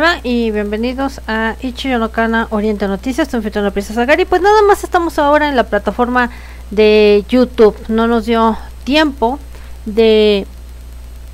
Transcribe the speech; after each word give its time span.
Hola 0.00 0.18
y 0.22 0.50
bienvenidos 0.50 1.20
a 1.28 1.56
Ichiyonokana 1.60 2.46
Oriente 2.48 2.88
Noticias, 2.88 3.34
en 3.34 3.62
la 3.62 3.70
princesa 3.70 4.06
Gary. 4.06 4.24
Pues 4.24 4.40
nada 4.40 4.62
más 4.62 4.82
estamos 4.82 5.18
ahora 5.18 5.46
en 5.46 5.56
la 5.56 5.64
plataforma 5.64 6.30
de 6.70 7.22
YouTube. 7.28 7.76
No 7.88 8.06
nos 8.06 8.24
dio 8.24 8.56
tiempo 8.84 9.38
de 9.84 10.46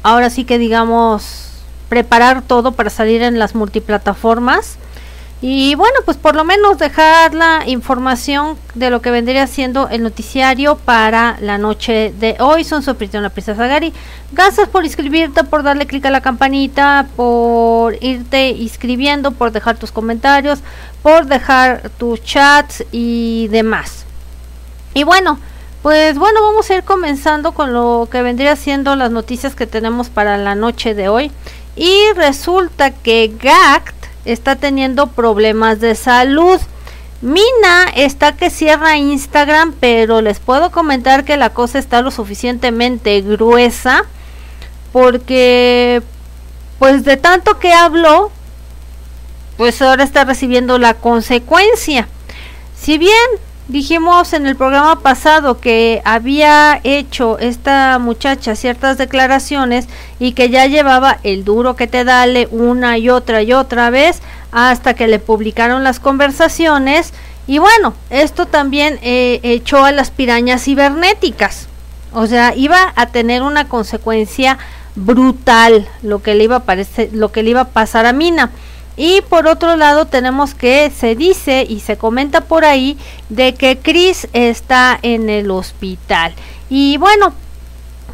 ahora 0.02 0.30
sí 0.30 0.42
que 0.42 0.58
digamos 0.58 1.50
preparar 1.88 2.42
todo 2.42 2.72
para 2.72 2.90
salir 2.90 3.22
en 3.22 3.38
las 3.38 3.54
multiplataformas. 3.54 4.78
Y 5.42 5.74
bueno, 5.74 5.96
pues 6.06 6.16
por 6.16 6.34
lo 6.34 6.44
menos 6.44 6.78
dejar 6.78 7.34
la 7.34 7.64
información 7.66 8.56
de 8.74 8.88
lo 8.88 9.02
que 9.02 9.10
vendría 9.10 9.46
siendo 9.46 9.88
el 9.90 10.02
noticiario 10.02 10.76
para 10.76 11.36
la 11.40 11.58
noche 11.58 12.14
de 12.18 12.36
hoy. 12.40 12.64
Son 12.64 12.82
su 12.82 12.96
la 13.12 13.28
princesa 13.28 13.66
Gary. 13.66 13.92
Gracias 14.32 14.66
por 14.68 14.84
inscribirte, 14.84 15.44
por 15.44 15.62
darle 15.62 15.86
clic 15.86 16.06
a 16.06 16.10
la 16.10 16.22
campanita, 16.22 17.06
por 17.16 18.02
irte 18.02 18.48
inscribiendo, 18.48 19.30
por 19.32 19.52
dejar 19.52 19.76
tus 19.76 19.92
comentarios, 19.92 20.60
por 21.02 21.26
dejar 21.26 21.90
tus 21.98 22.22
chats 22.24 22.82
y 22.90 23.48
demás. 23.48 24.06
Y 24.94 25.04
bueno, 25.04 25.38
pues 25.82 26.18
bueno, 26.18 26.40
vamos 26.40 26.70
a 26.70 26.76
ir 26.76 26.82
comenzando 26.82 27.52
con 27.52 27.74
lo 27.74 28.08
que 28.10 28.22
vendría 28.22 28.56
siendo 28.56 28.96
las 28.96 29.10
noticias 29.10 29.54
que 29.54 29.66
tenemos 29.66 30.08
para 30.08 30.38
la 30.38 30.54
noche 30.54 30.94
de 30.94 31.10
hoy. 31.10 31.30
Y 31.76 32.10
resulta 32.14 32.90
que 32.90 33.30
GACT 33.38 33.95
está 34.26 34.56
teniendo 34.56 35.06
problemas 35.08 35.80
de 35.80 35.94
salud. 35.94 36.60
Mina 37.22 37.84
está 37.94 38.32
que 38.36 38.50
cierra 38.50 38.98
Instagram, 38.98 39.72
pero 39.80 40.20
les 40.20 40.38
puedo 40.38 40.70
comentar 40.70 41.24
que 41.24 41.36
la 41.36 41.50
cosa 41.50 41.78
está 41.78 42.02
lo 42.02 42.10
suficientemente 42.10 43.22
gruesa 43.22 44.04
porque 44.92 46.02
pues 46.78 47.04
de 47.04 47.16
tanto 47.16 47.58
que 47.58 47.72
habló, 47.72 48.30
pues 49.56 49.80
ahora 49.80 50.04
está 50.04 50.24
recibiendo 50.24 50.78
la 50.78 50.94
consecuencia. 50.94 52.08
Si 52.78 52.98
bien 52.98 53.14
dijimos 53.68 54.32
en 54.32 54.46
el 54.46 54.56
programa 54.56 55.00
pasado 55.00 55.60
que 55.60 56.00
había 56.04 56.80
hecho 56.84 57.38
esta 57.38 57.98
muchacha 57.98 58.54
ciertas 58.54 58.98
declaraciones 58.98 59.88
y 60.18 60.32
que 60.32 60.50
ya 60.50 60.66
llevaba 60.66 61.18
el 61.22 61.44
duro 61.44 61.76
que 61.76 61.86
te 61.86 62.04
dale 62.04 62.48
una 62.50 62.98
y 62.98 63.08
otra 63.08 63.42
y 63.42 63.52
otra 63.52 63.90
vez 63.90 64.22
hasta 64.52 64.94
que 64.94 65.08
le 65.08 65.18
publicaron 65.18 65.84
las 65.84 66.00
conversaciones 66.00 67.12
y 67.46 67.58
bueno, 67.58 67.94
esto 68.10 68.46
también 68.46 68.98
eh, 69.02 69.40
echó 69.42 69.84
a 69.84 69.92
las 69.92 70.10
pirañas 70.10 70.64
cibernéticas. 70.64 71.68
O 72.12 72.26
sea, 72.26 72.54
iba 72.56 72.92
a 72.96 73.06
tener 73.06 73.42
una 73.42 73.68
consecuencia 73.68 74.58
brutal 74.96 75.86
lo 76.02 76.22
que 76.22 76.34
le 76.34 76.44
iba 76.44 76.56
a 76.56 76.64
parecer, 76.64 77.10
lo 77.12 77.30
que 77.30 77.42
le 77.42 77.50
iba 77.50 77.60
a 77.60 77.68
pasar 77.68 78.06
a 78.06 78.12
Mina. 78.12 78.50
Y 78.96 79.20
por 79.22 79.46
otro 79.46 79.76
lado 79.76 80.06
tenemos 80.06 80.54
que 80.54 80.90
se 80.90 81.14
dice 81.14 81.66
y 81.68 81.80
se 81.80 81.98
comenta 81.98 82.42
por 82.42 82.64
ahí 82.64 82.98
de 83.28 83.54
que 83.54 83.78
Chris 83.78 84.28
está 84.32 84.98
en 85.02 85.28
el 85.28 85.50
hospital. 85.50 86.34
Y 86.70 86.96
bueno, 86.96 87.34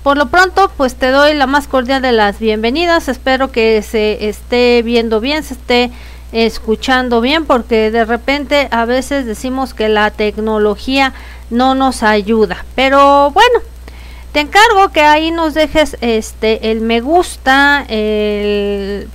por 0.02 0.16
lo 0.16 0.26
pronto 0.26 0.70
pues 0.76 0.96
te 0.96 1.10
doy 1.10 1.34
la 1.34 1.46
más 1.46 1.68
cordial 1.68 2.02
de 2.02 2.12
las 2.12 2.40
bienvenidas. 2.40 3.08
Espero 3.08 3.52
que 3.52 3.82
se 3.82 4.28
esté 4.28 4.82
viendo 4.82 5.20
bien, 5.20 5.44
se 5.44 5.54
esté 5.54 5.90
escuchando 6.32 7.20
bien 7.20 7.44
porque 7.44 7.90
de 7.90 8.04
repente 8.04 8.66
a 8.70 8.84
veces 8.84 9.26
decimos 9.26 9.74
que 9.74 9.88
la 9.88 10.10
tecnología 10.10 11.12
no 11.50 11.74
nos 11.74 12.02
ayuda. 12.02 12.64
Pero 12.74 13.30
bueno, 13.30 13.60
te 14.32 14.40
encargo 14.40 14.90
que 14.92 15.02
ahí 15.02 15.30
nos 15.30 15.52
dejes 15.54 15.96
este 16.00 16.70
el 16.70 16.80
me 16.80 17.00
gusta 17.00 17.84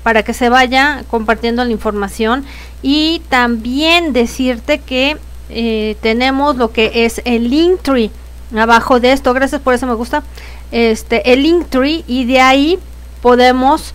para 0.03 0.23
que 0.23 0.33
se 0.33 0.49
vaya 0.49 1.03
compartiendo 1.09 1.65
la 1.65 1.71
información 1.71 2.45
y 2.83 3.21
también 3.29 4.13
decirte 4.13 4.79
que 4.79 5.17
eh, 5.49 5.95
tenemos 6.01 6.57
lo 6.57 6.71
que 6.71 7.05
es 7.05 7.21
el 7.25 7.49
link 7.49 7.81
tree 7.81 8.11
abajo 8.55 8.99
de 8.99 9.11
esto. 9.11 9.33
Gracias 9.33 9.61
por 9.61 9.73
eso 9.73 9.87
me 9.87 9.95
gusta. 9.95 10.23
Este 10.71 11.33
el 11.33 11.43
link 11.43 11.67
tree 11.69 12.03
y 12.07 12.25
de 12.25 12.39
ahí 12.39 12.79
podemos 13.21 13.93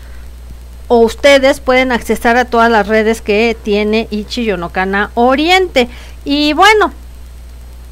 o 0.89 0.99
ustedes 0.99 1.61
pueden 1.61 1.93
accesar 1.93 2.37
a 2.37 2.47
todas 2.47 2.71
las 2.71 2.89
redes 2.89 3.23
que 3.23 3.57
tiene 3.63 4.09
Ichi 4.11 4.45
Yonokana 4.45 5.11
Oriente. 5.15 5.89
Y 6.25 6.53
bueno 6.53 6.93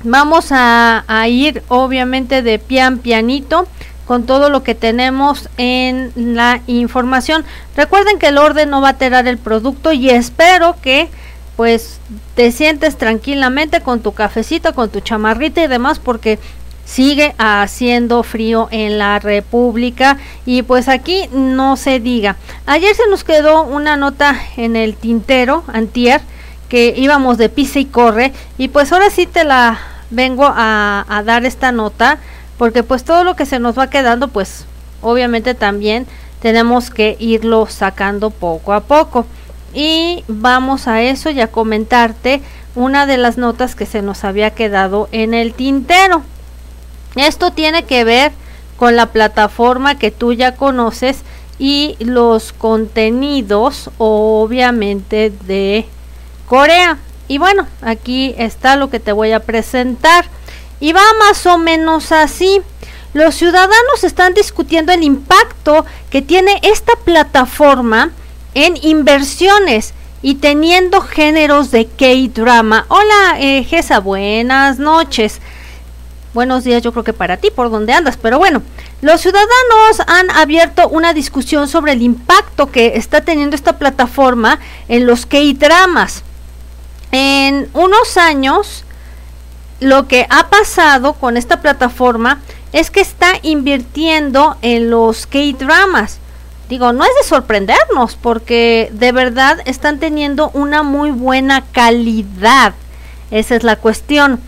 Vamos 0.03 0.47
a, 0.51 1.05
ir 1.29 1.63
obviamente 1.69 2.43
de 2.43 2.59
pian 2.59 2.99
pianito 2.99 3.67
con 4.07 4.25
todo 4.25 4.49
lo 4.49 4.63
que 4.63 4.75
tenemos 4.75 5.49
en 5.59 6.13
la 6.17 6.63
información. 6.67 7.45
Recuerden 7.77 8.19
que 8.19 8.29
el 8.29 8.39
orden 8.39 8.71
no 8.71 8.81
va 8.81 8.89
a 8.89 8.91
alterar 8.93 9.29
el 9.29 9.39
producto 9.39 9.93
y 9.93 10.11
espero 10.11 10.77
que 10.83 11.09
pues 11.57 12.01
te 12.35 12.51
sientes 12.51 12.97
tranquilamente 12.97 13.83
con 13.83 14.01
tu 14.01 14.13
cafecito, 14.13 14.75
con 14.75 14.89
tu 14.89 15.01
chamarrita 15.01 15.63
y 15.63 15.67
demás 15.67 15.99
porque 15.99 16.39
sigue 16.87 17.35
haciendo 17.39 18.23
frío 18.23 18.69
en 18.71 18.99
la 18.99 19.19
República 19.19 20.17
y 20.47 20.63
pues 20.63 20.89
aquí 20.89 21.29
no 21.33 21.77
se 21.77 22.01
diga. 22.01 22.37
Ayer 22.65 22.95
se 22.95 23.07
nos 23.09 23.23
quedó 23.23 23.65
una 23.65 23.97
nota 23.97 24.35
en 24.57 24.75
el 24.75 24.97
tintero, 24.97 25.63
antier, 25.69 26.23
que 26.71 26.95
íbamos 26.97 27.37
de 27.37 27.49
pisa 27.49 27.79
y 27.79 27.85
corre 27.85 28.33
y 28.57 28.69
pues 28.69 28.93
ahora 28.93 29.11
sí 29.11 29.27
te 29.27 29.45
la 29.45 29.79
vengo 30.11 30.45
a, 30.47 31.23
dar 31.25 31.45
esta 31.45 31.73
nota 31.73 32.19
porque 32.59 32.83
pues 32.83 33.05
todo 33.05 33.25
lo 33.25 33.37
que 33.37 33.47
se 33.47 33.59
nos 33.59 33.79
va 33.79 33.89
quedando 33.89 34.29
pues 34.29 34.67
obviamente 35.01 35.55
también 35.55 36.07
tenemos 36.41 36.91
que 36.91 37.17
irlo 37.19 37.67
sacando 37.67 38.31
poco 38.31 38.73
a 38.73 38.81
poco. 38.81 39.27
Y 39.73 40.25
vamos 40.27 40.89
a 40.89 41.03
eso 41.03 41.31
y 41.31 41.41
a 41.41 41.47
comentarte 41.47 42.43
una 42.75 43.07
de 43.07 43.19
las 43.19 43.39
notas 43.39 43.75
que 43.75 43.87
se 43.87 44.03
nos 44.03 44.25
había 44.25 44.51
quedado 44.51 45.09
en 45.13 45.33
el 45.33 45.55
tintero. 45.55 46.23
Esto 47.15 47.53
tiene 47.53 47.85
que 47.85 48.05
ver 48.05 48.33
con 48.77 48.97
la 48.97 49.07
plataforma 49.07 49.97
que 49.97 50.11
tú 50.11 50.33
ya 50.33 50.57
conoces 50.57 51.23
y 51.59 51.97
los 52.01 52.53
contenidos 52.53 53.91
obviamente 53.99 55.31
de 55.47 55.87
Corea 56.47 56.99
y 57.31 57.39
bueno, 57.39 57.69
aquí 57.81 58.35
está 58.39 58.75
lo 58.75 58.91
que 58.91 58.99
te 58.99 59.13
voy 59.13 59.31
a 59.31 59.39
presentar. 59.39 60.25
Y 60.81 60.93
va 60.93 61.01
más 61.21 61.47
o 61.47 61.59
menos 61.59 62.11
así. 62.11 62.61
Los 63.15 63.37
ciudadanos 63.37 64.03
están 64.03 64.35
discutiendo 64.35 64.91
el 64.91 65.05
impacto 65.05 65.87
que 66.11 66.23
tiene 66.23 66.59
esta 66.63 66.93
plataforma 67.05 68.11
en 68.55 68.77
inversiones 68.83 69.95
y 70.23 70.35
teniendo 70.35 71.03
géneros 71.03 71.71
de 71.71 71.87
K-drama. 71.87 72.87
Hola, 72.89 73.37
eh, 73.39 73.63
Gesa, 73.63 74.01
buenas 74.01 74.81
noches. 74.81 75.39
Buenos 76.35 76.65
días, 76.65 76.83
yo 76.83 76.91
creo 76.91 77.05
que 77.05 77.13
para 77.13 77.37
ti, 77.37 77.53
por 77.55 77.71
donde 77.71 77.93
andas, 77.93 78.17
pero 78.17 78.39
bueno, 78.39 78.61
los 79.03 79.21
ciudadanos 79.21 80.01
han 80.09 80.33
abierto 80.33 80.89
una 80.89 81.15
discusión 81.15 81.69
sobre 81.69 81.93
el 81.93 82.03
impacto 82.03 82.73
que 82.73 82.97
está 82.97 83.21
teniendo 83.21 83.55
esta 83.55 83.79
plataforma 83.79 84.59
en 84.89 85.07
los 85.07 85.27
K-dramas. 85.27 86.25
En 87.13 87.69
unos 87.75 88.17
años, 88.17 88.85
lo 89.81 90.07
que 90.07 90.27
ha 90.31 90.49
pasado 90.49 91.15
con 91.15 91.37
esta 91.37 91.61
plataforma 91.61 92.41
es 92.73 92.91
que 92.91 93.01
está 93.01 93.33
invirtiendo 93.43 94.57
en 94.63 94.91
los 94.91 95.27
K-dramas. 95.27 96.19
Digo, 96.69 96.93
no 96.93 97.03
es 97.03 97.11
de 97.21 97.29
sorprendernos 97.29 98.15
porque 98.15 98.91
de 98.93 99.11
verdad 99.11 99.59
están 99.65 99.99
teniendo 99.99 100.51
una 100.51 100.85
muy 100.85 101.11
buena 101.11 101.65
calidad. 101.73 102.75
Esa 103.33 103.57
es 103.57 103.65
la 103.65 103.77
cuestión. 103.77 104.41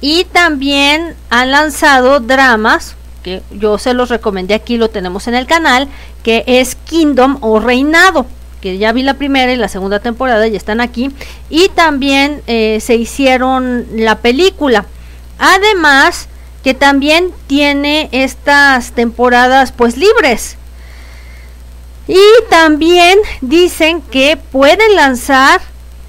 Y 0.00 0.24
también 0.24 1.14
han 1.28 1.50
lanzado 1.50 2.20
dramas, 2.20 2.94
que 3.22 3.42
yo 3.50 3.76
se 3.78 3.92
los 3.92 4.08
recomendé 4.08 4.54
aquí, 4.54 4.78
lo 4.78 4.88
tenemos 4.88 5.28
en 5.28 5.34
el 5.34 5.46
canal, 5.46 5.88
que 6.22 6.44
es 6.46 6.76
Kingdom 6.76 7.36
o 7.42 7.60
Reinado 7.60 8.26
que 8.60 8.78
ya 8.78 8.92
vi 8.92 9.02
la 9.02 9.14
primera 9.14 9.52
y 9.52 9.56
la 9.56 9.68
segunda 9.68 10.00
temporada 10.00 10.46
y 10.46 10.56
están 10.56 10.80
aquí. 10.80 11.10
Y 11.50 11.68
también 11.70 12.42
eh, 12.46 12.78
se 12.80 12.96
hicieron 12.96 13.86
la 13.92 14.18
película. 14.18 14.86
Además, 15.38 16.28
que 16.62 16.74
también 16.74 17.32
tiene 17.46 18.08
estas 18.12 18.92
temporadas 18.92 19.72
pues 19.72 19.96
libres. 19.96 20.56
Y 22.06 22.20
también 22.50 23.18
dicen 23.40 24.00
que 24.00 24.36
pueden 24.36 24.96
lanzar 24.96 25.60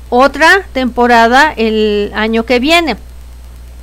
otra 0.09 0.65
temporada 0.73 1.53
el 1.55 2.11
año 2.15 2.45
que 2.45 2.59
viene. 2.59 2.97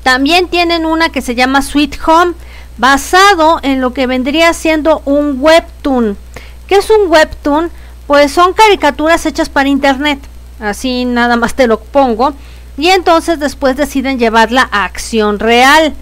También 0.03 0.49
tienen 0.49 0.87
una 0.87 1.11
que 1.11 1.21
se 1.21 1.35
llama 1.35 1.63
Sweet 1.63 1.99
Home, 2.07 2.35
basado 2.79 3.61
en 3.63 3.81
lo 3.81 3.93
que 3.93 4.07
vendría 4.07 4.53
siendo 4.53 5.03
un 5.05 5.37
webtoon. 5.41 6.17
¿Qué 6.67 6.77
es 6.77 6.91
un 6.91 7.11
webtoon? 7.11 7.71
Pues 8.07 8.33
son 8.33 8.53
caricaturas 8.53 9.27
hechas 9.27 9.49
para 9.49 9.69
internet. 9.69 10.19
Así 10.61 11.05
nada 11.05 11.37
más 11.37 11.55
te 11.55 11.67
lo 11.67 11.81
pongo. 11.81 12.35
Y 12.79 12.89
entonces 12.89 13.39
después 13.39 13.77
deciden 13.77 14.19
llevarla 14.19 14.69
a 14.71 14.85
acción 14.85 15.39
real. 15.39 15.95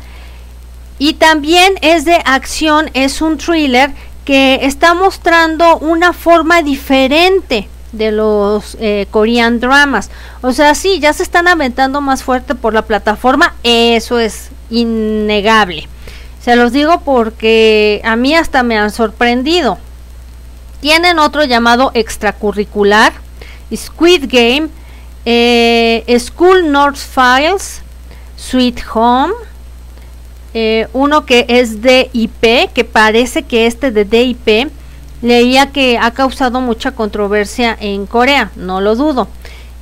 Y 0.98 1.14
también 1.14 1.74
es 1.82 2.04
de 2.04 2.16
acción, 2.24 2.90
es 2.94 3.20
un 3.20 3.38
thriller 3.38 3.90
que 4.24 4.60
está 4.62 4.94
mostrando 4.94 5.78
una 5.78 6.12
forma 6.12 6.62
diferente 6.62 7.68
de 7.92 8.12
los 8.12 8.76
eh, 8.80 9.06
Korean 9.10 9.60
dramas. 9.60 10.10
O 10.40 10.52
sea, 10.52 10.74
sí, 10.74 11.00
ya 11.00 11.12
se 11.12 11.22
están 11.22 11.48
aventando 11.48 12.00
más 12.00 12.22
fuerte 12.22 12.54
por 12.54 12.74
la 12.74 12.82
plataforma, 12.82 13.54
eso 13.62 14.18
es 14.18 14.50
innegable. 14.70 15.88
Se 16.40 16.56
los 16.56 16.72
digo 16.72 17.00
porque 17.04 18.02
a 18.04 18.16
mí 18.16 18.34
hasta 18.34 18.62
me 18.62 18.76
han 18.76 18.90
sorprendido. 18.90 19.78
Tienen 20.84 21.18
otro 21.18 21.44
llamado 21.44 21.92
extracurricular, 21.94 23.14
Squid 23.74 24.26
Game, 24.30 24.68
eh, 25.24 26.04
School 26.18 26.70
North 26.70 26.98
Files, 26.98 27.80
Sweet 28.36 28.80
Home, 28.92 29.32
eh, 30.52 30.86
uno 30.92 31.24
que 31.24 31.46
es 31.48 31.80
de 31.80 32.10
IP, 32.12 32.68
que 32.74 32.84
parece 32.84 33.44
que 33.44 33.66
este 33.66 33.92
de 33.92 34.04
DIP 34.04 34.70
leía 35.22 35.72
que 35.72 35.96
ha 35.96 36.10
causado 36.10 36.60
mucha 36.60 36.92
controversia 36.92 37.74
en 37.80 38.04
Corea, 38.04 38.50
no 38.54 38.82
lo 38.82 38.94
dudo. 38.94 39.28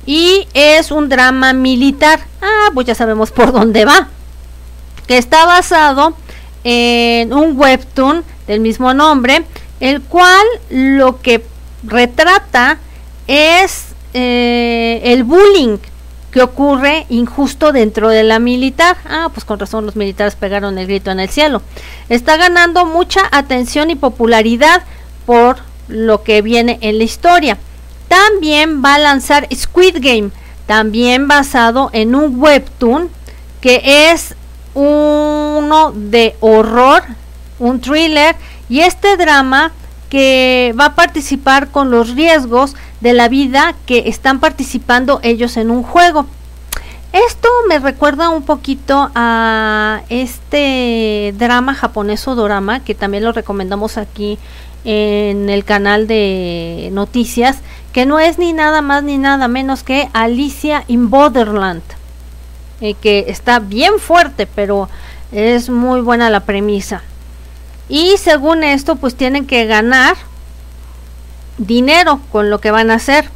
Y 0.05 0.47
es 0.53 0.89
un 0.89 1.09
drama 1.09 1.51
militar. 1.51 2.21
Ah, 2.41 2.69
pues 2.73 2.87
ya 2.87 2.95
sabemos 2.95 3.29
por 3.29 3.51
dónde 3.51 3.83
va. 3.83 4.07
Que 5.05 5.17
está 5.17 5.45
basado 5.45 6.15
en 6.63 7.33
un 7.33 7.59
webtoon 7.59 8.23
del 8.47 8.61
mismo 8.61 8.93
nombre, 8.93 9.43
el 9.79 10.01
cual 10.01 10.45
lo 10.69 11.21
que 11.21 11.43
retrata 11.83 12.77
es 13.27 13.87
eh, 14.13 15.01
el 15.03 15.23
bullying 15.23 15.77
que 16.31 16.41
ocurre 16.41 17.05
injusto 17.09 17.71
dentro 17.71 18.09
de 18.09 18.23
la 18.23 18.39
militar. 18.39 18.97
Ah, 19.05 19.29
pues 19.31 19.45
con 19.45 19.59
razón 19.59 19.85
los 19.85 19.95
militares 19.95 20.35
pegaron 20.35 20.77
el 20.79 20.87
grito 20.87 21.11
en 21.11 21.19
el 21.19 21.29
cielo. 21.29 21.61
Está 22.09 22.37
ganando 22.37 22.85
mucha 22.85 23.21
atención 23.31 23.91
y 23.91 23.95
popularidad 23.95 24.83
por 25.25 25.57
lo 25.87 26.23
que 26.23 26.41
viene 26.41 26.79
en 26.81 26.97
la 26.97 27.03
historia. 27.03 27.57
También 28.07 28.83
va 28.83 28.95
a 28.95 28.99
lanzar 28.99 29.47
Squid 29.53 29.97
Game, 29.99 30.31
también 30.65 31.27
basado 31.27 31.89
en 31.93 32.15
un 32.15 32.39
webtoon 32.41 33.09
que 33.61 34.11
es 34.11 34.35
uno 34.73 35.91
de 35.95 36.35
horror, 36.39 37.03
un 37.59 37.79
thriller 37.79 38.35
y 38.69 38.81
este 38.81 39.17
drama 39.17 39.71
que 40.09 40.75
va 40.79 40.85
a 40.85 40.95
participar 40.95 41.69
con 41.69 41.89
los 41.89 42.11
riesgos 42.15 42.75
de 43.01 43.13
la 43.13 43.29
vida 43.29 43.75
que 43.85 44.03
están 44.07 44.39
participando 44.39 45.19
ellos 45.23 45.57
en 45.57 45.71
un 45.71 45.83
juego. 45.83 46.27
Esto 47.13 47.47
me 47.67 47.77
recuerda 47.77 48.29
un 48.29 48.43
poquito 48.43 49.11
a 49.13 50.01
este 50.09 51.33
drama 51.37 51.75
japonés 51.75 52.27
o 52.27 52.35
dorama 52.35 52.83
que 52.83 52.95
también 52.95 53.23
lo 53.23 53.31
recomendamos 53.31 53.97
aquí 53.97 54.39
en 54.83 55.49
el 55.49 55.63
canal 55.63 56.07
de 56.07 56.89
noticias 56.91 57.57
que 57.91 58.05
no 58.05 58.19
es 58.19 58.37
ni 58.39 58.51
nada 58.51 58.81
más 58.81 59.03
ni 59.03 59.17
nada 59.17 59.47
menos 59.47 59.83
que 59.83 60.09
Alicia 60.13 60.83
in 60.87 61.09
Borderland 61.09 61.83
eh, 62.81 62.95
que 62.95 63.25
está 63.27 63.59
bien 63.59 63.99
fuerte 63.99 64.45
pero 64.45 64.89
es 65.31 65.69
muy 65.69 66.01
buena 66.01 66.29
la 66.29 66.41
premisa 66.41 67.01
y 67.93 68.17
según 68.17 68.63
esto 68.63 68.95
pues 68.95 69.13
tienen 69.13 69.45
que 69.45 69.67
ganar 69.67 70.15
dinero 71.59 72.19
con 72.31 72.49
lo 72.49 72.59
que 72.59 72.71
van 72.71 72.89
a 72.89 72.95
hacer 72.95 73.29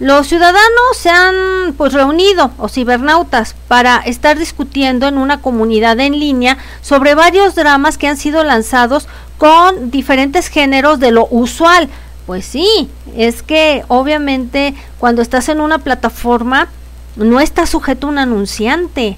los 0.00 0.28
ciudadanos 0.28 0.96
se 0.96 1.10
han 1.10 1.74
pues 1.76 1.92
reunido, 1.92 2.52
o 2.58 2.68
cibernautas, 2.68 3.56
para 3.66 3.96
estar 3.96 4.38
discutiendo 4.38 5.08
en 5.08 5.18
una 5.18 5.42
comunidad 5.42 5.98
en 5.98 6.20
línea 6.20 6.56
sobre 6.82 7.16
varios 7.16 7.56
dramas 7.56 7.98
que 7.98 8.06
han 8.06 8.16
sido 8.16 8.44
lanzados 8.44 9.08
con 9.38 9.90
diferentes 9.90 10.48
géneros 10.48 11.00
de 11.00 11.10
lo 11.10 11.26
usual. 11.32 11.88
Pues 12.26 12.44
sí, 12.44 12.88
es 13.16 13.42
que 13.42 13.84
obviamente 13.88 14.74
cuando 14.98 15.20
estás 15.20 15.48
en 15.48 15.60
una 15.60 15.78
plataforma 15.78 16.68
no 17.16 17.40
estás 17.40 17.70
sujeto 17.70 18.06
a 18.06 18.10
un 18.10 18.18
anunciante, 18.18 19.16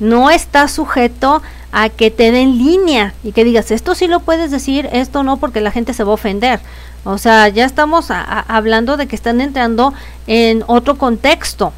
no 0.00 0.30
estás 0.30 0.72
sujeto 0.72 1.42
a 1.72 1.88
que 1.88 2.10
te 2.10 2.30
den 2.32 2.58
línea 2.58 3.14
y 3.22 3.32
que 3.32 3.44
digas 3.44 3.70
esto 3.70 3.94
sí 3.94 4.06
lo 4.06 4.20
puedes 4.20 4.50
decir, 4.50 4.88
esto 4.92 5.22
no 5.22 5.36
porque 5.36 5.60
la 5.60 5.70
gente 5.70 5.92
se 5.92 6.04
va 6.04 6.12
a 6.12 6.14
ofender. 6.14 6.60
O 7.04 7.18
sea, 7.18 7.48
ya 7.48 7.64
estamos 7.64 8.08
hablando 8.10 8.96
de 8.96 9.06
que 9.06 9.16
están 9.16 9.40
entrando 9.40 9.94
en 10.26 10.64
otro 10.66 10.98
contexto. 10.98 11.72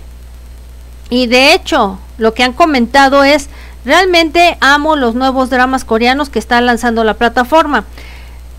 Y 1.08 1.26
de 1.26 1.54
hecho, 1.54 1.98
lo 2.18 2.34
que 2.34 2.42
han 2.42 2.52
comentado 2.52 3.22
es, 3.24 3.48
realmente 3.84 4.56
amo 4.60 4.96
los 4.96 5.14
nuevos 5.14 5.50
dramas 5.50 5.84
coreanos 5.84 6.30
que 6.30 6.38
está 6.38 6.60
lanzando 6.60 7.04
la 7.04 7.14
plataforma. 7.14 7.84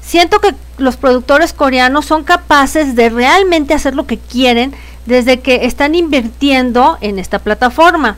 Siento 0.01 0.39
que 0.39 0.53
los 0.77 0.97
productores 0.97 1.53
coreanos 1.53 2.05
son 2.05 2.23
capaces 2.23 2.95
de 2.95 3.09
realmente 3.09 3.73
hacer 3.73 3.95
lo 3.95 4.05
que 4.05 4.17
quieren 4.17 4.73
desde 5.05 5.39
que 5.39 5.65
están 5.65 5.95
invirtiendo 5.95 6.97
en 7.01 7.19
esta 7.19 7.39
plataforma. 7.39 8.17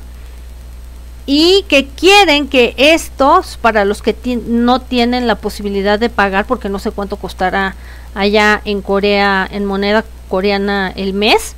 Y 1.25 1.63
que 1.69 1.87
quieren 1.87 2.47
que 2.47 2.73
estos, 2.77 3.57
para 3.57 3.85
los 3.85 4.01
que 4.01 4.15
no 4.45 4.81
tienen 4.81 5.25
la 5.25 5.35
posibilidad 5.35 5.97
de 5.97 6.09
pagar, 6.09 6.45
porque 6.45 6.69
no 6.69 6.79
sé 6.79 6.91
cuánto 6.91 7.15
costará 7.15 7.75
allá 8.13 8.61
en 8.65 8.81
Corea 8.81 9.47
en 9.49 9.65
moneda 9.65 10.03
coreana 10.29 10.91
el 10.95 11.13
mes, 11.13 11.55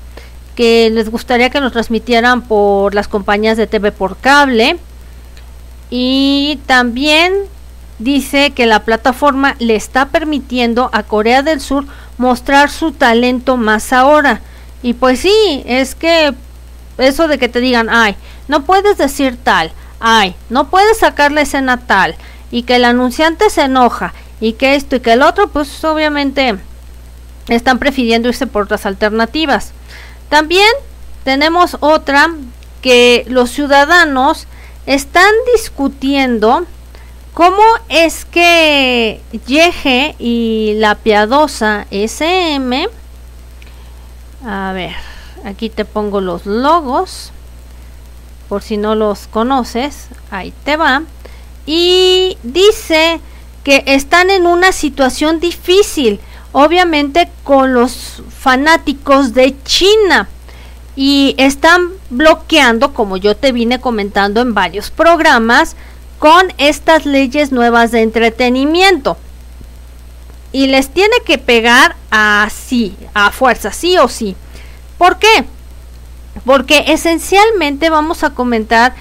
que 0.55 0.89
les 0.89 1.09
gustaría 1.09 1.49
que 1.49 1.61
nos 1.61 1.71
transmitieran 1.71 2.41
por 2.41 2.93
las 2.93 3.07
compañías 3.07 3.57
de 3.57 3.67
TV 3.67 3.91
por 3.91 4.17
cable 4.17 4.77
y 5.89 6.59
también 6.65 7.33
dice 7.99 8.51
que 8.51 8.65
la 8.65 8.83
plataforma 8.83 9.55
le 9.59 9.75
está 9.75 10.09
permitiendo 10.09 10.89
a 10.93 11.03
Corea 11.03 11.43
del 11.43 11.61
Sur 11.61 11.85
mostrar 12.17 12.69
su 12.69 12.91
talento 12.91 13.57
más 13.57 13.93
ahora. 13.93 14.41
Y 14.81 14.93
pues 14.93 15.19
sí, 15.19 15.63
es 15.65 15.95
que 15.95 16.33
eso 16.97 17.27
de 17.27 17.37
que 17.37 17.49
te 17.49 17.59
digan, 17.59 17.89
ay, 17.89 18.15
no 18.47 18.63
puedes 18.63 18.97
decir 18.97 19.37
tal, 19.41 19.71
ay, 19.99 20.35
no 20.49 20.69
puedes 20.69 20.99
sacar 20.99 21.31
la 21.31 21.41
escena 21.41 21.77
tal, 21.87 22.15
y 22.51 22.63
que 22.63 22.75
el 22.77 22.85
anunciante 22.85 23.49
se 23.49 23.63
enoja, 23.63 24.13
y 24.39 24.53
que 24.53 24.75
esto 24.75 24.95
y 24.95 24.99
que 24.99 25.13
el 25.13 25.21
otro, 25.21 25.49
pues 25.49 25.83
obviamente 25.83 26.57
están 27.47 27.79
prefiriendo 27.79 28.29
irse 28.29 28.47
por 28.47 28.63
otras 28.63 28.85
alternativas. 28.85 29.71
También 30.29 30.69
tenemos 31.23 31.77
otra 31.79 32.33
que 32.81 33.25
los 33.27 33.51
ciudadanos 33.51 34.47
están 34.85 35.31
discutiendo 35.53 36.65
cómo 37.33 37.63
es 37.89 38.25
que 38.25 39.21
Yeje 39.45 40.15
y 40.19 40.75
la 40.77 40.95
piadosa 40.95 41.87
SM, 41.91 42.87
a 44.45 44.71
ver, 44.73 44.95
aquí 45.43 45.69
te 45.69 45.85
pongo 45.85 46.21
los 46.21 46.45
logos, 46.45 47.31
por 48.49 48.61
si 48.61 48.77
no 48.77 48.95
los 48.95 49.27
conoces, 49.27 50.07
ahí 50.31 50.53
te 50.63 50.77
va, 50.77 51.03
y 51.65 52.37
dice 52.43 53.19
que 53.63 53.83
están 53.87 54.29
en 54.29 54.45
una 54.45 54.71
situación 54.71 55.39
difícil, 55.39 56.19
obviamente 56.51 57.29
con 57.43 57.73
los 57.73 58.21
fanáticos 58.39 59.33
de 59.33 59.55
China 59.63 60.29
y 60.95 61.35
están 61.37 61.89
bloqueando, 62.09 62.93
como 62.93 63.17
yo 63.17 63.35
te 63.35 63.51
vine 63.51 63.81
comentando 63.81 64.41
en 64.41 64.53
varios 64.53 64.91
programas, 64.91 65.75
con 66.19 66.53
estas 66.57 67.05
leyes 67.05 67.51
nuevas 67.51 67.91
de 67.91 68.01
entretenimiento. 68.01 69.17
Y 70.51 70.67
les 70.67 70.89
tiene 70.89 71.15
que 71.25 71.37
pegar 71.37 71.97
así, 72.09 72.95
a 73.13 73.31
fuerza, 73.31 73.73
sí 73.73 73.97
o 73.97 74.07
sí. 74.07 74.35
¿Por 74.97 75.19
qué? 75.19 75.45
Porque 76.45 76.85
esencialmente 76.87 77.89
vamos 77.89 78.23
a 78.23 78.29
comentar 78.29 78.93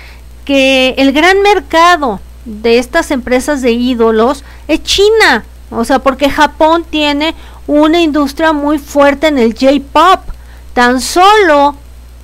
que 0.44 0.94
el 0.98 1.12
gran 1.12 1.42
mercado 1.42 2.20
de 2.44 2.78
estas 2.78 3.10
empresas 3.10 3.62
de 3.62 3.72
ídolos 3.72 4.44
es 4.68 4.82
China. 4.82 5.44
O 5.70 5.84
sea, 5.84 5.98
porque 5.98 6.30
Japón 6.30 6.84
tiene 6.88 7.34
una 7.66 8.00
industria 8.00 8.52
muy 8.52 8.78
fuerte 8.78 9.28
en 9.28 9.38
el 9.38 9.54
J-Pop. 9.54 10.20
Tan 10.72 11.00
solo 11.00 11.76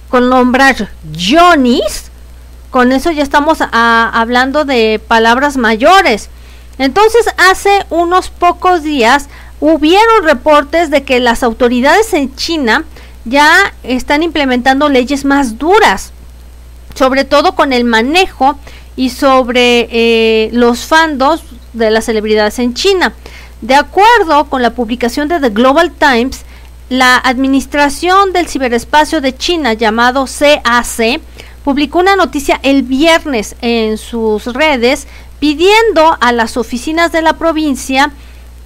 con 0.09 0.29
nombrar 0.29 0.91
Johnny's, 1.17 2.11
con 2.71 2.93
eso 2.93 3.11
ya 3.11 3.23
estamos 3.23 3.59
hablando 3.61 4.65
de 4.65 5.01
palabras 5.07 5.57
mayores. 5.57 6.29
Entonces, 6.79 7.27
hace 7.37 7.87
unos 7.91 8.31
pocos 8.31 8.83
días 8.83 9.29
hubieron 9.61 10.25
reportes 10.25 10.91
de 10.91 11.05
que 11.05 11.21
las 11.21 11.43
autoridades 11.43 12.13
en 12.15 12.35
China 12.35 12.85
ya 13.25 13.75
están 13.83 14.23
implementando 14.23 14.89
leyes 14.89 15.25
más 15.25 15.59
duras, 15.59 16.13
sobre 16.95 17.25
todo 17.25 17.55
con 17.55 17.73
el 17.73 17.85
manejo 17.85 18.59
y 18.97 19.11
sobre 19.11 19.89
eh, 19.91 20.51
los 20.53 20.85
fandos 20.85 21.43
de 21.73 21.91
las 21.91 22.07
celebridades 22.07 22.59
en 22.59 22.75
China. 22.75 23.15
De 23.61 23.75
acuerdo 23.75 24.47
con 24.49 24.63
la 24.63 24.75
publicación 24.75 25.29
de 25.29 25.39
The 25.39 25.51
Global 25.51 25.93
Times, 25.93 26.45
la 26.89 27.17
Administración 27.19 28.33
del 28.33 28.49
Ciberespacio 28.49 29.21
de 29.21 29.37
China, 29.37 29.75
llamado 29.75 30.25
CAC, 30.27 31.21
publicó 31.63 31.99
una 32.01 32.17
noticia 32.17 32.59
el 32.63 32.83
viernes 32.83 33.55
en 33.61 33.99
sus 33.99 34.47
redes 34.47 35.07
pidiendo 35.39 36.17
a 36.21 36.33
las 36.33 36.57
oficinas 36.57 37.13
de 37.13 37.23
la 37.23 37.35
provincia 37.35 38.11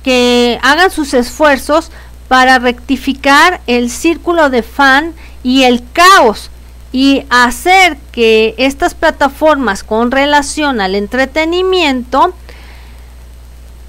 que 0.02 0.58
hagan 0.62 0.90
sus 0.90 1.12
esfuerzos 1.14 1.90
para 2.34 2.58
rectificar 2.58 3.60
el 3.68 3.88
círculo 3.88 4.50
de 4.50 4.64
fan 4.64 5.14
y 5.44 5.62
el 5.62 5.84
caos 5.92 6.50
y 6.90 7.22
hacer 7.30 7.96
que 8.10 8.56
estas 8.58 8.92
plataformas 8.94 9.84
con 9.84 10.10
relación 10.10 10.80
al 10.80 10.96
entretenimiento 10.96 12.34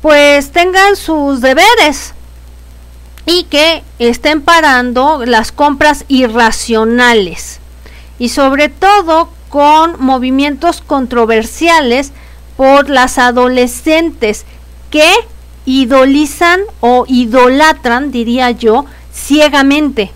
pues 0.04 0.52
tengan 0.52 0.96
sus 0.96 1.42
deberes 1.42 2.14
y 3.26 3.46
que 3.46 3.84
estén 3.98 4.44
parando 4.44 5.26
las 5.26 5.52
compras 5.52 6.06
irracionales 6.08 7.58
y 8.20 8.30
sobre 8.30 8.70
todo 8.70 9.28
con 9.50 9.96
movimientos 10.00 10.82
controversiales 10.86 12.12
por 12.58 12.92
las 12.92 13.18
adolescentes 13.18 14.46
que 14.92 15.12
idolizan 15.66 16.62
o 16.80 17.06
idolatran, 17.08 18.12
diría 18.12 18.52
yo, 18.52 18.86
ciegamente. 19.14 20.12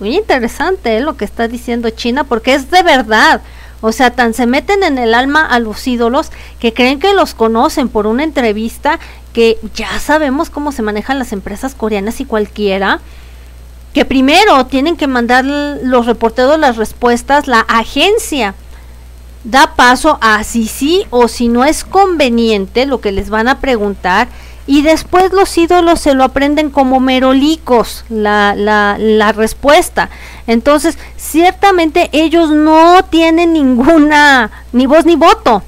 Muy 0.00 0.16
interesante 0.16 0.96
¿eh? 0.96 1.00
lo 1.00 1.16
que 1.16 1.24
está 1.24 1.46
diciendo 1.46 1.90
China 1.90 2.24
porque 2.24 2.54
es 2.54 2.70
de 2.70 2.82
verdad. 2.82 3.42
O 3.80 3.92
sea, 3.92 4.10
tan 4.10 4.32
se 4.32 4.46
meten 4.46 4.82
en 4.82 4.96
el 4.96 5.14
alma 5.14 5.44
a 5.46 5.58
los 5.58 5.86
ídolos 5.86 6.30
que 6.58 6.72
creen 6.72 6.98
que 6.98 7.12
los 7.12 7.34
conocen 7.34 7.88
por 7.88 8.06
una 8.06 8.24
entrevista 8.24 8.98
que 9.34 9.58
ya 9.74 9.98
sabemos 9.98 10.48
cómo 10.48 10.72
se 10.72 10.82
manejan 10.82 11.18
las 11.18 11.32
empresas 11.32 11.74
coreanas 11.74 12.20
y 12.20 12.24
cualquiera. 12.24 13.00
Que 13.92 14.04
primero 14.04 14.66
tienen 14.66 14.96
que 14.96 15.06
mandar 15.06 15.44
los 15.44 16.06
reporteros 16.06 16.58
las 16.58 16.76
respuestas, 16.76 17.46
la 17.46 17.60
agencia 17.60 18.54
da 19.44 19.74
paso 19.76 20.18
a 20.22 20.42
si 20.42 20.66
sí 20.66 21.04
o 21.10 21.28
si 21.28 21.48
no 21.48 21.64
es 21.64 21.84
conveniente 21.84 22.86
lo 22.86 23.00
que 23.00 23.12
les 23.12 23.28
van 23.28 23.46
a 23.46 23.60
preguntar 23.60 24.28
y 24.66 24.82
después 24.82 25.32
los 25.32 25.56
ídolos 25.58 26.00
se 26.00 26.14
lo 26.14 26.24
aprenden 26.24 26.70
como 26.70 27.00
merolicos 27.00 28.04
la, 28.08 28.54
la, 28.56 28.96
la 28.98 29.32
respuesta. 29.32 30.08
Entonces, 30.46 30.96
ciertamente 31.16 32.08
ellos 32.12 32.50
no 32.50 33.04
tienen 33.04 33.52
ninguna, 33.52 34.50
ni 34.72 34.86
voz 34.86 35.04
ni 35.04 35.16
voto. 35.16 35.62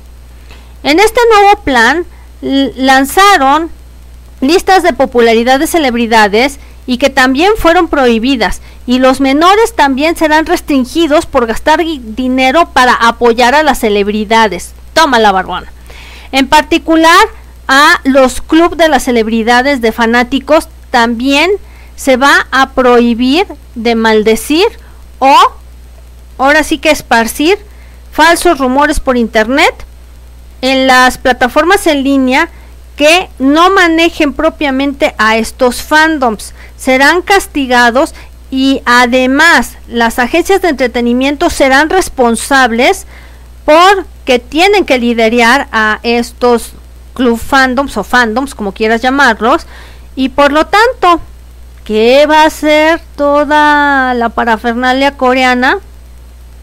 En 0.83 0.99
este 0.99 1.21
nuevo 1.33 1.61
plan 1.63 2.07
lanzaron 2.41 3.71
listas 4.41 4.83
de 4.83 4.93
popularidad 4.93 5.59
de 5.59 5.67
celebridades 5.67 6.59
y 6.87 6.99
que 6.99 7.11
también 7.11 7.53
fueron 7.57 7.89
prohibidas 7.89 8.61
y 8.87 9.01
los 9.01 9.21
menores 9.21 9.75
también 9.75 10.17
serán 10.17 10.47
restringidos 10.47 11.27
por 11.27 11.47
gastar 11.47 11.81
dinero 11.85 12.71
para 12.73 12.95
apoyar 12.95 13.55
a 13.55 13.65
las 13.65 13.81
celebridades. 13.81 14.73
Toma 14.93 15.19
la 15.19 15.33
barbona. 15.33 15.73
En 16.31 16.49
particular, 16.49 17.27
a 17.69 18.01
los 18.05 18.41
clubes 18.41 18.79
de 18.79 18.89
las 18.89 19.05
celebridades 19.05 19.81
de 19.81 19.93
fanáticos 19.93 20.69
también 20.91 21.51
se 21.97 22.17
va 22.17 22.47
a 22.51 22.71
prohibir 22.71 23.47
de 23.75 23.95
maldecir 23.95 24.67
o 25.19 25.35
ahora 26.39 26.63
sí 26.63 26.79
que 26.79 26.91
esparcir 26.91 27.59
falsos 28.13 28.59
rumores 28.59 29.01
por 29.01 29.17
internet 29.17 29.75
en 30.63 30.87
las 30.87 31.19
plataformas 31.19 31.87
en 31.87 32.05
línea 32.05 32.49
que 32.97 33.29
no 33.39 33.71
manejen 33.71 34.33
propiamente 34.33 35.15
a 35.19 35.37
estos 35.37 35.83
fandoms. 35.83 36.55
Serán 36.79 37.21
castigados 37.23 38.15
y 38.51 38.81
además 38.87 39.77
las 39.87 40.19
agencias 40.19 40.63
de 40.63 40.69
entretenimiento 40.69 41.51
serán 41.51 41.91
responsables 41.91 43.07
porque 43.65 44.39
tienen 44.39 44.87
que 44.87 44.99
liderar 44.99 45.69
a 45.73 46.01
estos 46.03 46.73
club 47.17 47.39
fandoms 47.39 47.97
o 47.97 48.05
fandoms, 48.05 48.55
como 48.55 48.73
quieras 48.73 49.03
llamarlos, 49.03 49.67
y 50.15 50.29
por 50.29 50.53
lo 50.53 50.67
tanto, 50.67 51.21
¿qué 51.85 52.27
va 52.27 52.45
a 52.45 52.51
ser 52.51 53.01
toda 53.17 54.15
la 54.15 54.29
parafernalia 54.29 55.17
coreana 55.17 55.79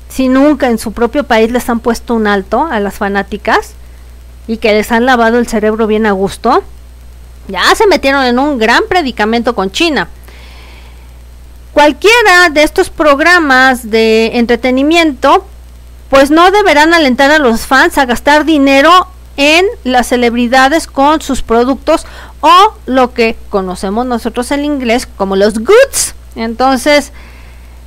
si 0.08 0.30
nunca 0.30 0.70
en 0.70 0.78
su 0.78 0.94
propio 0.94 1.26
país 1.26 1.52
les 1.52 1.68
han 1.70 1.80
puesto 1.80 2.14
un 2.14 2.28
alto 2.28 2.68
a 2.72 2.80
las 2.80 2.94
fanáticas 2.94 3.74
y 4.48 4.58
que 4.58 4.72
les 4.72 4.92
han 4.92 5.06
lavado 5.06 5.40
el 5.40 5.48
cerebro 5.48 5.88
bien 5.88 6.06
a 6.06 6.12
gusto? 6.12 6.64
Ya 7.48 7.64
se 7.76 7.88
metieron 7.88 8.24
en 8.24 8.40
un 8.40 8.58
gran 8.58 8.84
predicamento 8.88 9.56
con 9.56 9.72
China. 9.72 10.08
Cualquiera 11.74 12.50
de 12.52 12.64
estos 12.64 12.92
programas 12.92 13.90
de 13.90 14.38
entretenimiento 14.38 15.46
pues 16.14 16.30
no 16.30 16.52
deberán 16.52 16.94
alentar 16.94 17.32
a 17.32 17.40
los 17.40 17.62
fans 17.62 17.98
a 17.98 18.06
gastar 18.06 18.46
dinero 18.46 19.08
en 19.38 19.66
las 19.84 20.08
celebridades 20.08 20.88
con 20.88 21.22
sus 21.22 21.42
productos 21.42 22.06
o 22.42 22.74
lo 22.86 23.14
que 23.14 23.36
conocemos 23.50 24.06
nosotros 24.06 24.52
en 24.52 24.66
inglés 24.66 25.08
como 25.18 25.36
los 25.36 25.60
goods. 25.60 26.16
Entonces, 26.36 27.12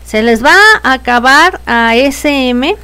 se 0.04 0.22
les 0.22 0.44
va 0.44 0.54
a 0.82 0.92
acabar 0.92 1.60
a 1.66 1.96
SM, 1.96 2.76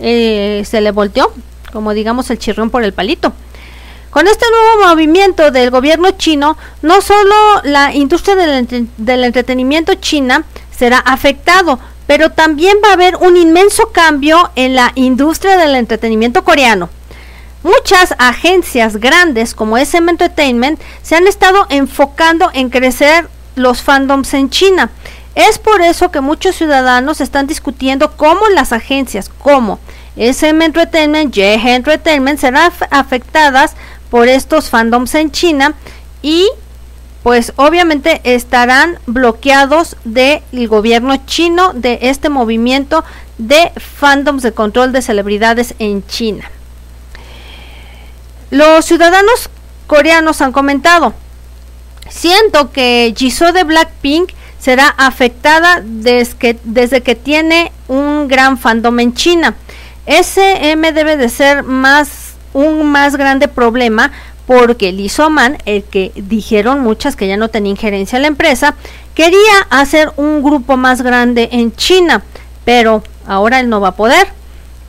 eh, 0.00 0.62
se 0.66 0.80
le 0.80 0.90
volteó, 0.90 1.32
como 1.72 1.92
digamos 1.94 2.30
el 2.30 2.38
chirrón 2.38 2.70
por 2.70 2.84
el 2.84 2.92
palito. 2.92 3.32
Con 4.10 4.26
este 4.26 4.44
nuevo 4.50 4.88
movimiento 4.90 5.50
del 5.50 5.70
gobierno 5.70 6.10
chino, 6.12 6.58
no 6.82 7.00
solo 7.00 7.34
la 7.64 7.94
industria 7.94 8.36
del, 8.36 8.88
del 8.98 9.24
entretenimiento 9.24 9.94
china 9.94 10.44
será 10.70 10.98
afectado, 10.98 11.78
pero 12.06 12.30
también 12.30 12.76
va 12.84 12.90
a 12.90 12.92
haber 12.92 13.16
un 13.16 13.36
inmenso 13.38 13.90
cambio 13.90 14.50
en 14.54 14.74
la 14.74 14.92
industria 14.96 15.56
del 15.56 15.76
entretenimiento 15.76 16.44
coreano. 16.44 16.90
Muchas 17.62 18.14
agencias 18.18 18.96
grandes 18.96 19.54
como 19.54 19.78
SM 19.78 20.10
Entertainment 20.10 20.80
se 21.02 21.14
han 21.14 21.28
estado 21.28 21.66
enfocando 21.70 22.50
en 22.54 22.70
crecer 22.70 23.28
los 23.54 23.82
fandoms 23.82 24.34
en 24.34 24.50
China. 24.50 24.90
Es 25.36 25.58
por 25.58 25.80
eso 25.80 26.10
que 26.10 26.20
muchos 26.20 26.56
ciudadanos 26.56 27.20
están 27.20 27.46
discutiendo 27.46 28.16
cómo 28.16 28.48
las 28.48 28.72
agencias 28.72 29.28
como 29.28 29.78
SM 30.16 30.64
Entertainment, 30.64 31.32
Yehe 31.32 31.74
Entertainment 31.74 32.40
serán 32.40 32.72
afectadas 32.90 33.74
por 34.10 34.28
estos 34.28 34.68
fandoms 34.68 35.14
en 35.14 35.30
China 35.30 35.74
y 36.20 36.48
pues 37.22 37.52
obviamente 37.54 38.20
estarán 38.24 38.98
bloqueados 39.06 39.96
del 40.04 40.42
gobierno 40.66 41.16
chino 41.26 41.72
de 41.72 42.00
este 42.02 42.28
movimiento 42.28 43.04
de 43.38 43.70
fandoms 43.76 44.42
de 44.42 44.52
control 44.52 44.92
de 44.92 45.02
celebridades 45.02 45.76
en 45.78 46.04
China. 46.06 46.50
Los 48.52 48.84
ciudadanos 48.84 49.48
coreanos 49.86 50.42
han 50.42 50.52
comentado, 50.52 51.14
siento 52.10 52.70
que 52.70 53.14
Jisoo 53.16 53.50
de 53.50 53.64
Blackpink 53.64 54.28
será 54.58 54.88
afectada 54.88 55.80
desde 55.82 56.36
que, 57.00 57.14
tiene 57.14 57.72
un 57.88 58.28
gran 58.28 58.58
fandom 58.58 59.00
en 59.00 59.14
China. 59.14 59.54
SM 60.04 60.92
debe 60.92 61.16
de 61.16 61.30
ser 61.30 61.62
más 61.62 62.34
un 62.52 62.92
más 62.92 63.16
grande 63.16 63.48
problema 63.48 64.12
porque 64.46 64.92
Lee 64.92 65.10
Man, 65.30 65.56
el 65.64 65.82
que 65.84 66.12
dijeron 66.14 66.80
muchas 66.80 67.16
que 67.16 67.28
ya 67.28 67.38
no 67.38 67.48
tenía 67.48 67.70
injerencia 67.70 68.16
en 68.16 68.22
la 68.22 68.28
empresa, 68.28 68.74
quería 69.14 69.66
hacer 69.70 70.12
un 70.18 70.42
grupo 70.42 70.76
más 70.76 71.00
grande 71.00 71.48
en 71.52 71.74
China, 71.74 72.22
pero 72.66 73.02
ahora 73.26 73.60
él 73.60 73.70
no 73.70 73.80
va 73.80 73.88
a 73.88 73.96
poder. 73.96 74.41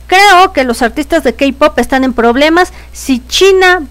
Creo 0.06 0.52
que 0.52 0.64
los 0.64 0.82
artistas 0.82 1.24
de 1.24 1.34
K-pop 1.34 1.78
están 1.78 2.04
en 2.04 2.12
problemas 2.12 2.72
si 2.92 3.24
China 3.26 3.82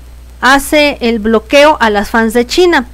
hace 0.42 0.98
el 1.02 1.20
bloqueo 1.20 1.78
a 1.80 1.90
las 1.90 2.10
fans 2.10 2.34
de 2.34 2.46
China. 2.46 2.88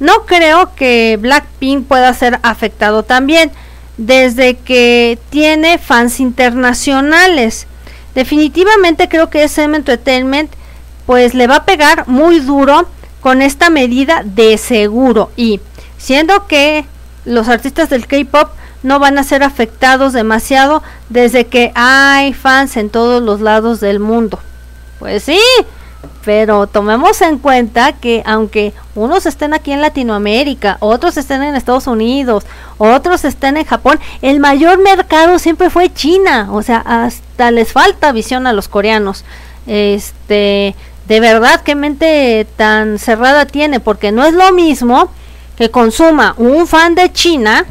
No 0.00 0.24
creo 0.26 0.74
que 0.74 1.18
Blackpink 1.20 1.86
pueda 1.86 2.12
ser 2.14 2.38
afectado 2.42 3.02
también, 3.02 3.52
desde 3.96 4.56
que 4.56 5.18
tiene 5.30 5.78
fans 5.78 6.18
internacionales. 6.20 7.66
Definitivamente 8.14 9.08
creo 9.08 9.30
que 9.30 9.44
SM 9.44 9.76
Entertainment 9.76 10.50
pues 11.06 11.34
le 11.34 11.46
va 11.46 11.56
a 11.56 11.64
pegar 11.64 12.08
muy 12.08 12.40
duro 12.40 12.88
con 13.20 13.42
esta 13.42 13.70
medida 13.70 14.22
de 14.24 14.58
seguro 14.58 15.30
y 15.36 15.60
siendo 15.98 16.46
que 16.46 16.84
los 17.24 17.48
artistas 17.48 17.90
del 17.90 18.06
K-pop 18.06 18.50
no 18.82 18.98
van 18.98 19.18
a 19.18 19.24
ser 19.24 19.42
afectados 19.42 20.12
demasiado 20.12 20.82
desde 21.08 21.46
que 21.46 21.72
hay 21.74 22.32
fans 22.32 22.76
en 22.76 22.90
todos 22.90 23.22
los 23.22 23.40
lados 23.40 23.80
del 23.80 24.00
mundo. 24.00 24.38
Pues 24.98 25.24
sí, 25.24 25.40
pero 26.24 26.66
tomemos 26.66 27.20
en 27.22 27.38
cuenta 27.38 27.92
que 27.92 28.22
aunque 28.24 28.72
unos 28.94 29.26
estén 29.26 29.54
aquí 29.54 29.72
en 29.72 29.80
Latinoamérica, 29.80 30.76
otros 30.80 31.16
estén 31.16 31.42
en 31.42 31.54
Estados 31.54 31.86
Unidos, 31.86 32.44
otros 32.78 33.24
estén 33.24 33.56
en 33.56 33.64
Japón, 33.64 33.98
el 34.20 34.40
mayor 34.40 34.78
mercado 34.78 35.38
siempre 35.38 35.70
fue 35.70 35.92
China, 35.92 36.48
o 36.52 36.62
sea, 36.62 36.78
hasta 36.78 37.50
les 37.50 37.72
falta 37.72 38.12
visión 38.12 38.46
a 38.46 38.52
los 38.52 38.68
coreanos. 38.68 39.24
Este, 39.66 40.74
de 41.08 41.20
verdad 41.20 41.62
qué 41.62 41.74
mente 41.74 42.46
tan 42.56 42.98
cerrada 42.98 43.46
tiene, 43.46 43.80
porque 43.80 44.12
no 44.12 44.24
es 44.24 44.34
lo 44.34 44.52
mismo 44.52 45.10
que 45.56 45.70
consuma 45.70 46.34
un 46.38 46.66
fan 46.66 46.94
de 46.94 47.12
China 47.12 47.66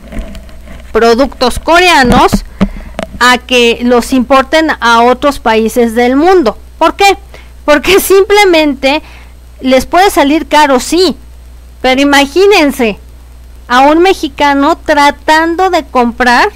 productos 0.92 1.60
coreanos 1.60 2.32
a 3.20 3.38
que 3.38 3.80
los 3.84 4.14
importen 4.14 4.72
a 4.80 5.04
otros 5.04 5.40
países 5.40 5.96
del 5.96 6.16
mundo. 6.16 6.58
¿Por 6.78 6.96
qué? 6.96 7.18
Porque 7.66 8.00
simplemente 8.00 9.02
les 9.62 9.86
puede 9.86 10.10
salir 10.10 10.48
caro, 10.48 10.80
sí, 10.80 11.16
pero 11.82 12.02
imagínense, 12.02 12.98
a 13.68 13.82
un 13.82 14.00
mexicano 14.00 14.78
tratando 14.78 15.70
de 15.70 15.86
comprar 15.86 16.50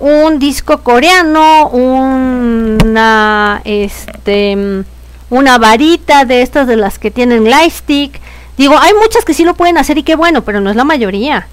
un 0.00 0.38
disco 0.38 0.82
coreano, 0.82 1.68
una 1.68 3.60
este 3.64 4.84
una 5.28 5.58
varita 5.58 6.24
de 6.24 6.42
estas 6.42 6.66
de 6.66 6.76
las 6.76 6.98
que 6.98 7.10
tienen 7.10 7.48
lightstick. 7.48 8.20
Digo, 8.58 8.76
hay 8.78 8.92
muchas 8.94 9.24
que 9.24 9.32
sí 9.32 9.44
lo 9.44 9.54
pueden 9.54 9.78
hacer 9.78 9.96
y 9.98 10.02
qué 10.02 10.16
bueno, 10.16 10.42
pero 10.42 10.60
no 10.60 10.70
es 10.70 10.76
la 10.76 10.84
mayoría. 10.84 11.46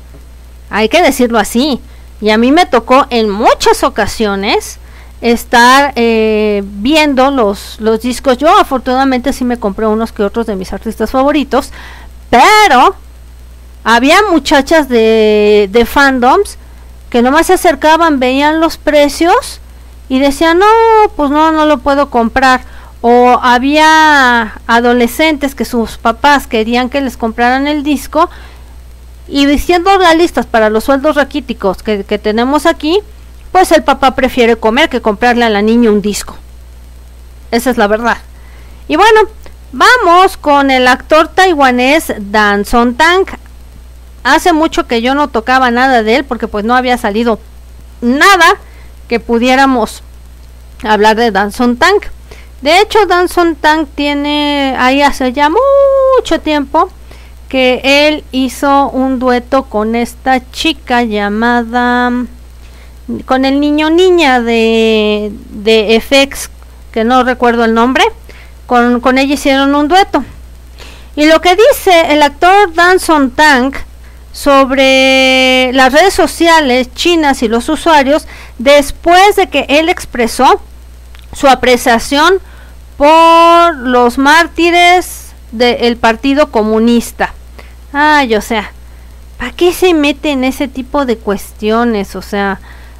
Hay 0.69 0.89
que 0.89 1.01
decirlo 1.01 1.37
así. 1.37 1.79
Y 2.21 2.29
a 2.31 2.37
mí 2.37 2.51
me 2.51 2.65
tocó 2.65 3.05
en 3.09 3.29
muchas 3.29 3.83
ocasiones 3.83 4.79
estar 5.21 5.93
eh, 5.95 6.63
viendo 6.65 7.31
los, 7.31 7.79
los 7.79 8.01
discos. 8.01 8.37
Yo 8.37 8.55
afortunadamente 8.57 9.33
sí 9.33 9.43
me 9.43 9.59
compré 9.59 9.85
unos 9.87 10.11
que 10.11 10.23
otros 10.23 10.45
de 10.45 10.55
mis 10.55 10.73
artistas 10.73 11.11
favoritos, 11.11 11.71
pero 12.29 12.95
había 13.83 14.17
muchachas 14.29 14.89
de, 14.89 15.69
de 15.71 15.85
fandoms 15.85 16.57
que 17.09 17.21
nomás 17.21 17.47
se 17.47 17.53
acercaban, 17.53 18.19
veían 18.19 18.59
los 18.59 18.77
precios 18.77 19.59
y 20.09 20.19
decían, 20.19 20.59
no, 20.59 20.65
pues 21.15 21.31
no, 21.31 21.51
no 21.51 21.65
lo 21.65 21.79
puedo 21.79 22.09
comprar. 22.09 22.61
O 23.01 23.39
había 23.41 24.59
adolescentes 24.65 25.55
que 25.55 25.65
sus 25.65 25.97
papás 25.97 26.47
querían 26.47 26.89
que 26.89 27.01
les 27.01 27.15
compraran 27.15 27.67
el 27.67 27.83
disco 27.83 28.29
y 29.27 29.45
diciendo 29.45 29.97
realistas 29.97 30.45
para 30.45 30.69
los 30.69 30.85
sueldos 30.85 31.15
raquíticos 31.15 31.83
que, 31.83 32.03
que 32.03 32.17
tenemos 32.17 32.65
aquí, 32.65 32.99
pues 33.51 33.71
el 33.71 33.83
papá 33.83 34.15
prefiere 34.15 34.55
comer 34.55 34.89
que 34.89 35.01
comprarle 35.01 35.45
a 35.45 35.49
la 35.49 35.61
niña 35.61 35.91
un 35.91 36.01
disco. 36.01 36.37
Esa 37.51 37.69
es 37.69 37.77
la 37.77 37.87
verdad. 37.87 38.17
Y 38.87 38.95
bueno, 38.95 39.21
vamos 39.71 40.37
con 40.37 40.71
el 40.71 40.87
actor 40.87 41.27
taiwanés 41.27 42.13
Dan 42.17 42.65
Son 42.65 42.95
Tang. 42.95 43.25
Hace 44.23 44.53
mucho 44.53 44.87
que 44.87 45.01
yo 45.01 45.15
no 45.15 45.29
tocaba 45.29 45.71
nada 45.71 46.03
de 46.03 46.17
él 46.17 46.25
porque 46.25 46.47
pues 46.47 46.65
no 46.65 46.75
había 46.75 46.97
salido 46.97 47.39
nada 48.01 48.57
que 49.07 49.19
pudiéramos 49.19 50.03
hablar 50.83 51.15
de 51.15 51.31
Dan 51.31 51.51
Son 51.51 51.77
Tang. 51.77 51.99
De 52.61 52.79
hecho, 52.81 53.05
Dan 53.05 53.29
Son 53.29 53.55
Tang 53.55 53.87
tiene 53.87 54.75
ahí 54.77 55.01
hace 55.01 55.31
ya 55.31 55.49
mucho 55.49 56.39
tiempo 56.41 56.89
que 57.49 57.81
él 57.83 58.23
hizo 58.31 58.89
un 58.89 59.19
dueto 59.19 59.63
con 59.63 59.95
esta 59.95 60.49
chica 60.51 61.03
llamada 61.03 62.11
con 63.25 63.45
el 63.45 63.59
niño 63.59 63.89
niña 63.89 64.41
de, 64.41 65.31
de 65.49 66.01
FX, 66.01 66.49
que 66.91 67.03
no 67.03 67.23
recuerdo 67.23 67.63
el 67.63 67.73
nombre, 67.73 68.03
con, 68.65 68.99
con 68.99 69.17
ella 69.17 69.33
hicieron 69.33 69.73
un 69.75 69.87
dueto. 69.87 70.23
Y 71.15 71.25
lo 71.25 71.41
que 71.41 71.55
dice 71.55 72.13
el 72.13 72.21
actor 72.21 72.73
Danson 72.73 73.31
Tank 73.31 73.77
sobre 74.33 75.71
las 75.73 75.93
redes 75.93 76.13
sociales 76.13 76.93
chinas 76.93 77.41
y 77.41 77.47
los 77.47 77.69
usuarios 77.69 78.27
después 78.59 79.35
de 79.35 79.47
que 79.47 79.65
él 79.69 79.89
expresó 79.89 80.61
su 81.33 81.47
apreciación 81.47 82.39
por 82.97 83.75
los 83.77 84.17
mártires 84.17 85.31
del 85.51 85.97
Partido 85.97 86.51
Comunista. 86.51 87.33
Ay, 87.93 88.35
o 88.35 88.41
sea, 88.41 88.71
¿para 89.37 89.51
qué 89.51 89.73
se 89.73 89.93
mete 89.93 90.31
en 90.31 90.43
ese 90.43 90.67
tipo 90.67 91.05
de 91.05 91.17
cuestiones? 91.17 92.15
O 92.15 92.21
sea, 92.21 92.59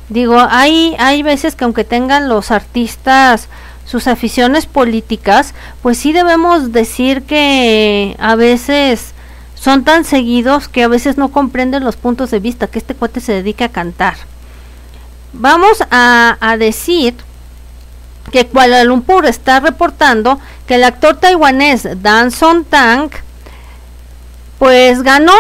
Digo, 0.10 0.40
hay, 0.40 0.96
hay 1.00 1.22
veces 1.22 1.56
que 1.56 1.66
aunque 1.66 1.84
tengan 1.84 2.30
los 2.30 2.52
artistas 2.52 3.48
sus 3.86 4.08
aficiones 4.08 4.66
políticas, 4.66 5.54
pues 5.82 5.98
sí 5.98 6.12
debemos 6.12 6.74
decir 6.74 7.24
que 7.24 8.16
a 8.20 8.36
veces 8.36 9.14
son 9.56 9.86
tan 9.86 10.04
seguidos 10.04 10.68
que 10.68 10.84
a 10.84 10.90
veces 10.90 11.18
no 11.18 11.30
comprenden 11.30 11.86
los 11.86 11.96
puntos 11.96 12.32
de 12.32 12.40
vista 12.40 12.68
que 12.68 12.80
este 12.80 12.96
cuate 12.96 13.22
se 13.22 13.34
dedica 13.34 13.66
a 13.66 13.70
cantar. 13.70 14.16
Vamos 15.32 15.84
a, 15.90 16.38
a 16.40 16.58
decir 16.58 17.16
que 18.32 18.46
Kuala 18.46 18.84
Lumpur 18.84 19.26
está 19.26 19.62
reportando 19.62 20.38
que 20.68 20.76
el 20.76 20.84
actor 20.84 21.16
taiwanés 21.18 21.88
Dan 22.02 22.32
Son 22.32 22.66
Tang 22.66 23.10
pues 24.60 25.04
ganó 25.04 25.34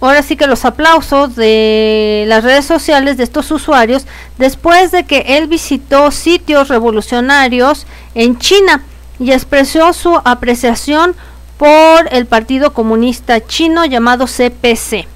ahora 0.00 0.22
sí 0.22 0.36
que 0.36 0.46
los 0.46 0.64
aplausos 0.64 1.36
de 1.36 2.24
las 2.28 2.44
redes 2.44 2.64
sociales 2.64 3.16
de 3.16 3.24
estos 3.24 3.50
usuarios 3.50 4.06
después 4.38 4.92
de 4.92 5.04
que 5.04 5.24
él 5.38 5.46
visitó 5.46 6.10
sitios 6.10 6.68
revolucionarios 6.68 7.86
en 8.14 8.38
China 8.38 8.84
y 9.18 9.32
expresó 9.32 9.92
su 9.92 10.20
apreciación 10.24 11.16
por 11.56 12.12
el 12.12 12.26
Partido 12.26 12.72
Comunista 12.72 13.44
Chino 13.44 13.84
llamado 13.86 14.26
CPC 14.26 15.06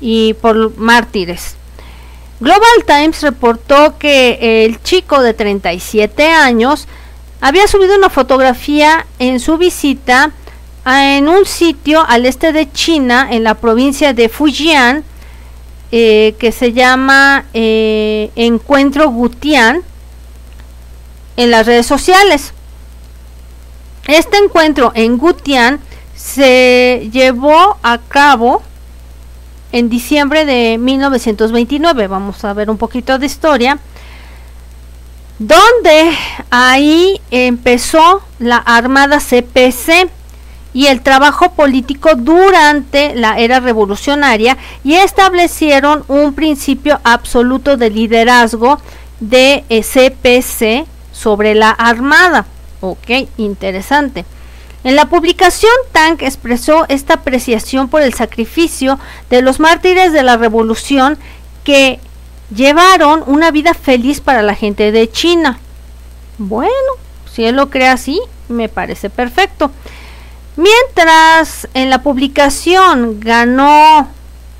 y 0.00 0.34
por 0.34 0.76
mártires. 0.76 1.56
Global 2.40 2.84
Times 2.86 3.22
reportó 3.22 3.98
que 3.98 4.64
el 4.64 4.82
chico 4.82 5.20
de 5.20 5.34
37 5.34 6.30
años 6.30 6.86
había 7.40 7.66
subido 7.66 7.96
una 7.96 8.10
fotografía 8.10 9.06
en 9.18 9.40
su 9.40 9.56
visita 9.56 10.32
en 10.90 11.28
un 11.28 11.46
sitio 11.46 12.04
al 12.08 12.26
este 12.26 12.52
de 12.52 12.70
China, 12.72 13.28
en 13.30 13.44
la 13.44 13.54
provincia 13.54 14.12
de 14.12 14.28
Fujian, 14.28 15.04
eh, 15.92 16.34
que 16.38 16.52
se 16.52 16.72
llama 16.72 17.44
eh, 17.54 18.30
Encuentro 18.36 19.10
Gutian, 19.10 19.82
en 21.36 21.50
las 21.50 21.66
redes 21.66 21.86
sociales. 21.86 22.52
Este 24.06 24.36
encuentro 24.38 24.92
en 24.94 25.18
Gutian 25.18 25.80
se 26.14 27.08
llevó 27.12 27.78
a 27.82 27.98
cabo 27.98 28.62
en 29.72 29.88
diciembre 29.88 30.44
de 30.44 30.78
1929. 30.78 32.08
Vamos 32.08 32.44
a 32.44 32.52
ver 32.52 32.70
un 32.70 32.76
poquito 32.76 33.18
de 33.18 33.26
historia. 33.26 33.78
Donde 35.38 36.10
ahí 36.50 37.20
empezó 37.30 38.22
la 38.38 38.58
Armada 38.58 39.18
CPC 39.18 40.10
y 40.72 40.86
el 40.86 41.02
trabajo 41.02 41.52
político 41.52 42.10
durante 42.16 43.14
la 43.14 43.38
era 43.38 43.60
revolucionaria 43.60 44.56
y 44.84 44.94
establecieron 44.94 46.04
un 46.08 46.34
principio 46.34 47.00
absoluto 47.04 47.76
de 47.76 47.90
liderazgo 47.90 48.80
de 49.20 49.64
CPC 49.68 50.86
sobre 51.12 51.54
la 51.54 51.70
Armada. 51.70 52.46
Ok, 52.80 53.28
interesante. 53.36 54.24
En 54.82 54.96
la 54.96 55.06
publicación, 55.06 55.72
Tang 55.92 56.16
expresó 56.20 56.86
esta 56.88 57.14
apreciación 57.14 57.88
por 57.88 58.00
el 58.00 58.14
sacrificio 58.14 58.98
de 59.28 59.42
los 59.42 59.60
mártires 59.60 60.12
de 60.12 60.22
la 60.22 60.38
revolución 60.38 61.18
que 61.64 62.00
llevaron 62.54 63.22
una 63.26 63.50
vida 63.50 63.74
feliz 63.74 64.20
para 64.20 64.40
la 64.40 64.54
gente 64.54 64.90
de 64.90 65.10
China. 65.10 65.58
Bueno, 66.38 66.72
si 67.30 67.44
él 67.44 67.56
lo 67.56 67.68
cree 67.68 67.88
así, 67.88 68.18
me 68.48 68.70
parece 68.70 69.10
perfecto. 69.10 69.70
Mientras 70.60 71.68
en 71.72 71.88
la 71.88 72.02
publicación 72.02 73.18
ganó 73.18 74.06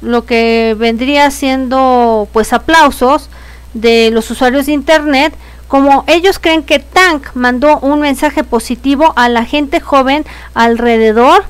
lo 0.01 0.25
que 0.25 0.75
vendría 0.79 1.31
siendo 1.31 2.27
pues 2.33 2.55
aplausos 2.55 3.29
de 3.75 4.11
los 4.11 4.31
usuarios 4.31 4.65
de 4.65 4.73
internet, 4.73 5.35
como 5.69 6.05
ellos 6.07 6.39
creen 6.39 6.63
que 6.63 6.79
Tank 6.79 7.27
mandó 7.35 7.79
un 7.81 8.01
mensaje 8.01 8.45
positivo 8.45 9.13
a 9.17 9.29
la 9.29 9.45
gente 9.45 9.79
joven 9.81 10.25
alrededor 10.55 11.45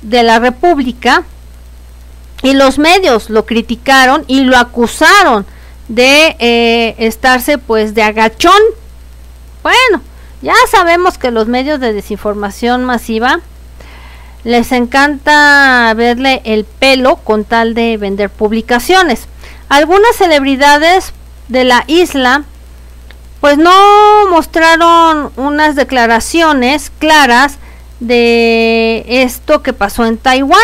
de 0.00 0.24
la 0.24 0.40
República 0.40 1.22
y 2.42 2.54
los 2.54 2.80
medios 2.80 3.30
lo 3.30 3.46
criticaron 3.46 4.24
y 4.26 4.40
lo 4.40 4.56
acusaron 4.56 5.46
de 5.86 6.34
eh, 6.40 6.96
estarse 6.98 7.58
pues 7.58 7.94
de 7.94 8.02
agachón. 8.02 8.60
Bueno, 9.62 10.02
ya 10.42 10.54
sabemos 10.68 11.16
que 11.16 11.30
los 11.30 11.46
medios 11.46 11.78
de 11.78 11.92
desinformación 11.92 12.84
masiva 12.84 13.38
les 14.44 14.72
encanta 14.72 15.92
verle 15.94 16.42
el 16.44 16.64
pelo 16.64 17.16
con 17.16 17.44
tal 17.44 17.74
de 17.74 17.96
vender 17.96 18.30
publicaciones. 18.30 19.26
Algunas 19.68 20.16
celebridades 20.16 21.12
de 21.48 21.64
la 21.64 21.84
isla 21.86 22.44
pues 23.40 23.58
no 23.58 24.30
mostraron 24.30 25.32
unas 25.36 25.74
declaraciones 25.74 26.92
claras 26.98 27.58
de 27.98 29.04
esto 29.08 29.62
que 29.62 29.72
pasó 29.72 30.04
en 30.06 30.16
Taiwán. 30.16 30.62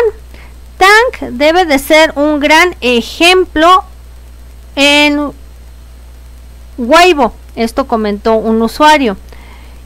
Tang 0.79 1.37
debe 1.37 1.65
de 1.65 1.79
ser 1.81 2.13
un 2.15 2.39
gran 2.39 2.77
ejemplo 2.81 3.85
en 4.77 5.33
Weibo, 6.77 7.33
esto 7.57 7.89
comentó 7.89 8.35
un 8.35 8.63
usuario. 8.63 9.17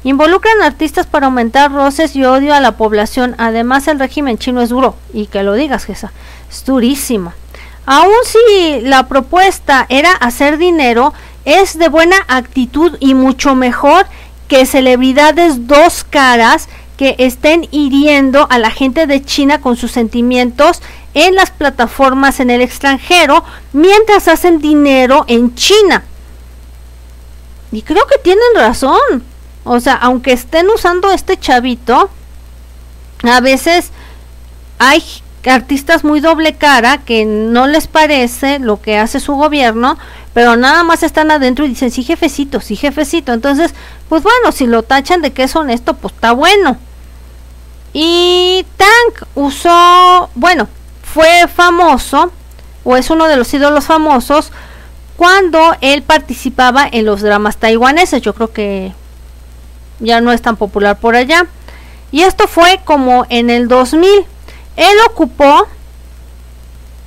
Involucran 0.04 0.62
artistas 0.62 1.06
para 1.06 1.26
aumentar 1.26 1.72
roces 1.72 2.16
y 2.16 2.24
odio 2.24 2.54
a 2.54 2.60
la 2.60 2.76
población. 2.76 3.34
Además, 3.38 3.86
el 3.86 3.98
régimen 3.98 4.38
chino 4.38 4.60
es 4.60 4.70
duro. 4.70 4.96
Y 5.12 5.26
que 5.26 5.42
lo 5.42 5.54
digas, 5.54 5.84
Gesa. 5.84 6.12
Es 6.50 6.64
durísimo. 6.64 7.32
Aun 7.86 8.12
si 8.24 8.80
la 8.82 9.08
propuesta 9.08 9.86
era 9.88 10.12
hacer 10.12 10.58
dinero, 10.58 11.12
es 11.44 11.78
de 11.78 11.88
buena 11.88 12.16
actitud 12.28 12.96
y 13.00 13.14
mucho 13.14 13.54
mejor 13.54 14.06
que 14.48 14.66
celebridades 14.66 15.66
dos 15.66 16.04
caras 16.04 16.68
que 16.96 17.16
estén 17.18 17.66
hiriendo 17.70 18.46
a 18.50 18.58
la 18.58 18.70
gente 18.70 19.06
de 19.06 19.24
China 19.24 19.60
con 19.60 19.76
sus 19.76 19.90
sentimientos 19.90 20.80
en 21.14 21.34
las 21.34 21.50
plataformas 21.50 22.38
en 22.38 22.50
el 22.50 22.60
extranjero 22.60 23.44
mientras 23.72 24.28
hacen 24.28 24.60
dinero 24.60 25.24
en 25.26 25.54
China. 25.54 26.04
Y 27.72 27.82
creo 27.82 28.06
que 28.06 28.18
tienen 28.18 28.44
razón. 28.54 29.31
O 29.64 29.80
sea, 29.80 29.94
aunque 29.94 30.32
estén 30.32 30.68
usando 30.68 31.12
este 31.12 31.38
chavito, 31.38 32.10
a 33.22 33.40
veces 33.40 33.90
hay 34.78 35.02
artistas 35.50 36.04
muy 36.04 36.20
doble 36.20 36.54
cara 36.54 36.98
que 36.98 37.24
no 37.24 37.66
les 37.66 37.86
parece 37.86 38.58
lo 38.58 38.80
que 38.80 38.98
hace 38.98 39.20
su 39.20 39.34
gobierno, 39.34 39.98
pero 40.34 40.56
nada 40.56 40.84
más 40.84 41.02
están 41.02 41.30
adentro 41.30 41.64
y 41.64 41.70
dicen, 41.70 41.90
sí 41.90 42.02
jefecito, 42.02 42.60
sí 42.60 42.76
jefecito. 42.76 43.32
Entonces, 43.32 43.74
pues 44.08 44.22
bueno, 44.22 44.52
si 44.52 44.66
lo 44.66 44.82
tachan 44.82 45.22
de 45.22 45.32
que 45.32 45.44
es 45.44 45.56
honesto, 45.56 45.94
pues 45.94 46.14
está 46.14 46.32
bueno. 46.32 46.76
Y 47.92 48.64
Tank 48.76 49.28
usó, 49.34 50.30
bueno, 50.34 50.68
fue 51.02 51.46
famoso, 51.48 52.32
o 52.84 52.96
es 52.96 53.10
uno 53.10 53.26
de 53.26 53.36
los 53.36 53.52
ídolos 53.52 53.84
famosos, 53.84 54.50
cuando 55.16 55.76
él 55.80 56.02
participaba 56.02 56.88
en 56.90 57.04
los 57.04 57.20
dramas 57.20 57.58
taiwaneses. 57.58 58.22
Yo 58.22 58.34
creo 58.34 58.52
que 58.52 58.92
ya 60.02 60.20
no 60.20 60.32
es 60.32 60.42
tan 60.42 60.56
popular 60.56 60.98
por 60.98 61.16
allá. 61.16 61.46
Y 62.10 62.22
esto 62.22 62.46
fue 62.46 62.80
como 62.84 63.26
en 63.30 63.48
el 63.48 63.68
2000. 63.68 64.08
Él 64.76 64.96
ocupó 65.08 65.66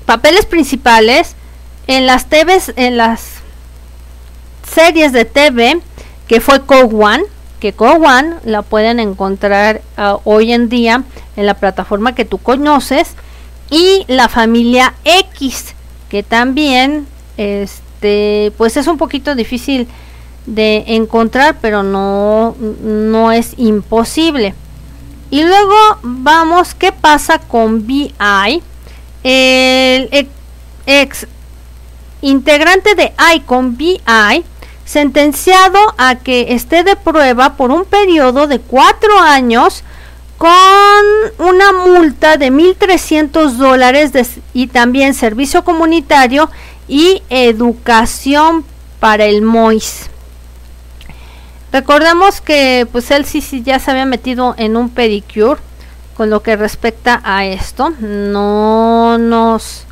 papeles 0.06 0.46
principales 0.46 1.36
en 1.88 2.06
las 2.08 2.26
TVs, 2.26 2.74
en 2.76 2.98
las 2.98 3.36
series 4.74 5.12
de 5.14 5.26
TV 5.26 5.80
que 6.28 6.42
fue 6.42 6.66
Code 6.66 7.26
que 7.60 7.74
Code 7.74 8.40
la 8.44 8.62
pueden 8.62 9.00
encontrar 9.00 9.82
ah, 9.98 10.18
hoy 10.24 10.52
en 10.52 10.70
día 10.70 11.04
en 11.36 11.46
la 11.46 11.54
plataforma 11.56 12.16
que 12.16 12.26
tú 12.26 12.38
conoces 12.38 13.16
y 13.70 14.06
la 14.08 14.30
familia 14.30 14.94
X, 15.04 15.74
que 16.10 16.24
también 16.24 17.08
este, 17.38 18.52
pues 18.58 18.78
es 18.78 18.88
un 18.88 18.98
poquito 18.98 19.36
difícil 19.36 19.88
de 20.46 20.84
encontrar, 20.88 21.58
pero 21.62 21.84
no, 21.84 22.56
no 22.82 23.32
es 23.32 23.54
imposible. 23.58 24.54
Y 25.32 25.44
luego 25.44 25.76
vamos, 26.04 26.76
¿qué 26.76 26.92
pasa 26.92 27.40
con 27.40 27.86
BI? 27.88 28.14
El 29.24 30.30
ex 30.86 31.28
integrante 32.22 32.96
de 32.96 33.14
ICON 33.36 33.76
BI, 33.78 34.02
sentenciado 34.86 35.80
a 35.98 36.16
que 36.16 36.54
esté 36.54 36.84
de 36.84 36.96
prueba 36.96 37.56
por 37.56 37.72
un 37.72 37.86
periodo 37.86 38.48
de 38.48 38.60
cuatro 38.60 39.20
años 39.20 39.84
con 40.38 40.50
una 41.40 41.72
multa 41.72 42.38
de 42.38 42.52
1.300 42.52 43.52
dólares 43.54 44.12
y 44.54 44.68
también 44.68 45.14
servicio 45.14 45.64
comunitario 45.64 46.50
y 46.88 47.24
educación 47.30 48.66
para 49.00 49.26
el 49.26 49.42
MOIS. 49.42 50.10
Recordemos 51.76 52.40
que 52.40 52.88
pues 52.90 53.12
él 53.12 53.26
sí, 53.26 53.42
sí 53.42 53.62
ya 53.62 53.80
se 53.80 53.92
había 53.92 54.06
metido 54.06 54.56
en 54.58 54.78
un 54.78 54.90
pedicure 54.90 55.60
con 56.16 56.30
lo 56.30 56.42
que 56.42 56.56
respecta 56.56 57.20
a 57.26 57.44
esto. 57.44 57.90
No 58.00 59.18
nos 59.18 59.84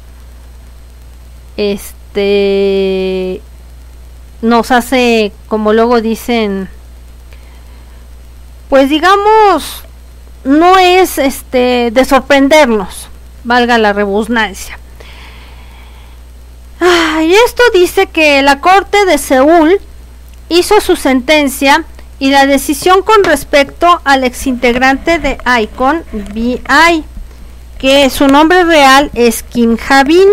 este 1.57 3.41
nos 4.41 4.71
hace 4.71 5.33
como 5.49 5.73
luego 5.73 5.99
dicen 5.99 6.69
pues 8.69 8.89
digamos 8.89 9.83
no 10.45 10.77
es 10.77 11.17
este 11.17 11.91
de 11.91 12.05
sorprendernos, 12.05 13.09
valga 13.43 13.77
la 13.77 13.91
redundancia 13.91 14.79
y 16.79 17.33
esto 17.45 17.61
dice 17.73 18.07
que 18.07 18.41
la 18.41 18.61
Corte 18.61 19.03
de 19.03 19.17
Seúl 19.17 19.81
hizo 20.49 20.79
su 20.81 20.95
sentencia 20.95 21.83
y 22.19 22.29
la 22.29 22.45
decisión 22.45 23.01
con 23.01 23.23
respecto 23.23 24.01
al 24.03 24.23
exintegrante 24.23 25.19
de 25.19 25.37
ICON 25.61 26.03
BI, 26.33 27.03
que 27.79 28.09
su 28.09 28.27
nombre 28.27 28.63
real 28.63 29.11
es 29.13 29.43
Kim 29.43 29.77
Javin. 29.77 30.29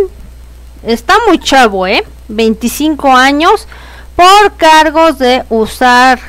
Está 0.85 1.15
muy 1.27 1.39
chavo, 1.39 1.87
¿eh? 1.87 2.05
25 2.29 3.11
años 3.11 3.67
por 4.15 4.57
cargos 4.57 5.19
de 5.19 5.43
usar 5.49 6.21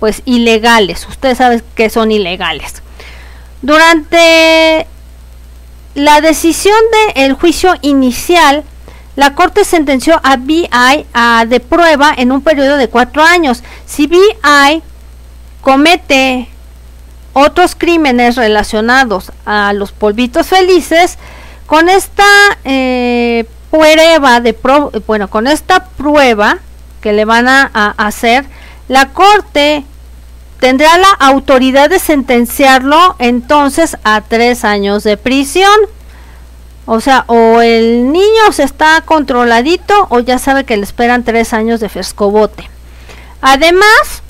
pues 0.00 0.22
ilegales. 0.24 1.06
Ustedes 1.08 1.38
saben 1.38 1.62
que 1.74 1.90
son 1.90 2.10
ilegales. 2.10 2.82
Durante 3.60 4.86
la 5.94 6.20
decisión 6.20 6.74
del 7.14 7.34
juicio 7.34 7.74
inicial, 7.82 8.64
la 9.16 9.34
Corte 9.34 9.64
sentenció 9.64 10.20
a 10.22 10.36
BI 10.36 10.68
a 10.72 11.44
de 11.46 11.60
prueba 11.60 12.14
en 12.16 12.32
un 12.32 12.40
periodo 12.40 12.76
de 12.76 12.88
cuatro 12.88 13.22
años. 13.22 13.62
Si 13.86 14.06
BI 14.06 14.82
comete 15.60 16.48
otros 17.34 17.74
crímenes 17.74 18.36
relacionados 18.36 19.32
a 19.44 19.72
los 19.74 19.92
polvitos 19.92 20.46
felices, 20.46 21.18
con 21.66 21.88
esta 21.88 22.24
eh, 22.64 23.46
prueba 23.70 24.40
de 24.40 24.56
bueno, 25.06 25.28
con 25.28 25.46
esta 25.46 25.84
prueba 25.84 26.58
que 27.00 27.12
le 27.12 27.24
van 27.24 27.48
a 27.48 27.94
hacer, 27.96 28.44
la 28.88 29.10
Corte 29.10 29.84
tendrá 30.62 30.96
la 30.96 31.10
autoridad 31.18 31.90
de 31.90 31.98
sentenciarlo 31.98 33.16
entonces 33.18 33.96
a 34.04 34.20
tres 34.20 34.64
años 34.64 35.02
de 35.02 35.16
prisión. 35.16 35.74
O 36.84 37.00
sea, 37.00 37.24
o 37.28 37.60
el 37.60 38.10
niño 38.10 38.52
se 38.52 38.64
está 38.64 39.00
controladito 39.02 40.06
o 40.10 40.20
ya 40.20 40.38
sabe 40.38 40.64
que 40.64 40.76
le 40.76 40.82
esperan 40.82 41.22
tres 41.22 41.52
años 41.52 41.80
de 41.80 41.88
frescobote. 41.88 42.68
Además, 43.40 44.22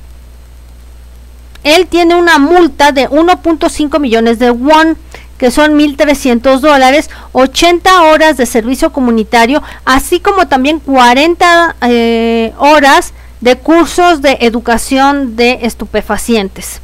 él 1.65 1.87
tiene 1.87 2.15
una 2.15 2.39
multa 2.39 2.93
de 2.93 3.09
1.5 3.09 3.99
millones 4.01 4.39
de 4.39 4.51
won, 4.51 4.99
que 5.39 5.51
son 5.51 5.79
1.300 5.79 6.61
dólares, 6.61 7.09
80 7.33 8.03
horas 8.03 8.37
de 8.37 8.47
servicio 8.47 8.93
comunitario, 8.93 9.63
así 9.85 10.21
como 10.21 10.47
también 10.47 10.79
40 10.79 11.77
eh, 11.83 12.53
horas 12.59 13.13
de 13.41 13.57
cursos 13.57 14.23
de 14.23 14.39
educación 14.41 15.37
de 15.37 15.61
estupefacientes. 15.63 16.81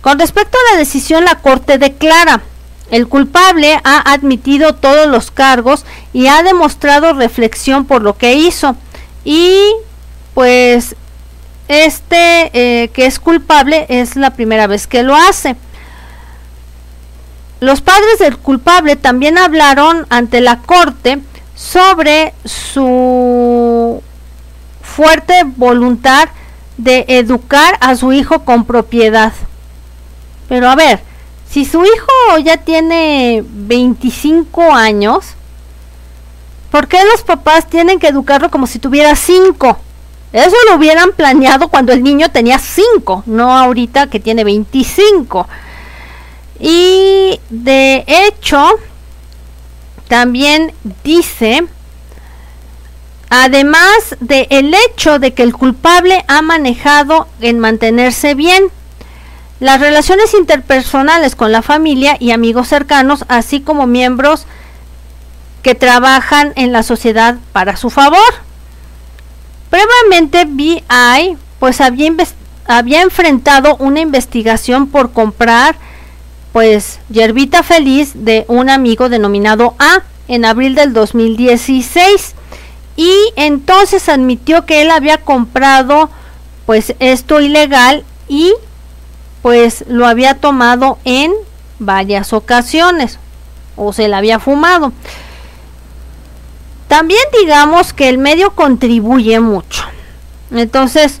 Con 0.00 0.18
respecto 0.18 0.56
a 0.56 0.72
la 0.72 0.78
decisión, 0.78 1.24
la 1.24 1.36
Corte 1.36 1.78
declara 1.78 2.42
el 2.90 3.08
culpable 3.08 3.80
ha 3.84 4.12
admitido 4.12 4.74
todos 4.74 5.06
los 5.06 5.30
cargos 5.30 5.84
y 6.12 6.26
ha 6.26 6.42
demostrado 6.42 7.12
reflexión 7.12 7.84
por 7.84 8.02
lo 8.02 8.16
que 8.16 8.34
hizo. 8.34 8.76
Y 9.24 9.60
pues 10.34 10.96
este 11.68 12.50
eh, 12.54 12.88
que 12.88 13.06
es 13.06 13.20
culpable 13.20 13.86
es 13.88 14.16
la 14.16 14.30
primera 14.30 14.66
vez 14.66 14.86
que 14.86 15.02
lo 15.02 15.14
hace. 15.14 15.56
Los 17.60 17.80
padres 17.80 18.18
del 18.20 18.38
culpable 18.38 18.96
también 18.96 19.36
hablaron 19.36 20.06
ante 20.10 20.40
la 20.40 20.60
corte 20.60 21.18
sobre 21.54 22.32
su 22.44 24.00
fuerte 24.80 25.42
voluntad 25.44 26.28
de 26.76 27.04
educar 27.08 27.76
a 27.80 27.96
su 27.96 28.12
hijo 28.12 28.44
con 28.44 28.64
propiedad. 28.64 29.32
Pero 30.48 30.70
a 30.70 30.76
ver, 30.76 31.00
si 31.50 31.64
su 31.64 31.84
hijo 31.84 32.38
ya 32.42 32.58
tiene 32.58 33.42
25 33.44 34.72
años, 34.72 35.24
¿por 36.70 36.88
qué 36.88 36.98
los 37.10 37.22
papás 37.22 37.68
tienen 37.68 37.98
que 37.98 38.08
educarlo 38.08 38.50
como 38.50 38.66
si 38.66 38.78
tuviera 38.78 39.16
5? 39.16 39.78
Eso 40.32 40.56
lo 40.68 40.76
hubieran 40.76 41.12
planeado 41.12 41.68
cuando 41.68 41.92
el 41.92 42.02
niño 42.02 42.30
tenía 42.30 42.58
5, 42.58 43.22
no 43.26 43.56
ahorita 43.56 44.08
que 44.08 44.20
tiene 44.20 44.44
25. 44.44 45.48
Y 46.60 47.40
de 47.48 48.04
hecho, 48.06 48.68
también 50.06 50.74
dice, 51.02 51.64
además 53.30 54.16
de 54.20 54.48
el 54.50 54.74
hecho 54.74 55.18
de 55.18 55.32
que 55.32 55.44
el 55.44 55.54
culpable 55.54 56.24
ha 56.28 56.42
manejado 56.42 57.26
en 57.40 57.58
mantenerse 57.58 58.34
bien, 58.34 58.70
las 59.60 59.80
relaciones 59.80 60.34
interpersonales 60.34 61.34
con 61.34 61.50
la 61.52 61.62
familia 61.62 62.16
y 62.20 62.30
amigos 62.30 62.68
cercanos, 62.68 63.24
así 63.28 63.60
como 63.60 63.86
miembros 63.86 64.46
que 65.62 65.74
trabajan 65.74 66.52
en 66.56 66.72
la 66.72 66.82
sociedad 66.82 67.36
para 67.52 67.76
su 67.76 67.90
favor. 67.90 68.18
Previamente 69.70 70.44
BI 70.44 71.36
pues 71.58 71.80
había, 71.80 72.12
había 72.66 73.02
enfrentado 73.02 73.76
una 73.76 74.00
investigación 74.00 74.86
por 74.86 75.12
comprar 75.12 75.76
pues 76.52 77.00
yerbita 77.10 77.62
feliz 77.62 78.12
de 78.14 78.44
un 78.48 78.70
amigo 78.70 79.08
denominado 79.08 79.74
A 79.78 80.02
en 80.28 80.44
abril 80.44 80.74
del 80.74 80.92
2016 80.92 82.34
y 82.96 83.14
entonces 83.36 84.08
admitió 84.08 84.64
que 84.66 84.82
él 84.82 84.90
había 84.90 85.18
comprado 85.18 86.10
pues 86.66 86.94
esto 86.98 87.40
ilegal 87.40 88.04
y 88.28 88.54
pues 89.42 89.84
lo 89.88 90.06
había 90.06 90.34
tomado 90.34 90.98
en 91.04 91.32
varias 91.78 92.32
ocasiones. 92.32 93.18
o 93.80 93.92
se 93.92 94.08
la 94.08 94.18
había 94.18 94.40
fumado. 94.40 94.92
También 96.88 97.20
digamos 97.40 97.92
que 97.92 98.08
el 98.08 98.18
medio 98.18 98.50
contribuye 98.56 99.38
mucho. 99.38 99.84
Entonces, 100.50 101.20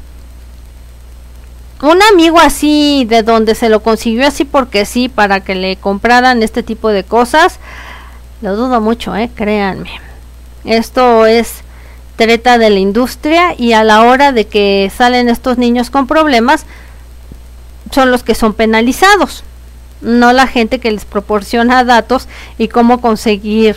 un 1.82 1.98
amigo 2.12 2.40
así, 2.40 3.06
de 3.08 3.22
donde 3.22 3.54
se 3.54 3.68
lo 3.68 3.80
consiguió 3.80 4.26
así 4.26 4.44
porque 4.44 4.84
sí, 4.84 5.08
para 5.08 5.40
que 5.40 5.54
le 5.54 5.76
compraran 5.76 6.42
este 6.42 6.62
tipo 6.62 6.88
de 6.88 7.04
cosas, 7.04 7.60
lo 8.40 8.56
dudo 8.56 8.80
mucho, 8.80 9.14
eh, 9.14 9.30
créanme. 9.34 9.90
Esto 10.64 11.26
es 11.26 11.62
treta 12.16 12.58
de 12.58 12.70
la 12.70 12.80
industria 12.80 13.54
y 13.56 13.74
a 13.74 13.84
la 13.84 14.02
hora 14.02 14.32
de 14.32 14.46
que 14.46 14.90
salen 14.96 15.28
estos 15.28 15.58
niños 15.58 15.90
con 15.90 16.08
problemas, 16.08 16.66
son 17.90 18.10
los 18.10 18.22
que 18.22 18.34
son 18.34 18.54
penalizados, 18.54 19.44
no 20.00 20.32
la 20.32 20.46
gente 20.46 20.78
que 20.78 20.90
les 20.90 21.04
proporciona 21.04 21.84
datos 21.84 22.28
y 22.56 22.68
cómo 22.68 23.00
conseguir 23.00 23.76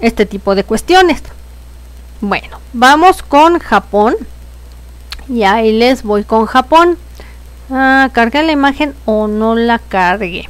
este 0.00 0.26
tipo 0.26 0.54
de 0.54 0.64
cuestiones. 0.64 1.22
Bueno, 2.20 2.58
vamos 2.72 3.22
con 3.22 3.58
Japón. 3.58 4.14
Y 5.28 5.44
ahí 5.44 5.72
les 5.72 6.02
voy 6.02 6.24
con 6.24 6.46
Japón. 6.46 6.98
Ah, 7.70 8.10
¿Carga 8.12 8.42
la 8.42 8.52
imagen 8.52 8.94
o 9.04 9.28
no 9.28 9.54
la 9.54 9.78
cargue? 9.78 10.48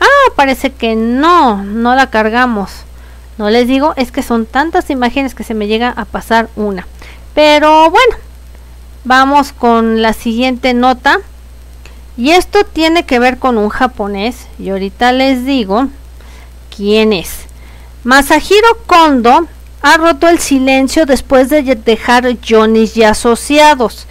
Ah, 0.00 0.32
parece 0.34 0.72
que 0.72 0.96
no, 0.96 1.62
no 1.62 1.94
la 1.94 2.10
cargamos. 2.10 2.70
No 3.38 3.50
les 3.50 3.66
digo, 3.66 3.94
es 3.96 4.12
que 4.12 4.22
son 4.22 4.46
tantas 4.46 4.90
imágenes 4.90 5.34
que 5.34 5.44
se 5.44 5.54
me 5.54 5.66
llega 5.66 5.90
a 5.90 6.04
pasar 6.04 6.48
una. 6.56 6.86
Pero 7.34 7.90
bueno, 7.90 8.16
vamos 9.04 9.52
con 9.52 10.02
la 10.02 10.12
siguiente 10.12 10.74
nota. 10.74 11.20
Y 12.16 12.30
esto 12.30 12.64
tiene 12.64 13.04
que 13.04 13.18
ver 13.18 13.38
con 13.38 13.58
un 13.58 13.68
japonés. 13.68 14.46
Y 14.58 14.70
ahorita 14.70 15.12
les 15.12 15.44
digo 15.44 15.88
quién 16.74 17.12
es. 17.12 17.30
Masahiro 18.04 18.78
Kondo 18.86 19.48
ha 19.82 19.96
roto 19.96 20.28
el 20.28 20.38
silencio 20.38 21.06
después 21.06 21.48
de 21.48 21.62
dejar 21.62 22.36
Johnny's 22.46 22.96
y 22.96 23.02
asociados. 23.02 24.06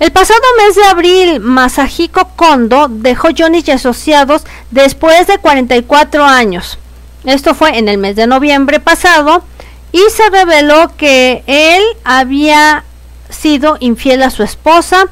El 0.00 0.12
pasado 0.12 0.40
mes 0.56 0.76
de 0.76 0.84
abril, 0.84 1.40
Masahiko 1.40 2.30
Kondo 2.34 2.88
dejó 2.88 3.28
Johnny 3.36 3.62
y 3.66 3.70
Asociados 3.70 4.44
después 4.70 5.26
de 5.26 5.36
44 5.36 6.24
años. 6.24 6.78
Esto 7.24 7.54
fue 7.54 7.76
en 7.76 7.86
el 7.86 7.98
mes 7.98 8.16
de 8.16 8.26
noviembre 8.26 8.80
pasado 8.80 9.44
y 9.92 10.00
se 10.10 10.30
reveló 10.30 10.90
que 10.96 11.44
él 11.46 11.82
había 12.02 12.84
sido 13.28 13.76
infiel 13.80 14.22
a 14.22 14.30
su 14.30 14.42
esposa 14.42 15.06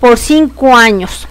por 0.00 0.18
5 0.18 0.76
años, 0.76 1.26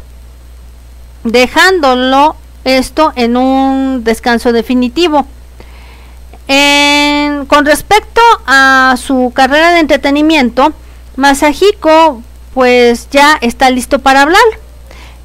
dejándolo 1.24 2.36
esto 2.64 3.14
en 3.16 3.38
un 3.38 4.04
descanso 4.04 4.52
definitivo. 4.52 5.26
con 7.48 7.66
respecto 7.66 8.22
a 8.46 8.96
su 8.98 9.32
carrera 9.34 9.72
de 9.72 9.80
entretenimiento, 9.80 10.74
Masahiko 11.16 12.22
pues 12.54 13.10
ya 13.10 13.38
está 13.42 13.70
listo 13.70 14.00
para 14.00 14.22
hablar. 14.24 14.44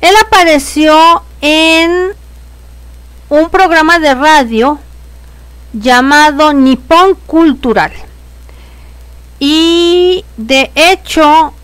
Él 0.01 0.15
apareció 0.25 1.23
en 1.41 2.13
un 3.29 3.49
programa 3.51 3.99
de 3.99 4.15
radio 4.15 4.79
llamado 5.73 6.53
Nippon 6.53 7.15
Cultural. 7.27 7.93
Y 9.39 10.25
de 10.37 10.71
hecho 10.75 11.55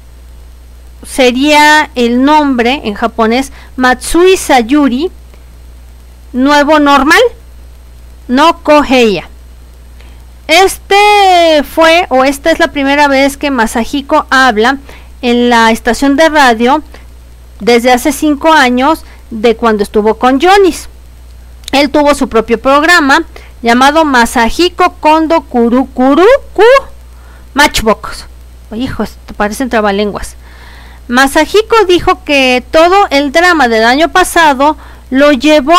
sería 1.08 1.90
el 1.94 2.24
nombre 2.24 2.82
en 2.84 2.94
japonés 2.94 3.52
Matsui 3.76 4.36
Sayuri, 4.36 5.10
nuevo 6.32 6.78
normal, 6.78 7.20
no 8.28 8.62
Koheiya. 8.62 9.28
Este 10.46 11.62
fue 11.62 12.06
o 12.08 12.24
esta 12.24 12.50
es 12.50 12.58
la 12.58 12.68
primera 12.68 13.08
vez 13.08 13.36
que 13.36 13.50
Masahiko 13.50 14.26
habla 14.30 14.78
en 15.20 15.50
la 15.50 15.70
estación 15.70 16.16
de 16.16 16.28
radio 16.28 16.82
desde 17.60 17.92
hace 17.92 18.12
cinco 18.12 18.52
años 18.52 19.04
de 19.30 19.56
cuando 19.56 19.82
estuvo 19.82 20.14
con 20.14 20.40
Jonis. 20.40 20.88
Él 21.72 21.90
tuvo 21.90 22.14
su 22.14 22.28
propio 22.28 22.60
programa 22.60 23.24
llamado 23.60 24.04
Masahiko 24.04 24.94
Kondo 25.00 25.42
Kuru 25.42 25.86
Kuru 25.86 26.24
Ku 26.54 26.62
Matchbox. 27.54 28.26
Hijo, 28.74 29.02
esto 29.02 29.34
parecen 29.34 29.68
trabalenguas. 29.68 30.36
Masahiko 31.08 31.84
dijo 31.86 32.22
que 32.24 32.62
todo 32.70 33.06
el 33.10 33.32
drama 33.32 33.68
del 33.68 33.84
año 33.84 34.10
pasado 34.10 34.76
lo 35.10 35.32
llevó 35.32 35.78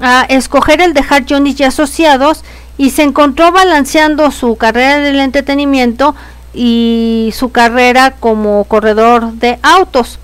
a 0.00 0.22
escoger 0.28 0.80
el 0.80 0.94
dejar 0.94 1.24
Jonis 1.28 1.60
y 1.60 1.64
asociados 1.64 2.44
y 2.78 2.90
se 2.90 3.02
encontró 3.02 3.52
balanceando 3.52 4.30
su 4.30 4.56
carrera 4.56 4.98
del 4.98 5.20
entretenimiento 5.20 6.14
y 6.54 7.32
su 7.36 7.50
carrera 7.50 8.12
como 8.12 8.64
corredor 8.64 9.32
de 9.32 9.58
autos. 9.62 10.18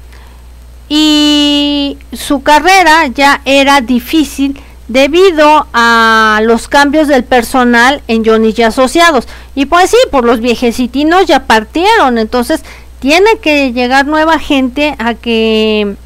Y 0.89 1.99
su 2.13 2.43
carrera 2.43 3.09
ya 3.09 3.43
era 3.45 3.81
difícil 3.81 4.61
debido 4.89 5.67
a 5.75 6.41
los 6.43 6.67
cambios 6.67 7.09
del 7.09 7.25
personal 7.25 8.03
en 8.09 8.25
Johnny 8.25 8.55
y 8.57 8.63
Asociados. 8.63 9.29
Y 9.55 9.67
pues 9.67 9.91
sí, 9.91 9.99
por 10.11 10.25
los 10.25 10.41
viejecitinos 10.41 11.27
ya 11.27 11.45
partieron, 11.45 12.17
entonces 12.17 12.63
tiene 13.01 13.39
que 13.41 13.73
llegar 13.73 14.07
nueva 14.07 14.39
gente 14.39 14.95
a 14.99 15.15
que 15.15 15.97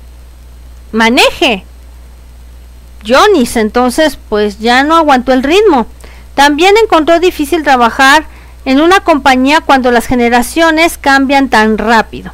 maneje 0.93 1.65
Johnny's, 3.07 3.57
entonces 3.57 4.19
pues 4.29 4.59
ya 4.59 4.85
no 4.85 4.97
aguantó 4.97 5.33
el 5.33 5.43
ritmo. 5.43 5.87
También 6.35 6.75
encontró 6.83 7.21
difícil 7.21 7.63
trabajar 7.63 8.25
en 8.65 8.81
una 8.81 9.01
compañía 9.01 9.61
cuando 9.61 9.91
las 9.91 10.07
generaciones 10.07 10.99
cambian 10.99 11.49
tan 11.49 11.79
rápido. 11.79 12.33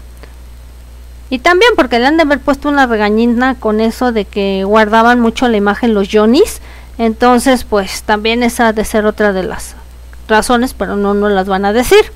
Y 1.31 1.41
también 1.41 1.73
porque 1.77 1.99
le 1.99 2.07
han 2.07 2.17
de 2.17 2.23
haber 2.23 2.41
puesto 2.41 2.69
una 2.69 2.87
regañina 2.87 3.55
con 3.55 3.81
eso 3.81 4.13
de 4.13 4.25
que 4.25 4.65
guardaban 4.65 5.21
mucho 5.21 5.49
la 5.49 5.57
imagen 5.59 5.95
los 5.95 6.09
Johnny's. 6.11 6.61
Entonces, 6.97 7.65
pues 7.65 8.03
también 8.03 8.43
esa 8.43 8.69
ha 8.69 8.73
de 8.73 8.85
ser 8.85 9.05
otra 9.05 9.33
de 9.33 9.43
las 9.43 9.75
razones, 10.27 10.75
pero 10.75 10.97
no 10.97 11.15
nos 11.15 11.33
las 11.33 11.47
van 11.47 11.65
a 11.65 11.73
decir. 11.73 12.13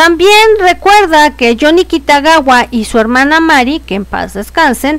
También 0.00 0.32
recuerda 0.58 1.36
que 1.36 1.58
Johnny 1.60 1.84
Kitagawa 1.84 2.68
y 2.70 2.86
su 2.86 2.98
hermana 2.98 3.38
Mari, 3.38 3.80
que 3.80 3.96
en 3.96 4.06
paz 4.06 4.32
descansen, 4.32 4.98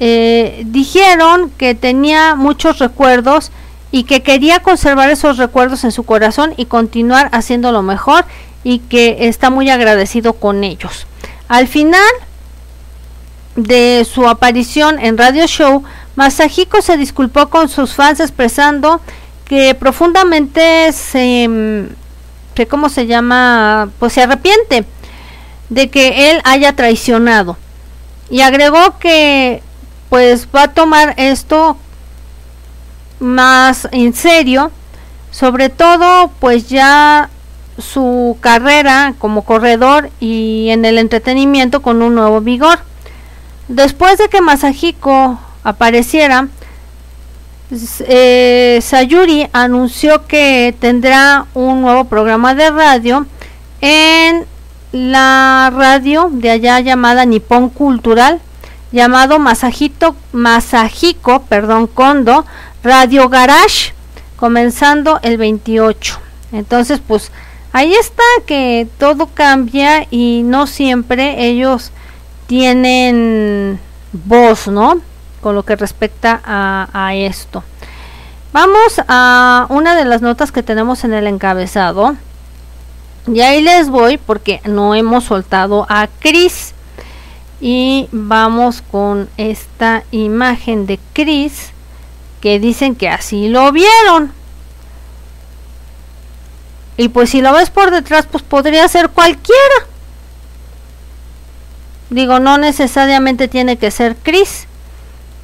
eh, 0.00 0.64
dijeron 0.66 1.52
que 1.56 1.76
tenía 1.76 2.34
muchos 2.34 2.80
recuerdos 2.80 3.52
y 3.92 4.02
que 4.02 4.24
quería 4.24 4.58
conservar 4.58 5.08
esos 5.08 5.36
recuerdos 5.36 5.84
en 5.84 5.92
su 5.92 6.02
corazón 6.02 6.52
y 6.56 6.64
continuar 6.64 7.28
haciendo 7.30 7.70
lo 7.70 7.82
mejor 7.82 8.24
y 8.64 8.80
que 8.80 9.28
está 9.28 9.50
muy 9.50 9.70
agradecido 9.70 10.32
con 10.32 10.64
ellos. 10.64 11.06
Al 11.46 11.68
final 11.68 12.10
de 13.54 14.04
su 14.04 14.26
aparición 14.26 14.98
en 14.98 15.16
Radio 15.16 15.46
Show, 15.46 15.84
Masahiko 16.16 16.82
se 16.82 16.96
disculpó 16.96 17.50
con 17.50 17.68
sus 17.68 17.94
fans 17.94 18.18
expresando 18.18 19.00
que 19.44 19.76
profundamente 19.76 20.92
se, 20.92 21.88
¿cómo 22.68 22.88
se 22.88 23.06
llama? 23.06 23.90
Pues 23.98 24.12
se 24.12 24.22
arrepiente 24.22 24.84
de 25.68 25.88
que 25.88 26.30
él 26.30 26.40
haya 26.44 26.74
traicionado 26.74 27.56
y 28.28 28.42
agregó 28.42 28.98
que 28.98 29.62
pues 30.08 30.48
va 30.54 30.64
a 30.64 30.72
tomar 30.72 31.14
esto 31.16 31.76
más 33.20 33.88
en 33.92 34.14
serio, 34.14 34.70
sobre 35.30 35.68
todo 35.68 36.30
pues 36.40 36.68
ya 36.68 37.30
su 37.78 38.36
carrera 38.40 39.14
como 39.18 39.44
corredor 39.44 40.10
y 40.20 40.68
en 40.70 40.84
el 40.84 40.98
entretenimiento 40.98 41.82
con 41.82 42.02
un 42.02 42.14
nuevo 42.14 42.40
vigor. 42.40 42.80
Después 43.68 44.18
de 44.18 44.28
que 44.28 44.40
Masahiko 44.40 45.38
apareciera, 45.62 46.48
eh, 48.00 48.80
Sayuri 48.82 49.48
anunció 49.52 50.26
que 50.26 50.74
tendrá 50.80 51.46
un 51.54 51.82
nuevo 51.82 52.04
programa 52.04 52.54
de 52.54 52.70
radio 52.70 53.26
en 53.80 54.44
la 54.92 55.72
radio 55.74 56.28
de 56.32 56.50
allá 56.50 56.80
llamada 56.80 57.24
Nippon 57.24 57.68
Cultural, 57.70 58.40
llamado 58.90 59.38
Masahito, 59.38 60.16
Masahiko 60.32 61.42
perdón, 61.42 61.86
Kondo 61.86 62.44
Radio 62.82 63.28
Garage, 63.28 63.92
comenzando 64.36 65.20
el 65.22 65.36
28. 65.36 66.18
Entonces, 66.52 67.00
pues 67.06 67.30
ahí 67.72 67.94
está 67.94 68.24
que 68.46 68.88
todo 68.98 69.28
cambia 69.32 70.06
y 70.10 70.42
no 70.44 70.66
siempre 70.66 71.46
ellos 71.46 71.92
tienen 72.48 73.78
voz, 74.12 74.66
¿no? 74.66 75.00
Con 75.40 75.54
lo 75.54 75.62
que 75.62 75.76
respecta 75.76 76.40
a, 76.44 77.14
esto. 77.14 77.64
Vamos 78.52 79.00
a 79.08 79.66
una 79.70 79.94
de 79.94 80.04
las 80.04 80.22
notas 80.22 80.52
que 80.52 80.62
tenemos 80.62 81.04
en 81.04 81.14
el 81.14 81.26
encabezado. 81.26 82.16
Y 83.26 83.40
ahí 83.40 83.60
les 83.62 83.88
voy 83.88 84.18
porque 84.18 84.60
no 84.64 84.94
hemos 84.94 85.24
soltado 85.24 85.86
a 85.88 86.08
Chris. 86.18 86.74
Y 87.60 88.08
vamos 88.12 88.82
con 88.82 89.28
esta 89.36 90.02
imagen 90.10 90.86
de 90.86 90.98
Chris 91.12 91.72
que 92.40 92.58
dicen 92.58 92.94
que 92.94 93.08
así 93.08 93.48
lo 93.48 93.70
vieron. 93.72 94.32
Y 96.96 97.08
pues 97.08 97.30
si 97.30 97.40
lo 97.40 97.52
ves 97.54 97.70
por 97.70 97.90
detrás, 97.90 98.26
pues 98.26 98.42
podría 98.42 98.86
ser 98.88 99.08
cualquiera. 99.08 99.86
Digo, 102.10 102.40
no 102.40 102.58
necesariamente 102.58 103.48
tiene 103.48 103.78
que 103.78 103.90
ser 103.90 104.16
Chris. 104.22 104.66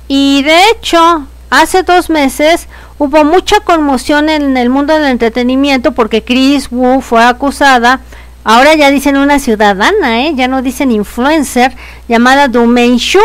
Y 0.09 0.42
de 0.42 0.71
hecho, 0.71 1.27
hace 1.51 1.83
dos 1.83 2.11
meses 2.11 2.69
hubo 2.99 3.25
mucha 3.25 3.61
conmoción 3.61 4.29
en 4.29 4.57
el 4.57 4.71
mundo 4.71 4.95
del 4.95 5.05
entretenimiento 5.05 5.92
porque 5.92 6.23
Chris 6.23 6.69
Wu 6.71 7.01
fue 7.01 7.25
acusada, 7.25 8.01
ahora 8.45 8.75
ya 8.75 8.90
dicen 8.90 9.16
una 9.16 9.38
ciudadana, 9.38 10.23
¿eh? 10.27 10.33
ya 10.35 10.49
no 10.49 10.62
dicen 10.62 10.92
influencer, 10.92 11.75
llamada 12.09 12.49
Du 12.49 12.66
Shu. 12.99 13.21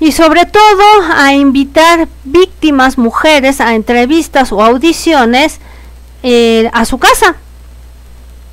Y 0.00 0.12
sobre 0.12 0.46
todo 0.46 0.84
a 1.12 1.32
invitar 1.32 2.06
víctimas 2.22 2.98
mujeres 2.98 3.60
a 3.60 3.74
entrevistas 3.74 4.52
o 4.52 4.62
audiciones 4.62 5.58
eh, 6.22 6.70
a 6.72 6.84
su 6.84 6.98
casa 6.98 7.34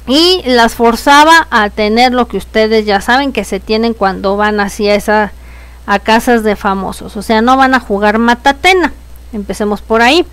y 0.07 0.41
las 0.45 0.73
forzaba 0.75 1.47
a 1.51 1.69
tener 1.69 2.13
lo 2.13 2.27
que 2.27 2.38
ustedes 2.38 2.85
ya 2.85 2.99
saben 3.01 3.31
que 3.31 3.43
se 3.43 3.59
tienen 3.59 3.93
cuando 3.93 4.38
van 4.38 4.59
hacia 4.59 4.95
esa 4.95 5.33
a 5.85 5.99
casas 5.99 6.43
de 6.43 6.55
famosos, 6.55 7.15
o 7.15 7.21
sea, 7.21 7.41
no 7.41 7.57
van 7.57 7.73
a 7.73 7.79
jugar 7.79 8.17
matatena. 8.17 8.93
Empecemos 9.33 9.81
por 9.81 10.01
ahí. 10.01 10.25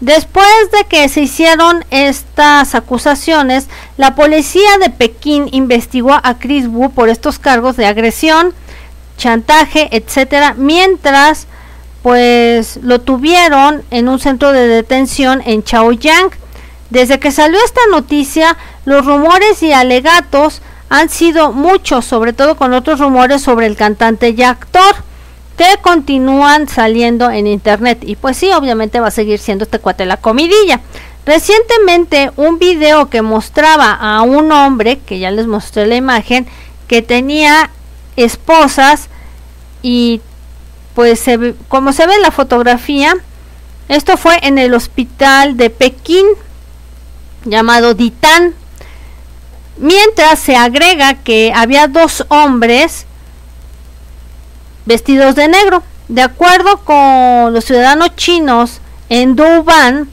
Después 0.00 0.46
de 0.72 0.84
que 0.84 1.08
se 1.08 1.22
hicieron 1.22 1.84
estas 1.90 2.74
acusaciones, 2.74 3.68
la 3.96 4.14
policía 4.14 4.78
de 4.78 4.90
Pekín 4.90 5.48
investigó 5.52 6.12
a 6.12 6.38
Chris 6.38 6.66
Wu 6.68 6.90
por 6.90 7.08
estos 7.08 7.38
cargos 7.38 7.76
de 7.76 7.86
agresión, 7.86 8.52
chantaje, 9.16 9.88
etcétera, 9.92 10.54
mientras 10.56 11.46
pues 12.02 12.78
lo 12.82 13.00
tuvieron 13.00 13.82
en 13.90 14.08
un 14.08 14.18
centro 14.18 14.52
de 14.52 14.68
detención 14.68 15.40
en 15.46 15.62
Chaoyang 15.62 16.30
desde 16.90 17.18
que 17.18 17.32
salió 17.32 17.58
esta 17.64 17.80
noticia, 17.90 18.56
los 18.84 19.06
rumores 19.06 19.62
y 19.62 19.72
alegatos 19.72 20.60
han 20.88 21.08
sido 21.08 21.52
muchos, 21.52 22.04
sobre 22.04 22.32
todo 22.32 22.56
con 22.56 22.72
otros 22.72 23.00
rumores 23.00 23.42
sobre 23.42 23.66
el 23.66 23.76
cantante 23.76 24.30
y 24.30 24.42
actor 24.42 24.94
que 25.56 25.78
continúan 25.82 26.68
saliendo 26.68 27.30
en 27.30 27.46
internet. 27.46 27.98
Y 28.02 28.16
pues 28.16 28.36
sí, 28.36 28.50
obviamente 28.52 29.00
va 29.00 29.08
a 29.08 29.12
seguir 29.12 29.38
siendo 29.38 29.64
este 29.64 29.78
cuate 29.78 30.06
la 30.06 30.16
comidilla. 30.16 30.80
Recientemente 31.26 32.32
un 32.36 32.58
video 32.58 33.08
que 33.08 33.22
mostraba 33.22 33.92
a 33.92 34.22
un 34.22 34.52
hombre, 34.52 34.98
que 34.98 35.18
ya 35.18 35.30
les 35.30 35.46
mostré 35.46 35.86
la 35.86 35.96
imagen, 35.96 36.46
que 36.86 37.02
tenía 37.02 37.70
esposas 38.16 39.08
y 39.82 40.20
pues 40.94 41.18
se 41.18 41.54
como 41.68 41.92
se 41.92 42.06
ve 42.06 42.14
en 42.14 42.22
la 42.22 42.30
fotografía, 42.30 43.14
esto 43.88 44.16
fue 44.16 44.38
en 44.42 44.58
el 44.58 44.74
hospital 44.74 45.56
de 45.56 45.70
Pekín, 45.70 46.26
llamado 47.44 47.94
Ditán. 47.94 48.54
Mientras 49.76 50.38
se 50.38 50.56
agrega 50.56 51.14
que 51.14 51.52
había 51.54 51.88
dos 51.88 52.24
hombres 52.28 53.06
vestidos 54.86 55.34
de 55.34 55.48
negro. 55.48 55.82
De 56.08 56.22
acuerdo 56.22 56.78
con 56.78 57.52
los 57.52 57.64
ciudadanos 57.64 58.14
chinos 58.16 58.80
en 59.08 59.36
Douban, 59.36 60.08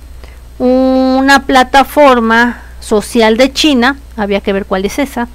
una 0.58 1.45
plataforma 1.45 2.63
social 2.80 3.38
de 3.38 3.52
China, 3.52 3.97
había 4.15 4.41
que 4.41 4.54
ver 4.54 4.65
cuál 4.65 4.86
es 4.86 5.00
esa. 5.00 5.28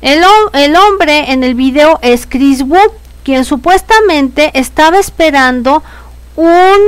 El, 0.00 0.24
hombre 0.76 1.32
en 1.32 1.44
el 1.44 1.54
video 1.54 1.98
es 2.02 2.26
Chris 2.26 2.62
Wu, 2.62 2.78
quien 3.24 3.44
supuestamente 3.44 4.50
estaba 4.54 4.98
esperando 4.98 5.82
un 6.36 6.78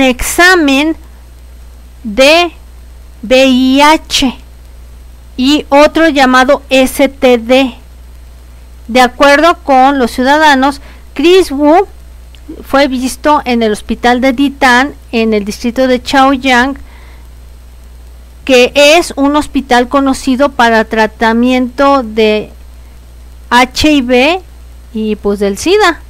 examen 0.00 0.96
de 2.02 2.52
VIH 3.22 4.41
y 5.36 5.66
otro 5.68 6.08
llamado 6.08 6.62
STD. 6.70 7.74
De 8.88 9.00
acuerdo 9.00 9.56
con 9.62 9.98
los 9.98 10.10
ciudadanos, 10.10 10.80
Chris 11.14 11.50
Wu 11.50 11.86
fue 12.64 12.88
visto 12.88 13.40
en 13.44 13.62
el 13.62 13.72
hospital 13.72 14.20
de 14.20 14.32
Ditan 14.32 14.94
en 15.12 15.34
el 15.34 15.44
distrito 15.44 15.86
de 15.86 16.02
Chaoyang, 16.02 16.76
que 18.44 18.72
es 18.74 19.12
un 19.16 19.36
hospital 19.36 19.88
conocido 19.88 20.50
para 20.50 20.84
tratamiento 20.84 22.02
de 22.02 22.50
HIV 23.50 24.42
y 24.92 25.16
pues 25.16 25.38
del 25.38 25.58
SIDA. 25.58 26.00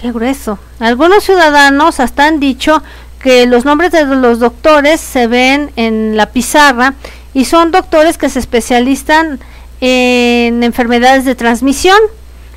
Qué 0.00 0.10
grueso. 0.10 0.58
Algunos 0.80 1.22
ciudadanos 1.22 2.00
hasta 2.00 2.26
han 2.26 2.40
dicho 2.40 2.82
que 3.22 3.46
los 3.46 3.64
nombres 3.64 3.92
de 3.92 4.04
los 4.04 4.40
doctores 4.40 5.00
se 5.00 5.28
ven 5.28 5.70
en 5.76 6.16
la 6.16 6.26
pizarra 6.26 6.94
y 7.34 7.44
son 7.44 7.70
doctores 7.70 8.18
que 8.18 8.28
se 8.28 8.38
especializan 8.38 9.40
en 9.80 10.62
enfermedades 10.62 11.24
de 11.24 11.34
transmisión. 11.34 11.98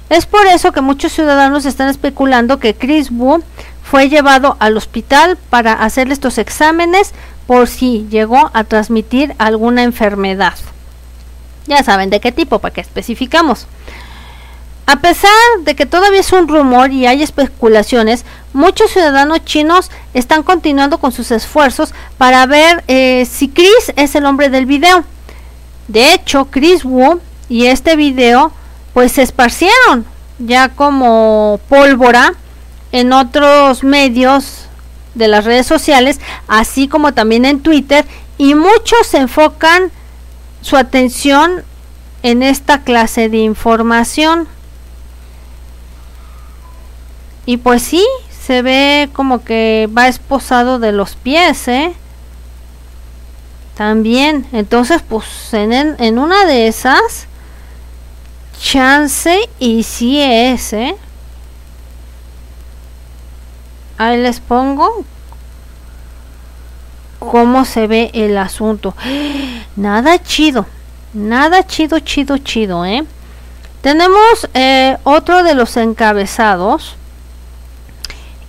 Es 0.10 0.26
por 0.26 0.46
eso 0.46 0.72
que 0.72 0.82
muchos 0.82 1.12
ciudadanos 1.12 1.66
están 1.66 1.90
especulando 1.90 2.60
que 2.60 2.76
Chris 2.76 3.10
Wu 3.10 3.44
fue 3.84 4.10
llevado 4.10 4.58
al 4.60 4.78
hospital 4.78 5.38
para 5.50 5.74
hacerle 5.74 6.14
estos 6.14 6.38
exámenes 6.38 7.14
por 7.48 7.68
si 7.68 8.08
llegó 8.10 8.52
a 8.54 8.64
transmitir 8.64 9.36
alguna 9.38 9.84
enfermedad. 9.84 10.56
Ya 11.68 11.84
saben 11.84 12.10
de 12.10 12.20
qué 12.20 12.32
tipo, 12.32 12.60
para 12.60 12.74
que 12.74 12.82
especificamos. 12.82 13.68
A 14.88 14.98
pesar 14.98 15.32
de 15.62 15.76
que 15.76 15.88
todavía 15.88 16.20
es 16.20 16.32
un 16.32 16.48
rumor 16.48 16.92
y 16.92 17.08
hay 17.08 17.24
especulaciones, 17.24 18.24
muchos 18.56 18.92
ciudadanos 18.92 19.44
chinos 19.44 19.92
están 20.14 20.42
continuando 20.42 20.98
con 20.98 21.12
sus 21.12 21.30
esfuerzos 21.32 21.94
para 22.18 22.46
ver 22.46 22.84
eh, 22.88 23.28
si 23.30 23.50
Chris 23.50 23.94
es 23.96 24.16
el 24.16 24.26
hombre 24.26 24.50
del 24.50 24.66
video. 24.66 25.04
De 25.88 26.14
hecho, 26.14 26.46
Chris 26.50 26.84
Wu 26.84 27.20
y 27.50 27.68
este 27.68 27.96
video 27.96 28.52
pues 28.94 29.12
se 29.12 29.22
esparcieron 29.22 30.06
ya 30.40 30.70
como 30.70 31.60
pólvora 31.70 32.34
en 32.92 33.12
otros 33.14 33.84
medios 33.84 34.68
de 35.16 35.28
las 35.28 35.46
redes 35.46 35.68
sociales, 35.68 36.20
así 36.48 36.88
como 36.88 37.14
también 37.14 37.46
en 37.46 37.62
Twitter, 37.62 38.06
y 38.38 38.56
muchos 38.56 39.14
enfocan 39.14 39.92
su 40.62 40.78
atención 40.78 41.64
en 42.24 42.42
esta 42.42 42.84
clase 42.84 43.30
de 43.30 43.38
información. 43.38 44.48
Y 47.46 47.58
pues 47.58 47.84
sí, 47.84 48.06
se 48.46 48.62
ve 48.62 49.10
como 49.14 49.44
que 49.44 49.90
va 49.96 50.08
esposado 50.08 50.78
de 50.78 50.92
los 50.92 51.16
pies, 51.16 51.68
¿eh? 51.68 51.94
También, 53.76 54.46
entonces 54.52 55.02
pues 55.08 55.26
en, 55.54 55.74
en 55.74 56.20
una 56.20 56.46
de 56.46 56.68
esas, 56.68 57.28
chance 58.62 59.50
y 59.58 59.82
si 59.84 60.22
es, 60.22 60.74
¿eh? 60.74 60.96
Ahí 63.98 64.22
les 64.22 64.40
pongo 64.40 65.04
cómo 67.18 67.66
se 67.66 67.88
ve 67.88 68.12
el 68.14 68.38
asunto. 68.38 68.94
Nada 69.76 70.22
chido, 70.22 70.68
nada 71.14 71.66
chido, 71.66 72.00
chido, 72.00 72.38
chido, 72.38 72.86
¿eh? 72.86 73.04
Tenemos 73.82 74.50
eh, 74.54 74.98
otro 75.04 75.44
de 75.44 75.56
los 75.56 75.78
encabezados 75.78 76.96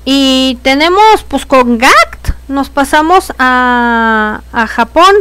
y 0.09 0.59
tenemos, 0.63 1.25
pues 1.27 1.47
con 1.47 1.79
GACT, 1.79 2.31
nos 2.47 2.71
pasamos 2.71 3.33
a, 3.41 4.41
a 4.53 4.67
Japón. 4.69 5.13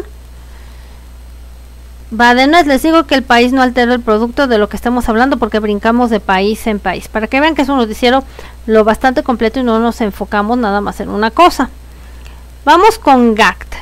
Badenas, 2.11 2.67
les 2.67 2.83
digo 2.83 3.05
que 3.05 3.15
el 3.15 3.23
país 3.23 3.51
no 3.51 3.63
altera 3.63 3.95
el 3.95 3.99
producto 3.99 4.45
de 4.45 4.59
lo 4.59 4.69
que 4.69 4.77
estamos 4.77 5.09
hablando 5.09 5.37
porque 5.37 5.57
brincamos 5.57 6.11
de 6.11 6.19
país 6.19 6.67
en 6.67 6.77
país. 6.77 7.07
Para 7.07 7.25
que 7.25 7.41
vean 7.41 7.55
que 7.55 7.63
es 7.63 7.69
un 7.69 7.77
noticiero 7.77 8.23
lo 8.67 8.83
bastante 8.83 9.23
completo 9.23 9.59
y 9.59 9.63
no 9.63 9.79
nos 9.79 10.01
enfocamos 10.01 10.59
nada 10.59 10.81
más 10.81 10.99
en 10.99 11.09
una 11.09 11.31
cosa. 11.31 11.71
Vamos 12.63 12.99
con 12.99 13.33
GACT. 13.33 13.73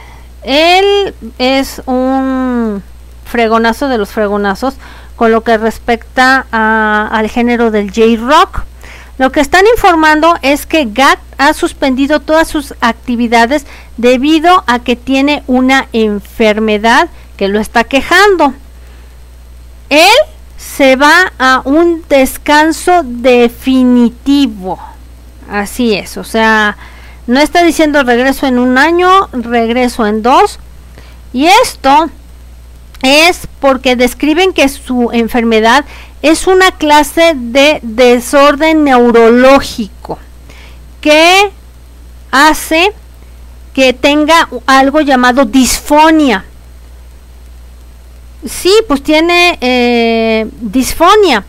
Él 0.43 1.13
es 1.37 1.81
un 1.85 2.81
fregonazo 3.25 3.89
de 3.89 3.97
los 3.97 4.09
fregonazos 4.09 4.75
con 5.17 5.33
lo 5.33 5.43
que 5.43 5.57
respecta 5.57 6.45
al 6.49 7.29
género 7.29 7.71
del 7.71 7.91
J-Rock. 7.91 8.63
Lo 9.17 9.31
que 9.31 9.41
están 9.41 9.65
informando 9.67 10.37
es 10.41 10.65
que 10.65 10.85
GAT 10.85 11.19
ha 11.37 11.53
suspendido 11.53 12.19
todas 12.19 12.47
sus 12.47 12.73
actividades 12.81 13.65
debido 13.97 14.63
a 14.65 14.79
que 14.79 14.95
tiene 14.95 15.43
una 15.45 15.87
enfermedad 15.93 17.09
que 17.37 17.47
lo 17.47 17.59
está 17.59 17.83
quejando. 17.83 18.53
Él 19.89 20.09
se 20.57 20.95
va 20.95 21.31
a 21.37 21.61
un 21.65 22.03
descanso 22.09 23.01
definitivo. 23.03 24.79
Así 25.49 25.93
es, 25.93 26.17
o 26.17 26.23
sea, 26.23 26.77
no 27.27 27.39
está 27.39 27.63
diciendo 27.63 28.03
regreso 28.03 28.47
en 28.47 28.57
un 28.57 28.77
año, 28.77 29.29
regreso 29.31 30.07
en 30.07 30.23
dos. 30.23 30.59
Y 31.31 31.45
esto 31.45 32.09
es 33.03 33.47
porque 33.59 33.95
describen 33.95 34.53
que 34.53 34.69
su 34.69 35.09
enfermedad 35.11 35.85
es 36.23 36.47
una 36.47 36.71
clase 36.71 37.33
de 37.35 37.79
desorden 37.83 38.85
neurológico 38.85 40.17
que 41.01 41.51
hace 42.31 42.93
que 43.73 43.91
tenga 43.91 44.47
algo 44.65 45.01
llamado 45.01 45.43
disfonia. 45.43 46.45
Sí, 48.45 48.73
pues 48.87 49.03
tiene 49.03 49.57
eh, 49.59 50.47
disfonia, 50.61 51.43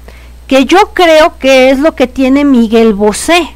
que 0.48 0.64
yo 0.64 0.90
creo 0.92 1.38
que 1.38 1.70
es 1.70 1.78
lo 1.78 1.94
que 1.94 2.08
tiene 2.08 2.44
Miguel 2.44 2.94
Bosé. 2.94 3.54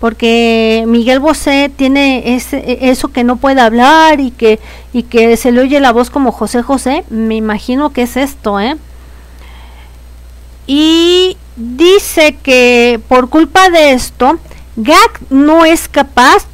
Porque 0.00 0.82
Miguel 0.88 1.20
Bosé 1.20 1.70
tiene 1.74 2.34
ese, 2.34 2.90
eso 2.90 3.08
que 3.08 3.22
no 3.22 3.36
puede 3.36 3.60
hablar 3.60 4.18
y 4.18 4.32
que, 4.32 4.58
y 4.92 5.04
que 5.04 5.36
se 5.36 5.52
le 5.52 5.60
oye 5.60 5.78
la 5.78 5.92
voz 5.92 6.10
como 6.10 6.32
José 6.32 6.62
José. 6.62 7.04
Me 7.08 7.36
imagino 7.36 7.92
que 7.92 8.02
es 8.02 8.16
esto, 8.16 8.58
¿eh? 8.58 8.76
Y 10.66 11.36
dice 11.56 12.36
que 12.42 13.00
por 13.08 13.28
culpa 13.28 13.70
de 13.70 13.92
esto, 13.92 14.38
Gag 14.76 15.20
no 15.30 15.64
es 15.64 15.88
capaz 15.88 16.46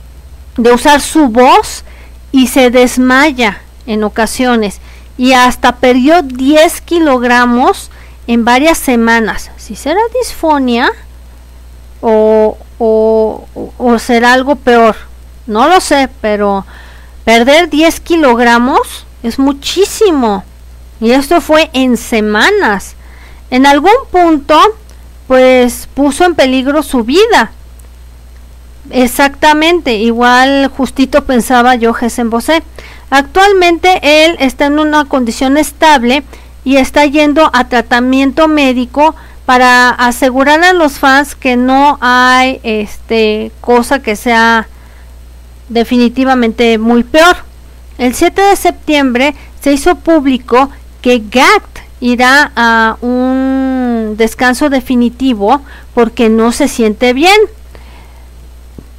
de 0.56 0.72
usar 0.72 1.00
su 1.00 1.28
voz 1.28 1.84
y 2.32 2.48
se 2.48 2.70
desmaya 2.70 3.60
en 3.86 4.04
ocasiones 4.04 4.80
y 5.18 5.32
hasta 5.32 5.76
perdió 5.76 6.22
10 6.22 6.80
kilogramos 6.82 7.90
en 8.26 8.44
varias 8.44 8.78
semanas. 8.78 9.50
Si 9.56 9.76
será 9.76 10.00
disfonia 10.20 10.90
o, 12.00 12.56
o, 12.78 13.98
será 13.98 14.32
algo 14.32 14.56
peor, 14.56 14.96
no 15.46 15.68
lo 15.68 15.80
sé, 15.80 16.08
pero 16.20 16.66
perder 17.24 17.70
10 17.70 18.00
kilogramos 18.00 19.06
es 19.22 19.38
muchísimo. 19.38 20.44
Y 21.00 21.12
esto 21.12 21.40
fue 21.40 21.70
en 21.72 21.96
semanas. 21.96 22.95
En 23.50 23.66
algún 23.66 23.92
punto, 24.10 24.58
pues 25.26 25.88
puso 25.94 26.24
en 26.24 26.34
peligro 26.34 26.82
su 26.82 27.04
vida. 27.04 27.52
Exactamente, 28.90 29.96
igual 29.96 30.68
justito 30.68 31.24
pensaba 31.24 31.74
yo 31.74 31.92
Gesen 31.92 32.30
Bosé. 32.30 32.62
Actualmente 33.10 34.24
él 34.24 34.36
está 34.38 34.66
en 34.66 34.78
una 34.78 35.04
condición 35.04 35.56
estable 35.56 36.22
y 36.64 36.76
está 36.76 37.04
yendo 37.06 37.50
a 37.52 37.68
tratamiento 37.68 38.48
médico 38.48 39.14
para 39.44 39.90
asegurar 39.90 40.62
a 40.64 40.72
los 40.72 40.98
fans 40.98 41.36
que 41.36 41.56
no 41.56 41.98
hay 42.00 42.60
este 42.64 43.52
cosa 43.60 44.02
que 44.02 44.16
sea 44.16 44.68
definitivamente 45.68 46.78
muy 46.78 47.04
peor. 47.04 47.36
El 47.98 48.14
7 48.14 48.40
de 48.42 48.56
septiembre 48.56 49.34
se 49.60 49.72
hizo 49.72 49.94
público 49.96 50.70
que 51.00 51.22
GATT 51.30 51.75
irá 52.00 52.52
a 52.56 52.96
un 53.00 54.14
descanso 54.16 54.70
definitivo 54.70 55.62
porque 55.94 56.28
no 56.28 56.52
se 56.52 56.68
siente 56.68 57.12
bien. 57.12 57.40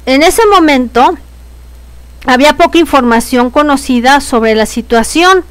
En 0.06 0.22
ese 0.22 0.42
momento 0.46 1.16
había 2.26 2.56
poca 2.56 2.78
información 2.78 3.50
conocida 3.50 4.20
sobre 4.20 4.54
la 4.54 4.66
situación. 4.66 5.44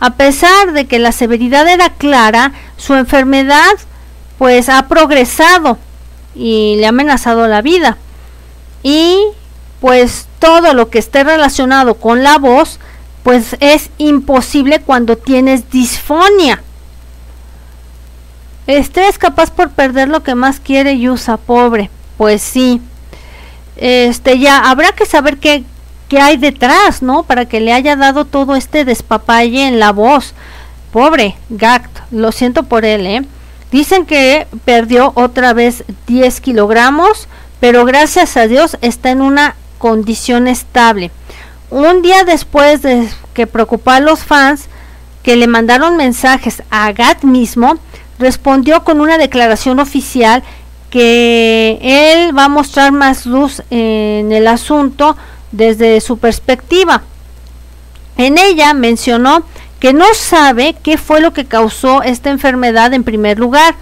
A 0.00 0.14
pesar 0.14 0.72
de 0.72 0.86
que 0.86 0.98
la 0.98 1.12
severidad 1.12 1.68
era 1.68 1.90
clara, 1.90 2.52
su 2.76 2.94
enfermedad 2.94 3.72
pues 4.38 4.68
ha 4.68 4.88
progresado 4.88 5.78
y 6.34 6.76
le 6.78 6.86
ha 6.86 6.88
amenazado 6.88 7.46
la 7.46 7.60
vida. 7.60 7.98
Y 8.82 9.18
pues 9.80 10.26
todo 10.38 10.72
lo 10.72 10.88
que 10.88 10.98
esté 10.98 11.22
relacionado 11.24 11.94
con 11.94 12.22
la 12.22 12.38
voz 12.38 12.80
pues 13.22 13.56
es 13.60 13.90
imposible 13.98 14.80
cuando 14.80 15.18
tienes 15.18 15.70
disfonia. 15.70 16.62
Este 18.66 19.08
es 19.08 19.18
capaz 19.18 19.50
por 19.50 19.70
perder 19.70 20.08
lo 20.08 20.22
que 20.22 20.34
más 20.34 20.60
quiere 20.60 20.92
y 20.92 21.08
usa, 21.08 21.36
pobre. 21.36 21.90
Pues 22.16 22.42
sí 22.42 22.80
este 23.80 24.38
ya 24.38 24.70
habrá 24.70 24.92
que 24.92 25.06
saber 25.06 25.38
qué, 25.38 25.64
qué 26.08 26.20
hay 26.20 26.36
detrás, 26.36 27.02
¿no? 27.02 27.22
Para 27.22 27.46
que 27.46 27.60
le 27.60 27.72
haya 27.72 27.96
dado 27.96 28.26
todo 28.26 28.54
este 28.54 28.84
despapalle 28.84 29.66
en 29.66 29.78
la 29.78 29.90
voz. 29.90 30.34
Pobre 30.92 31.36
Gact, 31.48 31.98
lo 32.10 32.30
siento 32.30 32.64
por 32.64 32.84
él, 32.84 33.06
¿eh? 33.06 33.22
Dicen 33.72 34.04
que 34.04 34.46
perdió 34.64 35.12
otra 35.14 35.54
vez 35.54 35.84
10 36.06 36.40
kilogramos, 36.40 37.26
pero 37.58 37.84
gracias 37.84 38.36
a 38.36 38.46
Dios 38.48 38.76
está 38.82 39.10
en 39.10 39.22
una 39.22 39.54
condición 39.78 40.46
estable. 40.46 41.10
Un 41.70 42.02
día 42.02 42.24
después 42.24 42.82
de 42.82 43.08
que 43.32 43.46
preocupó 43.46 43.92
a 43.92 44.00
los 44.00 44.24
fans 44.24 44.66
que 45.22 45.36
le 45.36 45.46
mandaron 45.46 45.96
mensajes 45.96 46.62
a 46.70 46.92
Gat 46.92 47.22
mismo, 47.22 47.78
respondió 48.20 48.84
con 48.84 49.00
una 49.00 49.18
declaración 49.18 49.80
oficial 49.80 50.44
que 50.90 51.78
él 51.82 52.36
va 52.36 52.44
a 52.44 52.48
mostrar 52.48 52.92
más 52.92 53.26
luz 53.26 53.62
en 53.70 54.30
el 54.30 54.46
asunto 54.46 55.16
desde 55.50 56.00
su 56.00 56.18
perspectiva. 56.18 57.02
En 58.16 58.38
ella 58.38 58.74
mencionó 58.74 59.44
que 59.80 59.92
no 59.94 60.04
sabe 60.14 60.76
qué 60.82 60.98
fue 60.98 61.20
lo 61.20 61.32
que 61.32 61.46
causó 61.46 62.02
esta 62.02 62.30
enfermedad 62.30 62.92
en 62.92 63.02
primer 63.02 63.38
lugar 63.38 63.74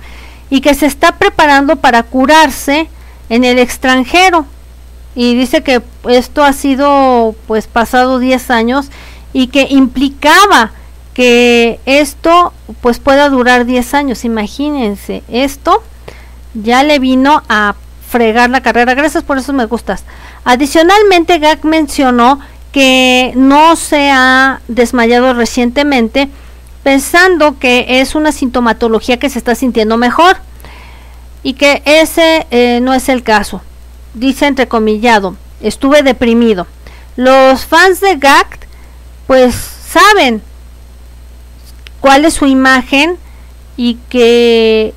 y 0.49 0.61
que 0.61 0.75
se 0.75 0.87
está 0.87 1.19
preparando 1.19 1.77
para 1.77 2.05
curarse 2.05 2.89
en 3.29 3.45
el 3.45 3.59
extranjero. 3.59 4.47
Y 5.17 5.35
dice 5.35 5.63
que 5.63 5.83
esto 6.09 6.45
ha 6.45 6.53
sido 6.53 7.35
pues 7.49 7.67
pasado 7.67 8.21
10 8.21 8.51
años 8.51 8.91
y 9.33 9.49
que 9.49 9.67
implicaba 9.71 10.71
que 11.19 11.81
esto 11.85 12.53
pues 12.81 13.01
pueda 13.01 13.29
durar 13.29 13.65
10 13.67 13.93
años. 13.95 14.25
Imagínense, 14.25 15.25
esto 15.27 15.83
ya 16.55 16.85
le 16.85 17.01
vino 17.01 17.43
a 17.49 17.75
fregar 18.09 18.51
la 18.51 18.61
carrera. 18.61 18.95
Gracias 18.95 19.25
por 19.25 19.37
eso 19.37 19.53
me 19.53 19.65
gustas. 19.65 20.05
Adicionalmente, 20.45 21.41
Gag 21.41 21.65
mencionó 21.65 22.39
que 22.71 23.33
no 23.35 23.75
se 23.75 24.13
ha 24.13 24.61
desmayado 24.69 25.35
recientemente, 25.35 26.29
pensando 26.85 27.59
que 27.59 28.01
es 28.01 28.15
una 28.15 28.31
sintomatología 28.31 29.19
que 29.19 29.29
se 29.29 29.41
está 29.41 29.57
sintiendo 29.57 29.97
mejor 29.97 30.37
y 31.43 31.55
que 31.55 31.83
ese 31.85 32.47
eh, 32.53 32.79
no 32.81 32.95
es 32.95 33.09
el 33.09 33.25
caso. 33.25 33.61
Dice 34.15 34.47
entrecomillado, 34.47 35.35
estuve 35.61 36.05
deprimido. 36.05 36.69
Los 37.17 37.67
fans 37.67 38.01
de 38.01 38.15
Gag, 38.19 38.47
pues 39.27 39.57
saben 39.57 40.43
cuál 42.01 42.25
es 42.25 42.35
su 42.35 42.47
imagen 42.47 43.17
y 43.77 43.99
que 44.09 44.95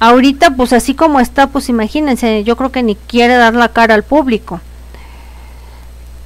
ahorita 0.00 0.56
pues 0.56 0.72
así 0.72 0.94
como 0.94 1.20
está 1.20 1.48
pues 1.48 1.68
imagínense 1.68 2.44
yo 2.44 2.56
creo 2.56 2.70
que 2.70 2.82
ni 2.82 2.94
quiere 2.94 3.34
dar 3.34 3.54
la 3.54 3.68
cara 3.68 3.94
al 3.94 4.02
público. 4.02 4.60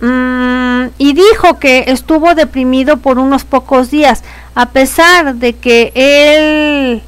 Mm, 0.00 0.86
y 0.96 1.12
dijo 1.12 1.58
que 1.58 1.84
estuvo 1.88 2.34
deprimido 2.34 2.96
por 2.98 3.18
unos 3.18 3.44
pocos 3.44 3.90
días 3.90 4.24
a 4.54 4.70
pesar 4.70 5.34
de 5.34 5.54
que 5.54 5.92
él 5.94 7.02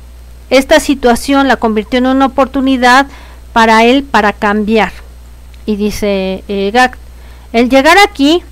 esta 0.51 0.80
situación 0.80 1.49
la 1.49 1.57
convirtió 1.57 1.99
en 1.99 2.07
una 2.07 2.26
oportunidad 2.26 3.07
para 3.55 3.84
él 3.84 4.05
para 4.05 4.32
cambiar. 4.32 4.93
Y 5.64 5.76
dice 5.76 6.45
eh, 6.49 6.90
el 7.53 7.68
llegar 7.70 7.97
aquí 7.99 8.43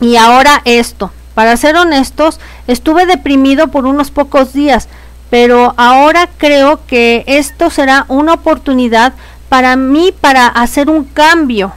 y 0.00 0.16
ahora 0.16 0.62
esto 0.64 1.10
para 1.34 1.56
ser 1.56 1.76
honestos 1.76 2.40
estuve 2.66 3.06
deprimido 3.06 3.68
por 3.68 3.86
unos 3.86 4.10
pocos 4.10 4.52
días 4.52 4.88
pero 5.32 5.72
ahora 5.78 6.28
creo 6.36 6.84
que 6.86 7.24
esto 7.26 7.70
será 7.70 8.04
una 8.08 8.34
oportunidad 8.34 9.14
para 9.48 9.76
mí 9.76 10.12
para 10.20 10.46
hacer 10.46 10.90
un 10.90 11.04
cambio. 11.04 11.72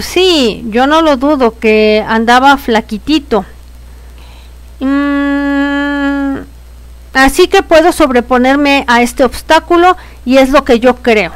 Sí, 0.00 0.64
yo 0.68 0.86
no 0.86 1.02
lo 1.02 1.16
dudo 1.16 1.58
que 1.58 2.04
andaba 2.06 2.56
flaquitito. 2.58 3.44
Mm, 4.78 6.36
así 7.12 7.48
que 7.48 7.64
puedo 7.64 7.90
sobreponerme 7.90 8.84
a 8.86 9.02
este 9.02 9.24
obstáculo 9.24 9.96
y 10.24 10.36
es 10.36 10.50
lo 10.50 10.64
que 10.64 10.78
yo 10.78 10.94
creo. 10.94 11.32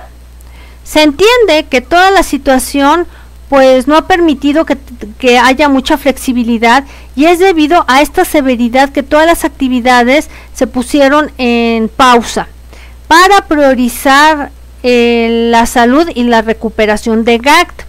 Se 0.84 1.02
entiende 1.02 1.66
que 1.68 1.80
toda 1.80 2.12
la 2.12 2.22
situación 2.22 3.08
pues 3.48 3.86
no 3.86 3.96
ha 3.96 4.06
permitido 4.06 4.66
que, 4.66 5.38
haya 5.38 5.68
mucha 5.68 5.96
flexibilidad 5.96 6.84
y 7.16 7.24
es 7.24 7.38
debido 7.38 7.84
a 7.88 8.02
esta 8.02 8.24
severidad 8.24 8.90
que 8.90 9.02
todas 9.02 9.26
las 9.26 9.44
actividades 9.44 10.28
se 10.52 10.66
pusieron 10.66 11.32
en 11.38 11.88
pausa 11.88 12.48
para 13.06 13.46
priorizar 13.46 14.50
eh, 14.82 15.48
la 15.50 15.64
salud 15.66 16.08
y 16.14 16.24
la 16.24 16.42
recuperación 16.42 17.24
de 17.24 17.38
GACT. 17.38 17.82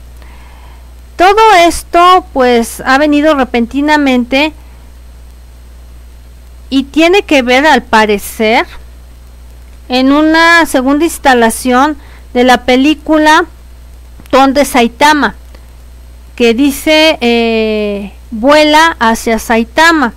Todo 1.18 1.42
esto 1.68 2.26
pues 2.32 2.82
ha 2.86 2.98
venido 2.98 3.36
repentinamente 3.36 4.54
y 6.70 6.84
tiene 6.84 7.24
que 7.24 7.42
ver 7.42 7.66
al 7.66 7.84
parecer 7.84 8.66
en 9.90 10.14
una 10.14 10.66
segunda 10.66 11.04
instalación 11.04 11.98
de 12.34 12.44
la 12.44 12.64
película 12.64 13.46
Donde 14.32 14.64
Saitama 14.64 15.36
que 16.40 16.54
dice 16.54 17.18
eh, 17.20 18.14
vuela 18.32 18.96
hacia 18.98 19.40
Saitama, 19.40 20.14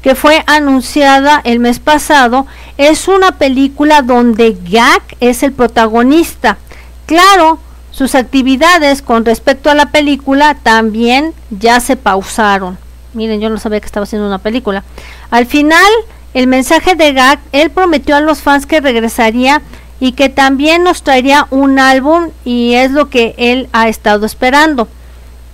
que 0.00 0.14
fue 0.14 0.42
anunciada 0.46 1.42
el 1.44 1.58
mes 1.58 1.80
pasado, 1.80 2.46
es 2.78 3.08
una 3.08 3.32
película 3.32 4.00
donde 4.00 4.56
Gak 4.70 5.02
es 5.20 5.42
el 5.42 5.52
protagonista. 5.52 6.56
Claro, 7.04 7.58
sus 7.90 8.14
actividades 8.14 9.02
con 9.02 9.26
respecto 9.26 9.68
a 9.68 9.74
la 9.74 9.90
película 9.90 10.54
también 10.62 11.34
ya 11.50 11.78
se 11.80 11.96
pausaron. 11.96 12.78
Miren, 13.12 13.42
yo 13.42 13.50
no 13.50 13.58
sabía 13.58 13.80
que 13.80 13.86
estaba 13.86 14.04
haciendo 14.04 14.28
una 14.28 14.38
película. 14.38 14.82
Al 15.28 15.44
final, 15.44 15.92
el 16.32 16.46
mensaje 16.46 16.94
de 16.94 17.12
Gak, 17.12 17.38
él 17.52 17.68
prometió 17.68 18.16
a 18.16 18.20
los 18.20 18.40
fans 18.40 18.64
que 18.64 18.80
regresaría 18.80 19.60
y 20.00 20.12
que 20.12 20.30
también 20.30 20.84
nos 20.84 21.02
traería 21.02 21.46
un 21.50 21.78
álbum 21.78 22.30
y 22.46 22.72
es 22.76 22.92
lo 22.92 23.10
que 23.10 23.34
él 23.36 23.68
ha 23.74 23.90
estado 23.90 24.24
esperando. 24.24 24.88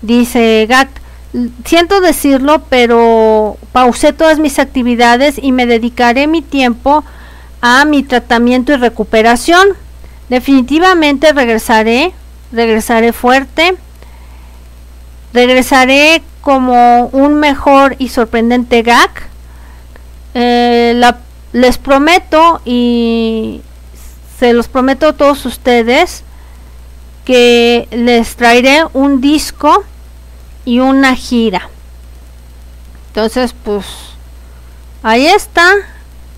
Dice 0.03 0.67
Gak, 0.69 0.89
siento 1.65 2.01
decirlo, 2.01 2.63
pero 2.69 3.57
pausé 3.73 4.13
todas 4.13 4.39
mis 4.39 4.59
actividades 4.59 5.37
y 5.41 5.53
me 5.53 5.67
dedicaré 5.67 6.27
mi 6.27 6.43
tiempo 6.43 7.05
a 7.61 7.85
mi 7.85 8.03
tratamiento 8.03 8.73
y 8.73 8.77
recuperación. 8.77 9.69
Definitivamente 10.29 11.33
regresaré, 11.33 12.13
regresaré 12.53 13.13
fuerte, 13.13 13.75
regresaré 15.33 16.23
como 16.41 17.07
un 17.07 17.35
mejor 17.35 17.97
y 17.99 18.09
sorprendente 18.09 18.83
gag. 18.83 19.11
Eh, 20.35 21.01
les 21.53 21.79
prometo 21.79 22.61
y 22.65 23.61
se 24.39 24.53
los 24.53 24.69
prometo 24.69 25.09
a 25.09 25.13
todos 25.13 25.45
ustedes 25.47 26.25
que 27.25 27.87
les 27.93 28.37
traeré 28.37 28.85
un 28.95 29.21
disco 29.21 29.85
y 30.65 30.79
una 30.81 31.15
gira. 31.15 31.69
Entonces, 33.09 33.55
pues 33.65 33.87
ahí 35.03 35.27
está. 35.27 35.73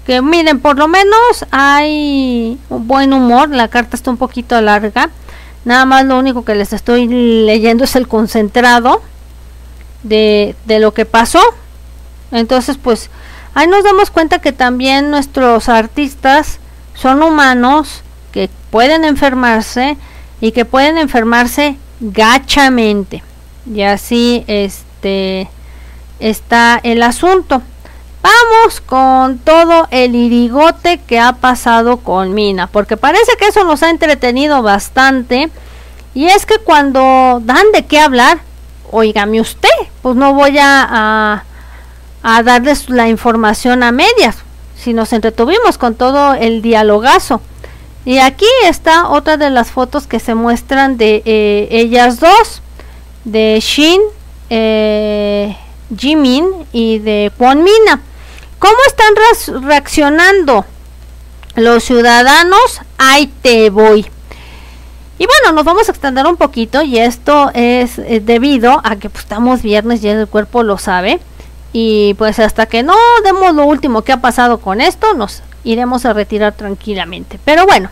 Que 0.07 0.21
miren, 0.21 0.61
por 0.61 0.77
lo 0.77 0.87
menos 0.87 1.47
hay 1.51 2.59
un 2.69 2.87
buen 2.87 3.13
humor. 3.13 3.49
La 3.51 3.69
carta 3.69 3.97
está 3.97 4.11
un 4.11 4.17
poquito 4.17 4.61
larga. 4.61 5.11
Nada 5.65 5.87
más 5.87 6.05
lo 6.05 6.19
único 6.19 6.45
que 6.45 6.55
les 6.55 6.73
estoy 6.73 7.07
leyendo 7.07 7.85
es 7.85 7.97
el 7.97 8.07
concentrado 8.07 9.01
de, 10.03 10.55
de 10.67 10.79
lo 10.79 10.93
que 10.93 11.07
pasó. 11.07 11.41
Entonces, 12.33 12.77
pues 12.77 13.09
ahí 13.55 13.67
nos 13.67 13.85
damos 13.85 14.11
cuenta 14.11 14.41
que 14.41 14.53
también 14.53 15.11
nuestros 15.11 15.69
artistas 15.69 16.59
son 16.95 17.23
humanos 17.23 18.03
que 18.33 18.51
pueden 18.71 19.05
enfermarse 19.05 19.97
y 20.41 20.53
que 20.53 20.65
pueden 20.65 20.99
enfermarse 20.99 21.79
gachamente. 22.01 23.23
Y 23.73 23.83
así 23.83 24.45
este 24.47 25.49
está 26.21 26.81
el 26.83 27.03
asunto. 27.03 27.63
Vamos 28.23 28.81
con 28.81 29.39
todo 29.39 29.87
el 29.91 30.15
irigote 30.15 30.99
que 30.99 31.21
ha 31.21 31.35
pasado 31.35 31.99
con 31.99 32.33
Mina, 32.33 32.69
porque 32.69 32.97
parece 32.97 33.33
que 33.39 33.49
eso 33.49 33.65
nos 33.65 33.83
ha 33.83 33.91
entretenido 33.91 34.63
bastante. 34.63 35.51
Y 36.15 36.27
es 36.27 36.47
que 36.47 36.59
cuando 36.59 37.43
dan 37.45 37.71
de 37.73 37.85
qué 37.85 38.01
hablar, 38.01 38.39
oígame 38.91 39.41
usted, 39.41 39.69
pues 40.01 40.17
no 40.17 40.33
voy 40.33 40.57
a, 40.59 41.45
a, 42.23 42.43
darles 42.43 42.89
la 42.89 43.09
información 43.09 43.83
a 43.83 43.93
medias, 43.93 44.37
si 44.77 44.95
nos 44.95 45.13
entretuvimos 45.13 45.77
con 45.77 45.95
todo 45.95 46.35
el 46.35 46.63
dialogazo. 46.63 47.43
Y 48.07 48.19
aquí 48.19 48.47
está 48.65 49.09
otra 49.09 49.37
de 49.37 49.51
las 49.51 49.71
fotos 49.71 50.07
que 50.07 50.21
se 50.21 50.35
muestran 50.35 50.97
de 50.97 51.23
eh, 51.25 51.69
ellas 51.71 52.21
dos, 52.21 52.63
de 53.25 53.59
Shin, 53.61 54.01
eh, 54.51 55.57
Jimin 55.97 56.67
y 56.73 56.99
de 56.99 57.33
Kwon 57.37 57.63
Mina. 57.63 58.01
¿Cómo 58.59 58.77
están 58.87 59.63
reaccionando 59.63 60.65
los 61.57 61.85
ciudadanos? 61.85 62.81
Ahí 62.99 63.33
te 63.43 63.71
voy. 63.71 64.07
Y 65.19 65.27
bueno, 65.27 65.55
nos 65.55 65.65
vamos 65.65 65.89
a 65.89 65.93
extender 65.93 66.27
un 66.27 66.37
poquito 66.37 66.83
y 66.83 66.99
esto 66.99 67.51
es 67.55 67.99
eh, 67.99 68.21
debido 68.21 68.81
a 68.85 68.97
que 68.97 69.11
pues, 69.11 69.25
estamos 69.25 69.63
viernes 69.63 70.03
y 70.03 70.09
el 70.09 70.27
cuerpo 70.27 70.63
lo 70.63 70.79
sabe. 70.79 71.21
Y 71.73 72.15
pues 72.15 72.39
hasta 72.39 72.67
que 72.67 72.83
no 72.83 72.95
demos 73.25 73.55
lo 73.55 73.67
último 73.67 74.03
que 74.03 74.13
ha 74.13 74.21
pasado 74.21 74.59
con 74.59 74.81
esto, 74.81 75.15
nos 75.15 75.43
iremos 75.65 76.05
a 76.05 76.13
retirar 76.13 76.53
tranquilamente. 76.53 77.39
Pero 77.45 77.67
bueno, 77.67 77.91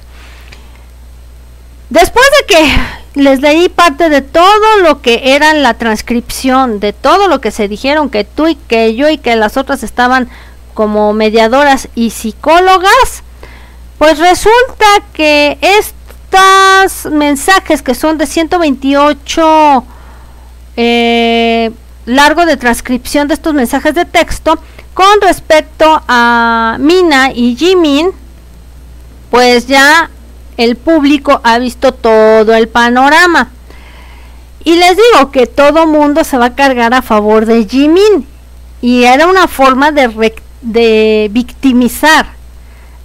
después 1.93 2.25
de 2.41 2.55
que 2.55 3.21
les 3.23 3.41
leí 3.41 3.69
parte 3.69 4.09
de 4.09 4.23
todo 4.23 4.79
lo 4.83 5.03
que 5.03 5.35
era 5.35 5.53
la 5.53 5.75
transcripción, 5.75 6.81
de 6.81 6.95
todo 6.95 7.29
lo 7.29 7.41
que 7.41 7.51
se 7.51 7.69
dijeron, 7.69 8.09
que 8.09 8.25
tú 8.25 8.49
y 8.49 8.55
que 8.55 8.95
yo 8.95 9.11
y 9.11 9.19
que 9.19 9.37
las 9.37 9.59
otras 9.59 9.83
estaban 9.83 10.31
como 10.73 11.13
mediadoras 11.13 11.89
y 11.95 12.11
psicólogas, 12.11 13.23
pues 13.99 14.19
resulta 14.19 14.87
que 15.13 15.59
estos 15.61 17.13
mensajes 17.13 17.83
que 17.83 17.95
son 17.95 18.17
de 18.17 18.27
128 18.27 19.85
eh, 20.79 21.71
largo 22.07 22.47
de 22.47 22.57
transcripción 22.57 23.29
de 23.29 23.35
estos 23.35 23.53
mensajes 23.53 23.95
de 23.95 24.07
texto 24.07 24.59
con 24.95 25.21
respecto 25.21 26.03
a 26.09 26.77
Mina 26.81 27.33
y 27.35 27.55
Jimin, 27.55 28.13
pues 29.31 29.67
ya 29.67 30.09
el 30.57 30.77
público 30.77 31.41
ha 31.45 31.59
visto 31.59 31.93
todo 31.93 32.55
el 32.55 32.69
panorama. 32.69 33.51
Y 34.65 34.77
les 34.77 34.97
digo 34.97 35.31
que 35.31 35.47
todo 35.47 35.87
mundo 35.87 36.25
se 36.25 36.39
va 36.39 36.47
a 36.47 36.55
cargar 36.55 36.95
a 36.95 37.03
favor 37.03 37.47
de 37.47 37.67
Jimin. 37.67 38.27
Y 38.81 39.05
era 39.05 39.27
una 39.27 39.49
forma 39.49 39.91
de 39.93 40.09
de 40.63 41.29
victimizar 41.33 42.27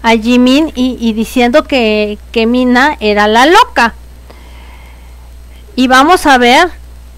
a 0.03 0.11
Jimin 0.11 0.71
y, 0.75 1.11
diciendo 1.13 1.63
que, 1.63 2.17
que 2.31 2.45
Mina 2.45 2.95
era 2.99 3.27
la 3.27 3.45
loca. 3.45 3.95
Y 5.75 5.87
vamos 5.87 6.25
a 6.25 6.37
ver 6.37 6.69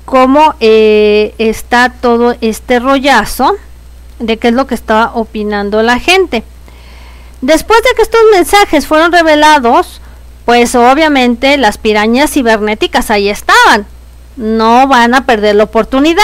cómo 0.05 0.55
eh, 0.59 1.35
está 1.37 1.93
todo 2.01 2.35
este 2.41 2.79
rollazo 2.79 3.55
de 4.17 4.37
qué 4.37 4.49
es 4.49 4.53
lo 4.53 4.65
que 4.65 4.75
estaba 4.75 5.13
opinando 5.13 5.83
la 5.83 5.99
gente. 5.99 6.43
Después 7.41 7.81
de 7.83 7.89
que 7.95 8.01
estos 8.01 8.21
mensajes 8.31 8.87
fueron 8.87 9.11
revelados, 9.11 10.01
pues 10.49 10.73
obviamente 10.73 11.59
las 11.59 11.77
pirañas 11.77 12.31
cibernéticas 12.31 13.11
ahí 13.11 13.29
estaban. 13.29 13.85
No 14.35 14.87
van 14.87 15.13
a 15.13 15.27
perder 15.27 15.53
la 15.53 15.65
oportunidad. 15.65 16.23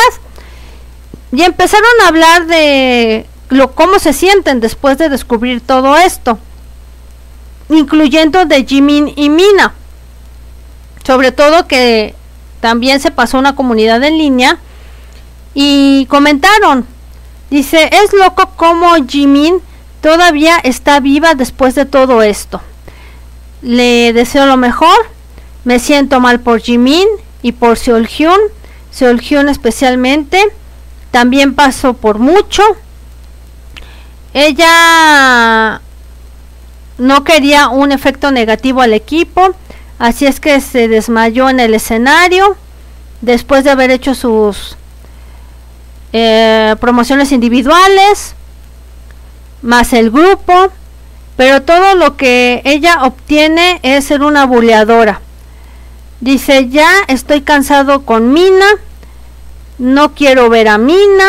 Y 1.32 1.44
empezaron 1.44 1.92
a 2.04 2.08
hablar 2.08 2.48
de 2.48 3.28
lo, 3.50 3.74
cómo 3.74 4.00
se 4.00 4.14
sienten 4.14 4.62
después 4.62 4.98
de 4.98 5.10
descubrir 5.10 5.62
todo 5.62 5.96
esto, 5.96 6.40
incluyendo 7.70 8.46
de 8.46 8.66
Jimin 8.66 9.14
y 9.16 9.30
Mina. 9.30 9.76
Sobre 11.06 11.32
todo 11.32 11.68
que 11.68 12.16
también 12.62 13.02
se 13.02 13.12
pasó 13.12 13.38
una 13.38 13.56
comunidad 13.56 14.04
en 14.04 14.18
línea 14.18 14.58
y 15.54 16.08
comentaron, 16.10 16.88
dice, 17.52 17.92
es 17.94 18.12
loco 18.12 18.50
como 18.56 18.96
Jimin 19.08 19.62
todavía 20.02 20.58
está 20.64 21.00
viva 21.00 21.36
después 21.36 21.76
de 21.76 21.86
todo 21.86 22.24
esto. 22.24 22.60
Le 23.66 24.14
deseo 24.14 24.46
lo 24.46 24.58
mejor, 24.58 24.96
me 25.64 25.80
siento 25.80 26.20
mal 26.20 26.40
por 26.40 26.62
Jimin 26.62 27.08
y 27.42 27.52
por 27.52 27.80
Seolhyun, 27.80 28.40
Seolhyun 28.92 29.50
especialmente, 29.50 30.40
también 31.10 31.56
pasó 31.56 31.96
por 31.96 32.20
mucho. 32.20 32.62
Ella 34.36 35.82
no 37.00 37.24
quería 37.24 37.70
un 37.70 37.92
efecto 37.92 38.30
negativo 38.30 38.82
al 38.82 38.94
equipo, 38.94 39.56
así 39.98 40.28
es 40.28 40.40
que 40.40 40.62
se 40.62 40.88
desmayó 40.88 41.50
en 41.50 41.60
el 41.60 41.74
escenario. 41.74 42.56
Después 43.22 43.64
de 43.64 43.72
haber 43.72 43.90
hecho 43.90 44.14
sus 44.14 44.78
eh, 46.14 46.76
promociones 46.80 47.32
individuales, 47.32 48.36
más 49.64 49.92
el 49.94 50.12
grupo, 50.12 50.70
pero 51.36 51.64
todo 51.64 51.96
lo 51.96 52.16
que 52.18 52.62
ella 52.66 53.04
obtiene 53.04 53.80
es 53.84 54.06
ser 54.06 54.24
una 54.24 54.46
buleadora. 54.46 55.22
Dice, 56.22 56.70
ya 56.70 56.90
estoy 57.08 57.42
cansado 57.42 58.04
con 58.06 58.32
Mina, 58.32 58.66
no 59.78 60.14
quiero 60.14 60.50
ver 60.50 60.68
a 60.68 60.78
Mina, 60.78 61.28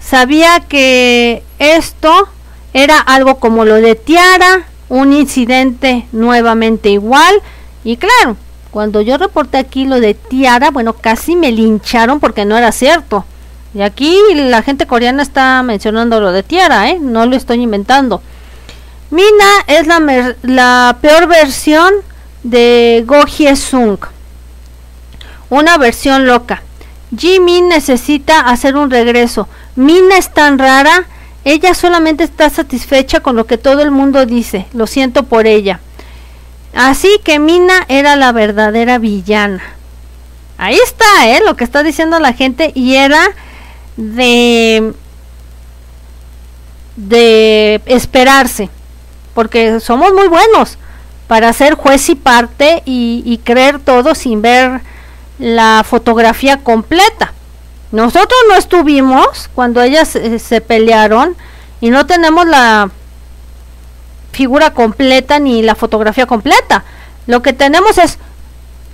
sabía 0.00 0.60
que 0.60 1.42
esto 1.58 2.28
era 2.72 2.98
algo 2.98 3.38
como 3.38 3.64
lo 3.64 3.74
de 3.74 3.96
Tiara, 3.96 4.66
un 4.88 5.12
incidente 5.12 6.06
nuevamente 6.12 6.90
igual. 6.90 7.42
Y 7.84 7.96
claro, 7.96 8.36
cuando 8.70 9.00
yo 9.00 9.18
reporté 9.18 9.58
aquí 9.58 9.84
lo 9.84 10.00
de 10.00 10.14
Tiara, 10.14 10.70
bueno, 10.70 10.92
casi 10.92 11.36
me 11.36 11.50
lincharon 11.50 12.20
porque 12.20 12.44
no 12.44 12.56
era 12.56 12.72
cierto. 12.72 13.24
Y 13.74 13.82
aquí 13.82 14.16
la 14.34 14.62
gente 14.62 14.86
coreana 14.86 15.22
está 15.22 15.62
mencionando 15.62 16.20
lo 16.20 16.32
de 16.32 16.42
Tiara, 16.42 16.90
¿eh? 16.90 16.98
No 17.00 17.26
lo 17.26 17.36
estoy 17.36 17.60
inventando. 17.60 18.22
Mina 19.10 19.64
es 19.66 19.86
la, 19.86 20.34
la 20.42 20.98
peor 21.00 21.26
versión 21.26 21.94
de 22.42 23.04
Go 23.06 23.24
Sung. 23.56 23.98
Una 25.50 25.78
versión 25.78 26.26
loca. 26.26 26.62
Jimin 27.16 27.68
necesita 27.68 28.40
hacer 28.40 28.76
un 28.76 28.90
regreso. 28.90 29.48
Mina 29.76 30.18
es 30.18 30.32
tan 30.32 30.58
rara 30.58 31.06
ella 31.48 31.72
solamente 31.72 32.24
está 32.24 32.50
satisfecha 32.50 33.20
con 33.20 33.34
lo 33.34 33.46
que 33.46 33.56
todo 33.56 33.80
el 33.80 33.90
mundo 33.90 34.26
dice. 34.26 34.66
Lo 34.74 34.86
siento 34.86 35.22
por 35.22 35.46
ella. 35.46 35.80
Así 36.74 37.08
que 37.24 37.38
Mina 37.38 37.86
era 37.88 38.16
la 38.16 38.32
verdadera 38.32 38.98
villana. 38.98 39.62
Ahí 40.58 40.76
está, 40.84 41.26
¿eh? 41.26 41.40
Lo 41.42 41.56
que 41.56 41.64
está 41.64 41.82
diciendo 41.82 42.20
la 42.20 42.34
gente 42.34 42.70
y 42.74 42.96
era 42.96 43.22
de 43.96 44.92
de 46.96 47.80
esperarse, 47.86 48.68
porque 49.38 49.78
somos 49.78 50.12
muy 50.14 50.26
buenos 50.26 50.78
para 51.28 51.52
ser 51.52 51.74
juez 51.74 52.08
y 52.08 52.16
parte 52.16 52.82
y, 52.84 53.40
creer 53.44 53.78
todo 53.78 54.16
sin 54.16 54.42
ver 54.42 54.80
la 55.38 55.84
fotografía 55.88 56.64
completa. 56.64 57.32
Nosotros 57.92 58.36
no 58.48 58.56
estuvimos 58.56 59.48
cuando 59.54 59.80
ellas 59.80 60.18
se 60.38 60.60
pelearon 60.60 61.36
y 61.80 61.90
no 61.90 62.04
tenemos 62.04 62.48
la 62.48 62.90
figura 64.32 64.72
completa 64.72 65.38
ni 65.38 65.62
la 65.62 65.76
fotografía 65.76 66.26
completa. 66.26 66.82
Lo 67.28 67.40
que 67.40 67.52
tenemos 67.52 67.96
es, 67.96 68.18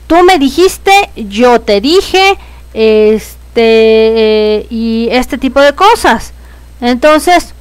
tú 0.06 0.24
me 0.24 0.38
dijiste, 0.38 0.92
yo 1.16 1.62
te 1.62 1.80
dije, 1.80 2.36
este, 2.74 3.56
eh, 3.56 4.66
y 4.68 5.08
este 5.10 5.38
tipo 5.38 5.62
de 5.62 5.72
cosas. 5.74 6.34
Entonces, 6.82 7.54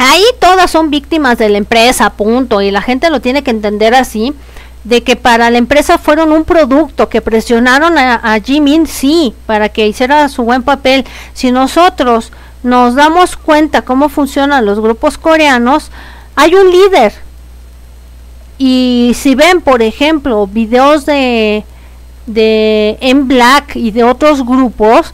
ahí 0.00 0.24
todas 0.38 0.70
son 0.70 0.90
víctimas 0.90 1.36
de 1.36 1.50
la 1.50 1.58
empresa, 1.58 2.10
punto, 2.10 2.62
y 2.62 2.70
la 2.70 2.80
gente 2.80 3.10
lo 3.10 3.20
tiene 3.20 3.42
que 3.42 3.50
entender 3.50 3.94
así, 3.94 4.34
de 4.82 5.02
que 5.02 5.14
para 5.14 5.50
la 5.50 5.58
empresa 5.58 5.98
fueron 5.98 6.32
un 6.32 6.44
producto, 6.44 7.10
que 7.10 7.20
presionaron 7.20 7.98
a, 7.98 8.40
Jimin, 8.42 8.86
sí, 8.86 9.34
para 9.46 9.68
que 9.68 9.86
hiciera 9.86 10.26
su 10.30 10.42
buen 10.42 10.62
papel. 10.62 11.04
Si 11.34 11.52
nosotros 11.52 12.32
nos 12.62 12.94
damos 12.94 13.36
cuenta 13.36 13.82
cómo 13.82 14.08
funcionan 14.08 14.64
los 14.64 14.80
grupos 14.80 15.18
coreanos, 15.18 15.90
hay 16.34 16.54
un 16.54 16.70
líder. 16.70 17.12
Y 18.56 19.12
si 19.14 19.34
ven, 19.34 19.60
por 19.60 19.82
ejemplo, 19.82 20.46
videos 20.46 21.04
de, 21.04 21.64
de 22.26 22.96
En 23.02 23.28
Black 23.28 23.76
y 23.76 23.90
de 23.90 24.04
otros 24.04 24.46
grupos, 24.46 25.12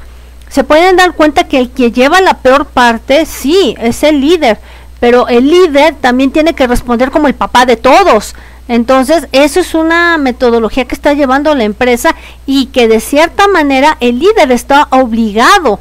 se 0.49 0.65
pueden 0.65 0.97
dar 0.97 1.15
cuenta 1.15 1.45
que 1.45 1.59
el 1.59 1.71
que 1.71 1.91
lleva 1.91 2.21
la 2.21 2.35
peor 2.35 2.67
parte, 2.67 3.27
sí, 3.27 3.75
es 3.81 4.03
el 4.03 4.21
líder, 4.21 4.59
pero 5.01 5.29
el 5.29 5.49
líder 5.51 5.95
también 5.95 6.31
tiene 6.31 6.55
que 6.55 6.67
responder 6.67 7.11
como 7.11 7.29
el 7.29 7.35
papá 7.35 7.67
de 7.67 7.77
todos. 7.77 8.35
Entonces, 8.69 9.29
eso 9.33 9.61
es 9.61 9.75
una 9.75 10.19
metodología 10.19 10.87
que 10.87 10.95
está 10.95 11.13
llevando 11.13 11.55
la 11.55 11.65
empresa 11.65 12.17
y 12.47 12.67
que 12.67 12.89
de 12.89 13.01
cierta 13.01 13.47
manera 13.49 13.97
el 14.01 14.19
líder 14.19 14.51
está 14.51 14.89
obligado 14.91 15.79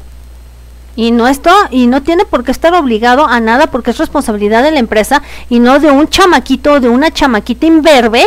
y 0.94 1.10
no 1.10 1.28
está 1.28 1.52
y 1.70 1.88
no 1.88 2.02
tiene 2.02 2.24
por 2.24 2.42
qué 2.42 2.52
estar 2.52 2.74
obligado 2.74 3.26
a 3.26 3.40
nada 3.40 3.66
porque 3.66 3.90
es 3.90 3.98
responsabilidad 3.98 4.62
de 4.62 4.70
la 4.70 4.78
empresa 4.78 5.22
y 5.50 5.58
no 5.58 5.78
de 5.78 5.90
un 5.90 6.08
chamaquito 6.08 6.74
o 6.74 6.80
de 6.80 6.88
una 6.88 7.10
chamaquita 7.10 7.66
imberbe 7.66 8.24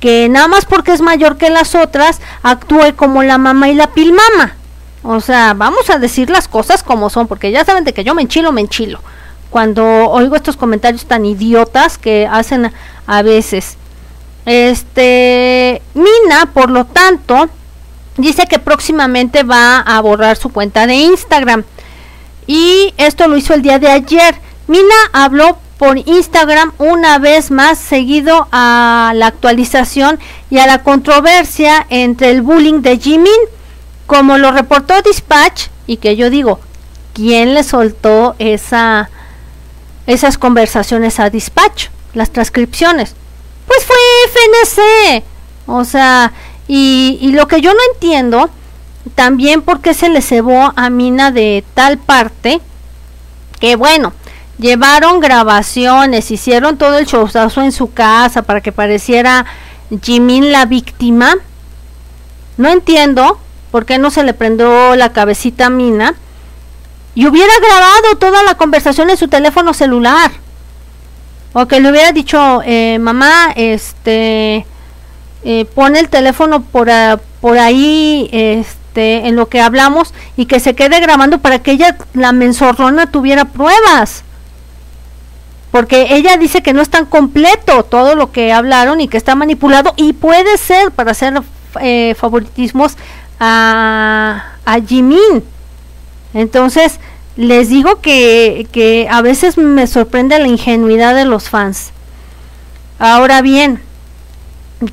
que 0.00 0.28
nada 0.28 0.46
más 0.46 0.64
porque 0.66 0.92
es 0.92 1.00
mayor 1.00 1.36
que 1.36 1.50
las 1.50 1.74
otras 1.74 2.20
actúe 2.42 2.94
como 2.96 3.22
la 3.22 3.38
mamá 3.38 3.68
y 3.68 3.74
la 3.74 3.88
pilmama. 3.88 4.54
O 5.02 5.20
sea, 5.20 5.54
vamos 5.54 5.88
a 5.90 5.98
decir 5.98 6.30
las 6.30 6.48
cosas 6.48 6.82
como 6.82 7.10
son, 7.10 7.28
porque 7.28 7.50
ya 7.50 7.64
saben 7.64 7.84
de 7.84 7.94
que 7.94 8.04
yo 8.04 8.14
me 8.14 8.22
enchilo, 8.22 8.52
me 8.52 8.60
enchilo. 8.60 9.00
Cuando 9.50 9.84
oigo 10.10 10.36
estos 10.36 10.56
comentarios 10.56 11.06
tan 11.06 11.24
idiotas 11.24 11.98
que 11.98 12.28
hacen 12.30 12.72
a 13.06 13.22
veces. 13.22 13.76
Este, 14.44 15.82
Mina, 15.94 16.52
por 16.52 16.70
lo 16.70 16.84
tanto, 16.84 17.48
dice 18.16 18.46
que 18.46 18.58
próximamente 18.58 19.42
va 19.42 19.78
a 19.78 20.00
borrar 20.00 20.36
su 20.36 20.50
cuenta 20.50 20.86
de 20.86 20.94
Instagram. 20.94 21.64
Y 22.46 22.94
esto 22.96 23.28
lo 23.28 23.36
hizo 23.36 23.54
el 23.54 23.62
día 23.62 23.78
de 23.78 23.88
ayer. 23.88 24.36
Mina 24.68 24.94
habló 25.12 25.58
por 25.78 25.98
Instagram 25.98 26.72
una 26.78 27.18
vez 27.18 27.50
más 27.50 27.78
seguido 27.78 28.48
a 28.50 29.12
la 29.14 29.26
actualización 29.26 30.18
y 30.50 30.58
a 30.58 30.66
la 30.66 30.82
controversia 30.82 31.86
entre 31.90 32.30
el 32.30 32.42
bullying 32.42 32.80
de 32.80 32.98
Jimin, 32.98 33.32
como 34.06 34.38
lo 34.38 34.52
reportó 34.52 35.02
Dispatch 35.02 35.68
y 35.86 35.98
que 35.98 36.16
yo 36.16 36.30
digo, 36.30 36.60
¿quién 37.12 37.54
le 37.54 37.62
soltó 37.62 38.36
esa 38.38 39.10
esas 40.06 40.38
conversaciones 40.38 41.20
a 41.20 41.30
Dispatch, 41.30 41.88
las 42.14 42.30
transcripciones? 42.30 43.14
Pues 43.66 43.84
fue 43.84 43.96
FNC. 44.28 45.24
O 45.66 45.84
sea, 45.84 46.32
y, 46.68 47.18
y 47.20 47.32
lo 47.32 47.48
que 47.48 47.60
yo 47.60 47.72
no 47.72 47.80
entiendo 47.94 48.50
también 49.14 49.62
porque 49.62 49.94
se 49.94 50.08
le 50.08 50.20
cebó 50.20 50.72
a 50.76 50.90
Mina 50.90 51.30
de 51.30 51.64
tal 51.74 51.98
parte 51.98 52.60
que 53.60 53.76
bueno, 53.76 54.12
llevaron 54.58 55.20
grabaciones, 55.20 56.30
hicieron 56.30 56.76
todo 56.76 56.98
el 56.98 57.06
showzazo 57.06 57.62
en 57.62 57.72
su 57.72 57.92
casa 57.92 58.42
para 58.42 58.60
que 58.60 58.72
pareciera 58.72 59.46
Jimin 60.02 60.52
la 60.52 60.66
víctima. 60.66 61.34
No 62.56 62.68
entiendo 62.68 63.38
por 63.70 63.84
qué 63.84 63.98
no 63.98 64.10
se 64.10 64.24
le 64.24 64.34
prendió 64.34 64.96
la 64.96 65.12
cabecita 65.12 65.66
a 65.66 65.70
Mina 65.70 66.14
y 67.16 67.26
hubiera 67.26 67.52
grabado 67.58 68.16
toda 68.20 68.44
la 68.44 68.54
conversación 68.54 69.10
en 69.10 69.16
su 69.16 69.26
teléfono 69.26 69.74
celular. 69.74 70.30
O 71.54 71.66
que 71.66 71.80
le 71.80 71.90
hubiera 71.90 72.12
dicho, 72.12 72.60
eh, 72.64 72.98
mamá, 73.00 73.52
este, 73.56 74.66
eh, 75.42 75.64
pone 75.74 75.98
el 75.98 76.10
teléfono 76.10 76.62
por, 76.62 76.88
por 77.40 77.58
ahí, 77.58 78.28
este, 78.30 79.26
en 79.26 79.34
lo 79.34 79.48
que 79.48 79.62
hablamos 79.62 80.12
y 80.36 80.44
que 80.44 80.60
se 80.60 80.74
quede 80.74 81.00
grabando 81.00 81.38
para 81.38 81.58
que 81.58 81.72
ella, 81.72 81.96
la 82.12 82.32
mensorrona, 82.32 83.10
tuviera 83.10 83.46
pruebas 83.46 84.22
porque 85.70 86.14
ella 86.16 86.38
dice 86.38 86.62
que 86.62 86.72
no 86.72 86.80
es 86.80 86.88
tan 86.88 87.04
completo 87.04 87.82
todo 87.82 88.14
lo 88.14 88.32
que 88.32 88.50
hablaron 88.50 89.00
y 89.00 89.08
que 89.08 89.18
está 89.18 89.34
manipulado 89.34 89.92
y 89.96 90.14
puede 90.14 90.56
ser 90.56 90.90
para 90.90 91.10
hacer 91.10 91.42
eh, 91.82 92.14
favoritismos 92.18 92.96
a, 93.38 94.52
a 94.64 94.80
Jimin. 94.80 95.44
Entonces, 96.36 97.00
les 97.36 97.70
digo 97.70 98.02
que, 98.02 98.68
que 98.70 99.08
a 99.10 99.22
veces 99.22 99.56
me 99.56 99.86
sorprende 99.86 100.38
la 100.38 100.48
ingenuidad 100.48 101.14
de 101.14 101.24
los 101.24 101.48
fans. 101.48 101.92
Ahora 102.98 103.40
bien, 103.40 103.80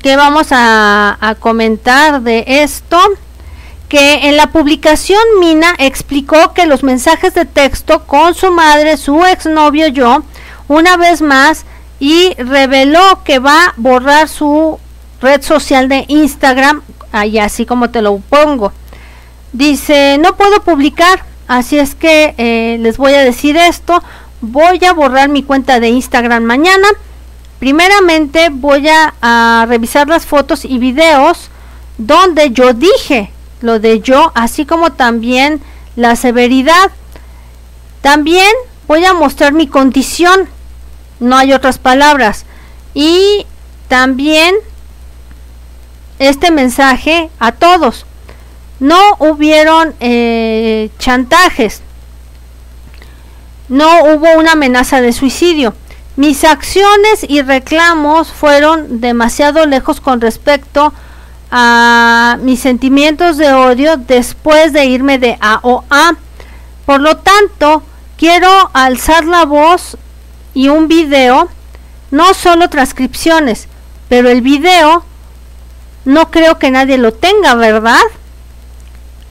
¿qué 0.02 0.16
vamos 0.16 0.48
a, 0.52 1.18
a 1.20 1.34
comentar 1.34 2.22
de 2.22 2.44
esto? 2.46 2.98
que 3.90 4.28
en 4.28 4.36
la 4.36 4.50
publicación 4.50 5.20
Mina 5.38 5.74
explicó 5.78 6.54
que 6.54 6.66
los 6.66 6.82
mensajes 6.82 7.34
de 7.34 7.44
texto 7.44 8.06
con 8.06 8.34
su 8.34 8.50
madre, 8.50 8.96
su 8.96 9.24
exnovio 9.24 9.86
yo, 9.88 10.24
una 10.66 10.96
vez 10.96 11.20
más 11.20 11.64
y 12.00 12.34
reveló 12.38 13.22
que 13.22 13.38
va 13.38 13.66
a 13.66 13.74
borrar 13.76 14.28
su 14.28 14.80
red 15.20 15.42
social 15.42 15.88
de 15.88 16.06
Instagram, 16.08 16.82
ahí 17.12 17.38
así 17.38 17.66
como 17.66 17.90
te 17.90 18.02
lo 18.02 18.16
pongo. 18.18 18.72
Dice, 19.52 20.18
no 20.18 20.34
puedo 20.36 20.62
publicar, 20.62 21.24
así 21.48 21.78
es 21.78 21.94
que 21.94 22.34
eh, 22.38 22.78
les 22.80 22.96
voy 22.96 23.14
a 23.14 23.20
decir 23.20 23.56
esto, 23.56 24.02
voy 24.40 24.84
a 24.84 24.92
borrar 24.92 25.28
mi 25.28 25.42
cuenta 25.42 25.80
de 25.80 25.88
Instagram 25.88 26.44
mañana. 26.44 26.88
Primeramente 27.58 28.48
voy 28.50 28.88
a, 28.88 29.14
a 29.22 29.66
revisar 29.66 30.08
las 30.08 30.26
fotos 30.26 30.64
y 30.64 30.78
videos 30.78 31.50
donde 31.98 32.50
yo 32.50 32.72
dije 32.72 33.30
lo 33.60 33.78
de 33.78 34.00
yo, 34.00 34.32
así 34.34 34.66
como 34.66 34.92
también 34.92 35.60
la 35.96 36.16
severidad. 36.16 36.90
También 38.02 38.52
voy 38.86 39.04
a 39.04 39.14
mostrar 39.14 39.52
mi 39.52 39.66
condición 39.66 40.48
no 41.20 41.36
hay 41.36 41.52
otras 41.52 41.78
palabras. 41.78 42.44
Y 42.92 43.46
también 43.88 44.54
este 46.18 46.50
mensaje 46.50 47.30
a 47.38 47.52
todos. 47.52 48.06
No 48.80 49.16
hubieron 49.18 49.94
eh, 50.00 50.90
chantajes. 50.98 51.82
No 53.68 54.04
hubo 54.04 54.32
una 54.38 54.52
amenaza 54.52 55.00
de 55.00 55.12
suicidio. 55.12 55.74
Mis 56.16 56.44
acciones 56.44 57.26
y 57.26 57.42
reclamos 57.42 58.32
fueron 58.32 59.00
demasiado 59.00 59.66
lejos 59.66 60.00
con 60.00 60.20
respecto 60.20 60.92
a 61.50 62.36
mis 62.40 62.60
sentimientos 62.60 63.36
de 63.36 63.52
odio 63.52 63.96
después 63.96 64.72
de 64.72 64.86
irme 64.86 65.18
de 65.18 65.38
AOA. 65.40 66.16
Por 66.86 67.00
lo 67.00 67.16
tanto, 67.16 67.82
quiero 68.16 68.48
alzar 68.72 69.24
la 69.24 69.44
voz 69.44 69.96
y 70.52 70.68
un 70.68 70.88
video, 70.88 71.48
no 72.10 72.34
solo 72.34 72.70
transcripciones, 72.70 73.68
pero 74.08 74.28
el 74.28 74.40
video 74.40 75.04
no 76.04 76.30
creo 76.30 76.58
que 76.58 76.70
nadie 76.70 76.98
lo 76.98 77.12
tenga, 77.12 77.54
¿verdad? 77.54 78.02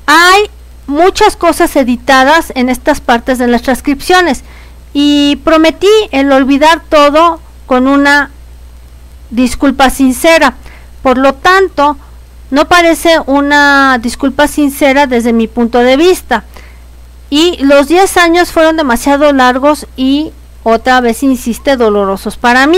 Hay 0.05 0.49
muchas 0.87 1.35
cosas 1.35 1.75
editadas 1.75 2.51
en 2.55 2.69
estas 2.69 3.01
partes 3.01 3.37
de 3.37 3.47
las 3.47 3.61
transcripciones 3.61 4.43
y 4.93 5.37
prometí 5.43 5.87
el 6.11 6.31
olvidar 6.31 6.83
todo 6.89 7.39
con 7.65 7.87
una 7.87 8.31
disculpa 9.29 9.89
sincera. 9.89 10.55
Por 11.01 11.17
lo 11.17 11.33
tanto, 11.33 11.97
no 12.51 12.67
parece 12.67 13.19
una 13.25 13.97
disculpa 14.01 14.47
sincera 14.47 15.07
desde 15.07 15.33
mi 15.33 15.47
punto 15.47 15.79
de 15.79 15.97
vista. 15.97 16.43
y 17.29 17.57
los 17.63 17.87
10 17.87 18.17
años 18.17 18.51
fueron 18.51 18.77
demasiado 18.77 19.33
largos 19.33 19.87
y 19.95 20.31
otra 20.61 21.01
vez 21.01 21.23
insiste 21.23 21.77
dolorosos 21.77 22.37
para 22.37 22.67
mí. 22.67 22.77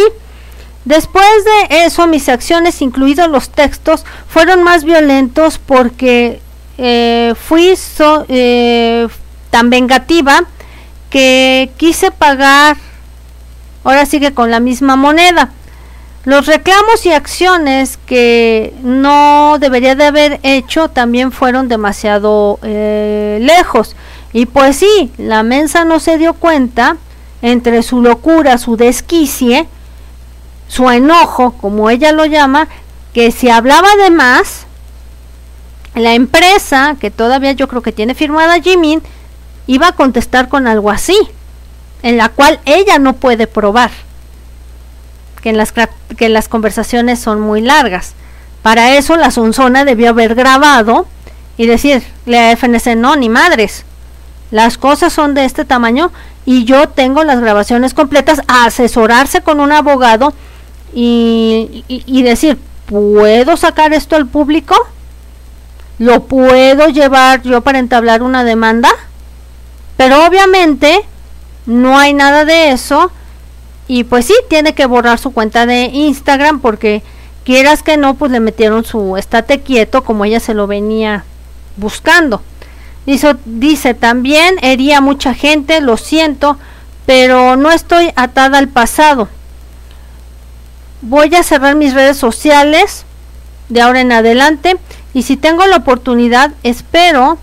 Después 0.85 1.25
de 1.43 1.85
eso, 1.85 2.07
mis 2.07 2.29
acciones, 2.29 2.81
incluidos 2.81 3.27
los 3.27 3.49
textos, 3.49 4.05
fueron 4.29 4.63
más 4.63 4.85
violentos 4.85 5.57
porque 5.57 6.41
eh, 6.77 7.33
fui 7.35 7.73
eh, 8.27 9.07
tan 9.49 9.69
vengativa 9.69 10.43
que 11.09 11.71
quise 11.77 12.11
pagar, 12.11 12.77
ahora 13.83 14.05
sigue 14.05 14.33
con 14.33 14.51
la 14.51 14.59
misma 14.59 14.95
moneda. 14.95 15.51
Los 16.25 16.47
reclamos 16.47 17.05
y 17.05 17.11
acciones 17.11 17.99
que 18.07 18.73
no 18.81 19.57
debería 19.59 19.93
de 19.93 20.05
haber 20.05 20.39
hecho 20.41 20.89
también 20.89 21.31
fueron 21.31 21.67
demasiado 21.67 22.59
eh, 22.63 23.37
lejos. 23.41 23.95
Y 24.33 24.47
pues 24.47 24.77
sí, 24.77 25.11
la 25.17 25.43
mensa 25.43 25.85
no 25.85 25.99
se 25.99 26.17
dio 26.17 26.33
cuenta 26.33 26.97
entre 27.43 27.83
su 27.83 28.01
locura, 28.01 28.57
su 28.57 28.75
desquicie, 28.75 29.67
su 30.67 30.89
enojo, 30.89 31.51
como 31.61 31.91
ella 31.91 32.11
lo 32.11 32.25
llama, 32.25 32.67
que 33.13 33.31
si 33.31 33.49
hablaba 33.49 33.95
de 34.03 34.09
más, 34.09 34.64
la 35.95 36.13
empresa, 36.13 36.97
que 36.99 37.09
todavía 37.09 37.53
yo 37.53 37.67
creo 37.67 37.81
que 37.81 37.91
tiene 37.91 38.15
firmada 38.15 38.61
Jimin, 38.61 39.01
iba 39.67 39.87
a 39.87 39.91
contestar 39.93 40.49
con 40.49 40.67
algo 40.67 40.91
así, 40.91 41.17
en 42.03 42.17
la 42.17 42.29
cual 42.29 42.59
ella 42.65 42.99
no 42.99 43.13
puede 43.13 43.47
probar 43.47 43.91
que, 45.41 45.49
en 45.49 45.57
las, 45.57 45.73
que 46.17 46.29
las 46.29 46.49
conversaciones 46.49 47.19
son 47.19 47.39
muy 47.39 47.61
largas. 47.61 48.13
Para 48.61 48.95
eso 48.97 49.15
la 49.15 49.31
Sonzona 49.31 49.85
debió 49.85 50.09
haber 50.09 50.35
grabado 50.35 51.07
y 51.57 51.67
decirle 51.67 52.39
a 52.39 52.51
FNC, 52.51 52.95
no, 52.95 53.15
ni 53.15 53.29
madres, 53.29 53.85
las 54.51 54.77
cosas 54.77 55.13
son 55.13 55.33
de 55.33 55.45
este 55.45 55.65
tamaño 55.65 56.11
y 56.45 56.65
yo 56.65 56.89
tengo 56.89 57.23
las 57.23 57.39
grabaciones 57.39 57.93
completas, 57.93 58.41
asesorarse 58.47 59.41
con 59.41 59.59
un 59.59 59.71
abogado 59.71 60.33
y, 60.93 61.83
y 61.87 62.23
decir, 62.23 62.57
¿puedo 62.85 63.57
sacar 63.57 63.93
esto 63.93 64.15
al 64.15 64.27
público? 64.27 64.75
¿Lo 65.97 66.23
puedo 66.23 66.89
llevar 66.89 67.41
yo 67.43 67.61
para 67.61 67.79
entablar 67.79 68.21
una 68.21 68.43
demanda? 68.43 68.89
Pero 69.97 70.25
obviamente 70.25 71.01
no 71.65 71.97
hay 71.97 72.13
nada 72.13 72.45
de 72.45 72.71
eso 72.71 73.11
y 73.87 74.03
pues 74.03 74.25
sí, 74.25 74.33
tiene 74.49 74.73
que 74.73 74.85
borrar 74.85 75.19
su 75.19 75.31
cuenta 75.31 75.65
de 75.65 75.85
Instagram 75.85 76.59
porque 76.59 77.03
quieras 77.43 77.83
que 77.83 77.97
no, 77.97 78.15
pues 78.15 78.31
le 78.31 78.39
metieron 78.39 78.83
su 78.83 79.15
estate 79.15 79.61
quieto 79.61 80.03
como 80.03 80.25
ella 80.25 80.39
se 80.39 80.53
lo 80.53 80.67
venía 80.67 81.23
buscando. 81.77 82.41
Dice, 83.05 83.35
dice 83.45 83.93
también, 83.93 84.55
hería 84.61 84.99
mucha 84.99 85.33
gente, 85.35 85.79
lo 85.79 85.95
siento, 85.95 86.57
pero 87.05 87.55
no 87.55 87.71
estoy 87.71 88.11
atada 88.15 88.57
al 88.57 88.67
pasado. 88.67 89.29
Voy 91.01 91.33
a 91.35 91.43
cerrar 91.43 91.75
mis 91.75 91.93
redes 91.93 92.17
sociales 92.17 93.05
de 93.69 93.81
ahora 93.81 94.01
en 94.01 94.11
adelante 94.11 94.77
y 95.15 95.23
si 95.23 95.37
tengo 95.37 95.65
la 95.65 95.77
oportunidad, 95.77 96.51
espero 96.61 97.37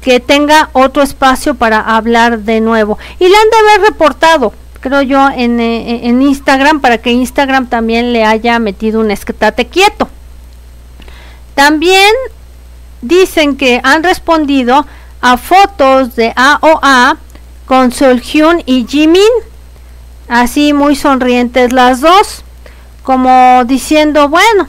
que 0.00 0.20
tenga 0.20 0.70
otro 0.72 1.02
espacio 1.02 1.54
para 1.54 1.78
hablar 1.78 2.40
de 2.40 2.62
nuevo. 2.62 2.98
Y 3.20 3.28
le 3.28 3.36
han 3.36 3.50
de 3.50 3.58
haber 3.58 3.90
reportado, 3.90 4.54
creo 4.80 5.02
yo, 5.02 5.28
en, 5.28 5.60
eh, 5.60 6.08
en 6.08 6.22
Instagram 6.22 6.80
para 6.80 6.96
que 6.96 7.12
Instagram 7.12 7.66
también 7.66 8.14
le 8.14 8.24
haya 8.24 8.58
metido 8.58 9.00
un 9.00 9.10
estate 9.10 9.66
quieto. 9.66 10.08
También 11.54 12.10
dicen 13.02 13.58
que 13.58 13.82
han 13.84 14.02
respondido 14.02 14.86
a 15.20 15.36
fotos 15.36 16.16
de 16.16 16.32
AOA 16.34 17.18
con 17.66 17.92
Solhyun 17.92 18.62
y 18.64 18.86
Jimin, 18.88 19.22
así 20.26 20.72
muy 20.72 20.96
sonrientes 20.96 21.70
las 21.70 22.00
dos, 22.00 22.44
como 23.02 23.62
diciendo, 23.66 24.30
bueno, 24.30 24.68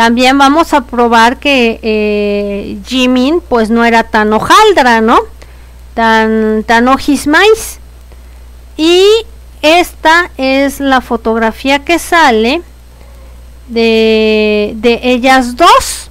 también 0.00 0.38
vamos 0.38 0.72
a 0.72 0.80
probar 0.80 1.38
que 1.38 1.78
eh, 1.82 2.78
Jimin 2.86 3.42
pues 3.42 3.68
no 3.68 3.84
era 3.84 4.02
tan 4.02 4.32
hojaldra, 4.32 5.02
¿no? 5.02 5.18
Tan, 5.92 6.64
tan 6.64 6.88
ojismais. 6.88 7.80
Y 8.78 9.04
esta 9.60 10.30
es 10.38 10.80
la 10.80 11.02
fotografía 11.02 11.84
que 11.84 11.98
sale 11.98 12.62
de, 13.68 14.72
de 14.76 15.00
ellas 15.02 15.54
dos. 15.56 16.08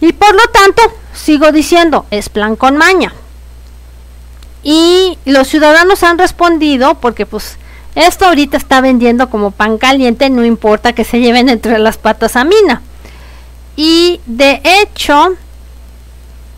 Y 0.00 0.14
por 0.14 0.34
lo 0.34 0.46
tanto, 0.50 0.80
sigo 1.12 1.52
diciendo, 1.52 2.06
es 2.10 2.30
plan 2.30 2.56
con 2.56 2.78
maña. 2.78 3.12
Y 4.62 5.18
los 5.26 5.46
ciudadanos 5.46 6.02
han 6.04 6.16
respondido, 6.16 6.94
porque 6.94 7.26
pues 7.26 7.58
esto 7.94 8.26
ahorita 8.26 8.56
está 8.56 8.80
vendiendo 8.80 9.28
como 9.30 9.50
pan 9.50 9.78
caliente, 9.78 10.30
no 10.30 10.44
importa 10.44 10.92
que 10.92 11.04
se 11.04 11.20
lleven 11.20 11.48
entre 11.48 11.78
las 11.78 11.98
patas 11.98 12.36
a 12.36 12.44
Mina. 12.44 12.82
Y 13.76 14.20
de 14.26 14.60
hecho, 14.64 15.36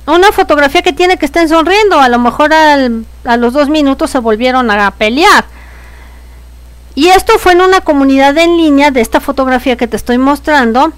una 0.06 0.32
fotografía 0.32 0.82
que 0.82 0.92
tiene 0.92 1.18
que 1.18 1.26
estén 1.26 1.48
sonriendo, 1.48 1.98
a 1.98 2.08
lo 2.08 2.18
mejor 2.18 2.52
a 2.52 3.36
los 3.36 3.52
dos 3.52 3.68
minutos 3.68 4.10
se 4.10 4.18
volvieron 4.18 4.70
a 4.70 4.90
pelear. 4.92 5.44
Y 6.94 7.08
esto 7.08 7.38
fue 7.38 7.52
en 7.52 7.60
una 7.60 7.80
comunidad 7.80 8.36
en 8.36 8.56
línea 8.56 8.90
de 8.90 9.00
esta 9.00 9.20
fotografía 9.20 9.76
que 9.76 9.86
te 9.86 9.96
estoy 9.96 10.18
mostrando. 10.18 10.92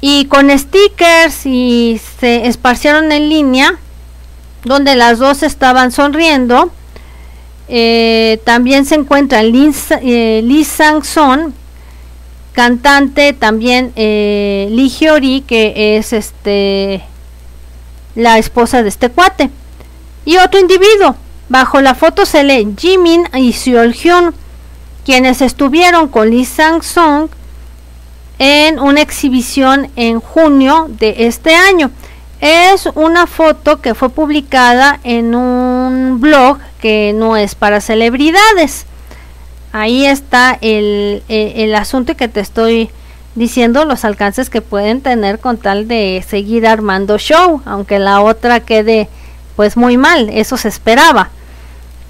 Y 0.00 0.26
con 0.26 0.56
stickers 0.56 1.46
y 1.46 2.00
se 2.20 2.46
esparcieron 2.46 3.10
en 3.10 3.28
línea, 3.28 3.78
donde 4.64 4.94
las 4.94 5.18
dos 5.18 5.42
estaban 5.42 5.90
sonriendo 5.90 6.70
eh, 7.68 8.40
también 8.44 8.84
se 8.84 8.94
encuentra 8.94 9.42
Lee, 9.42 9.72
eh, 10.02 10.64
Sang-son, 10.64 11.54
cantante 12.52 13.32
también 13.32 13.92
eh, 13.96 14.68
Lee 14.70 14.88
Hyori, 14.88 15.42
que 15.42 15.96
es 15.96 16.12
este 16.12 17.02
la 18.14 18.38
esposa 18.38 18.82
de 18.82 18.88
este 18.88 19.10
cuate. 19.10 19.50
Y 20.24 20.38
otro 20.38 20.58
individuo. 20.58 21.16
Bajo 21.48 21.80
la 21.80 21.94
foto 21.94 22.26
se 22.26 22.42
lee 22.42 22.74
Jimin 22.76 23.28
y 23.34 23.52
Seol 23.52 23.92
Hyun, 23.92 24.34
quienes 25.04 25.40
estuvieron 25.40 26.08
con 26.08 26.30
Lee 26.30 26.44
Sang-song 26.44 27.28
en 28.40 28.80
una 28.80 29.00
exhibición 29.00 29.88
en 29.94 30.18
junio 30.18 30.86
de 30.88 31.26
este 31.26 31.54
año. 31.54 31.92
Es 32.40 32.88
una 32.94 33.28
foto 33.28 33.80
que 33.80 33.94
fue 33.94 34.10
publicada 34.10 34.98
en 35.04 35.36
un 35.36 36.18
blog 36.20 36.58
que 36.80 37.12
no 37.14 37.36
es 37.36 37.54
para 37.54 37.80
celebridades. 37.80 38.86
Ahí 39.72 40.06
está 40.06 40.56
el, 40.60 41.22
el, 41.28 41.74
asunto 41.74 42.16
que 42.16 42.28
te 42.28 42.40
estoy 42.40 42.90
diciendo, 43.34 43.84
los 43.84 44.04
alcances 44.04 44.48
que 44.48 44.62
pueden 44.62 45.02
tener 45.02 45.38
con 45.38 45.58
tal 45.58 45.86
de 45.86 46.24
seguir 46.26 46.66
armando 46.66 47.18
show, 47.18 47.60
aunque 47.66 47.98
la 47.98 48.22
otra 48.22 48.60
quede 48.60 49.08
pues 49.54 49.76
muy 49.76 49.96
mal, 49.96 50.30
eso 50.30 50.56
se 50.56 50.68
esperaba. 50.68 51.30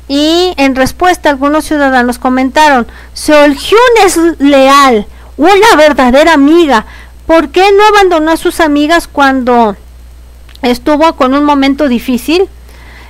Y 0.08 0.54
en 0.56 0.76
respuesta 0.76 1.30
algunos 1.30 1.64
ciudadanos 1.64 2.18
comentaron, 2.18 2.86
Seol 3.12 3.56
es 4.04 4.16
leal, 4.38 5.06
una 5.36 5.76
verdadera 5.76 6.34
amiga, 6.34 6.86
¿por 7.26 7.48
qué 7.48 7.64
no 7.72 7.84
abandonó 7.84 8.30
a 8.30 8.36
sus 8.36 8.60
amigas 8.60 9.08
cuando 9.08 9.76
estuvo 10.62 11.16
con 11.16 11.34
un 11.34 11.44
momento 11.44 11.88
difícil? 11.88 12.48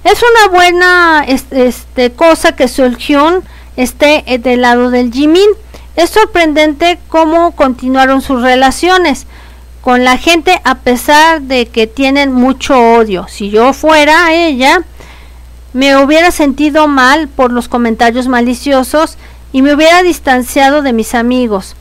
Es 0.07 0.22
una 0.22 0.57
buena 0.57 1.24
este, 1.26 2.12
cosa 2.12 2.54
que 2.54 2.68
Solhyun 2.68 3.42
esté 3.76 4.22
eh, 4.32 4.38
del 4.38 4.62
lado 4.62 4.90
del 4.90 5.12
Jimin. 5.12 5.50
Es 5.96 6.11
sorprendente 6.11 7.00
cómo 7.09 7.57
continuaron 7.57 8.22
sus 8.22 8.40
relaciones 8.40 9.26
con 9.80 10.04
la 10.04 10.16
gente 10.16 10.61
a 10.62 10.76
pesar 10.76 11.42
de 11.42 11.66
que 11.66 11.88
tienen 11.88 12.32
mucho 12.32 12.78
odio. 12.78 13.26
Si 13.28 13.50
yo 13.50 13.72
fuera 13.72 14.32
ella, 14.32 14.84
me 15.72 15.96
hubiera 15.96 16.30
sentido 16.30 16.86
mal 16.86 17.26
por 17.26 17.50
los 17.50 17.66
comentarios 17.66 18.28
maliciosos 18.28 19.18
y 19.52 19.62
me 19.62 19.74
hubiera 19.74 20.04
distanciado 20.04 20.82
de 20.82 20.92
mis 20.92 21.16
amigos. 21.16 21.74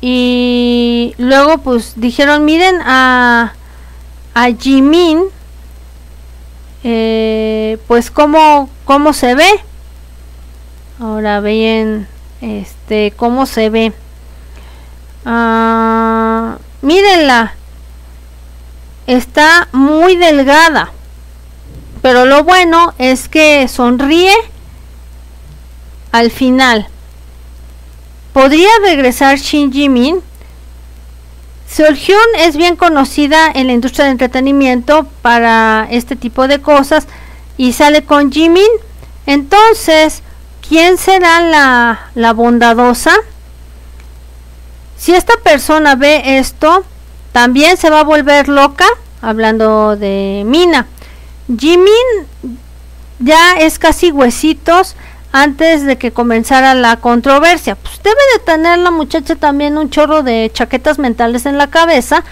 Y 0.00 1.16
luego 1.18 1.58
pues 1.58 1.94
dijeron, 1.96 2.44
miren 2.44 2.80
a, 2.82 3.54
a 4.34 4.46
Jimin 4.52 5.24
eh, 6.84 7.78
pues 7.86 8.10
cómo, 8.10 8.70
cómo 8.84 9.12
se 9.12 9.34
ve. 9.34 9.48
Ahora 11.00 11.40
ven 11.40 12.08
este 12.40 13.12
cómo 13.16 13.46
se 13.46 13.70
ve. 13.70 13.92
Ah, 15.24 16.58
mírenla. 16.82 17.54
Está 19.06 19.68
muy 19.72 20.16
delgada. 20.16 20.92
Pero 22.02 22.26
lo 22.26 22.44
bueno 22.44 22.94
es 22.98 23.28
que 23.28 23.66
sonríe 23.68 24.32
al 26.12 26.30
final. 26.30 26.88
¿Podría 28.32 28.68
regresar 28.84 29.38
Shin 29.38 29.72
Jimin? 29.72 30.22
Seolhyun 31.68 32.18
es 32.38 32.56
bien 32.56 32.76
conocida 32.76 33.50
en 33.54 33.66
la 33.66 33.74
industria 33.74 34.06
del 34.06 34.12
entretenimiento 34.12 35.06
para 35.22 35.86
este 35.90 36.16
tipo 36.16 36.48
de 36.48 36.60
cosas 36.60 37.06
y 37.56 37.72
sale 37.72 38.02
con 38.02 38.32
Jimin. 38.32 38.64
Entonces, 39.26 40.22
¿quién 40.66 40.96
será 40.96 41.40
la, 41.40 42.10
la 42.14 42.32
bondadosa? 42.32 43.14
Si 44.96 45.14
esta 45.14 45.34
persona 45.44 45.94
ve 45.94 46.38
esto, 46.38 46.84
también 47.32 47.76
se 47.76 47.90
va 47.90 48.00
a 48.00 48.04
volver 48.04 48.48
loca, 48.48 48.86
hablando 49.20 49.94
de 49.96 50.44
Mina. 50.46 50.86
Jimin 51.56 52.26
ya 53.18 53.58
es 53.58 53.78
casi 53.78 54.10
huesitos 54.10 54.96
antes 55.32 55.84
de 55.84 55.98
que 55.98 56.12
comenzara 56.12 56.74
la 56.74 56.96
controversia. 56.96 57.76
Pues 57.76 58.00
debe 58.02 58.16
de 58.34 58.44
tener 58.44 58.78
la 58.78 58.90
muchacha 58.90 59.36
también 59.36 59.78
un 59.78 59.90
chorro 59.90 60.22
de 60.22 60.50
chaquetas 60.52 60.98
mentales 60.98 61.46
en 61.46 61.58
la 61.58 61.68
cabeza 61.68 62.24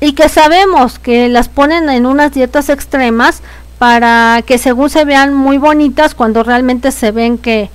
y 0.00 0.12
que 0.12 0.28
sabemos 0.28 0.98
que 0.98 1.28
las 1.28 1.48
ponen 1.48 1.88
en 1.88 2.06
unas 2.06 2.32
dietas 2.32 2.68
extremas 2.68 3.42
para 3.78 4.42
que 4.46 4.58
según 4.58 4.90
se 4.90 5.04
vean 5.04 5.34
muy 5.34 5.58
bonitas 5.58 6.14
cuando 6.14 6.42
realmente 6.42 6.92
se 6.92 7.10
ven 7.10 7.38
que, 7.38 7.70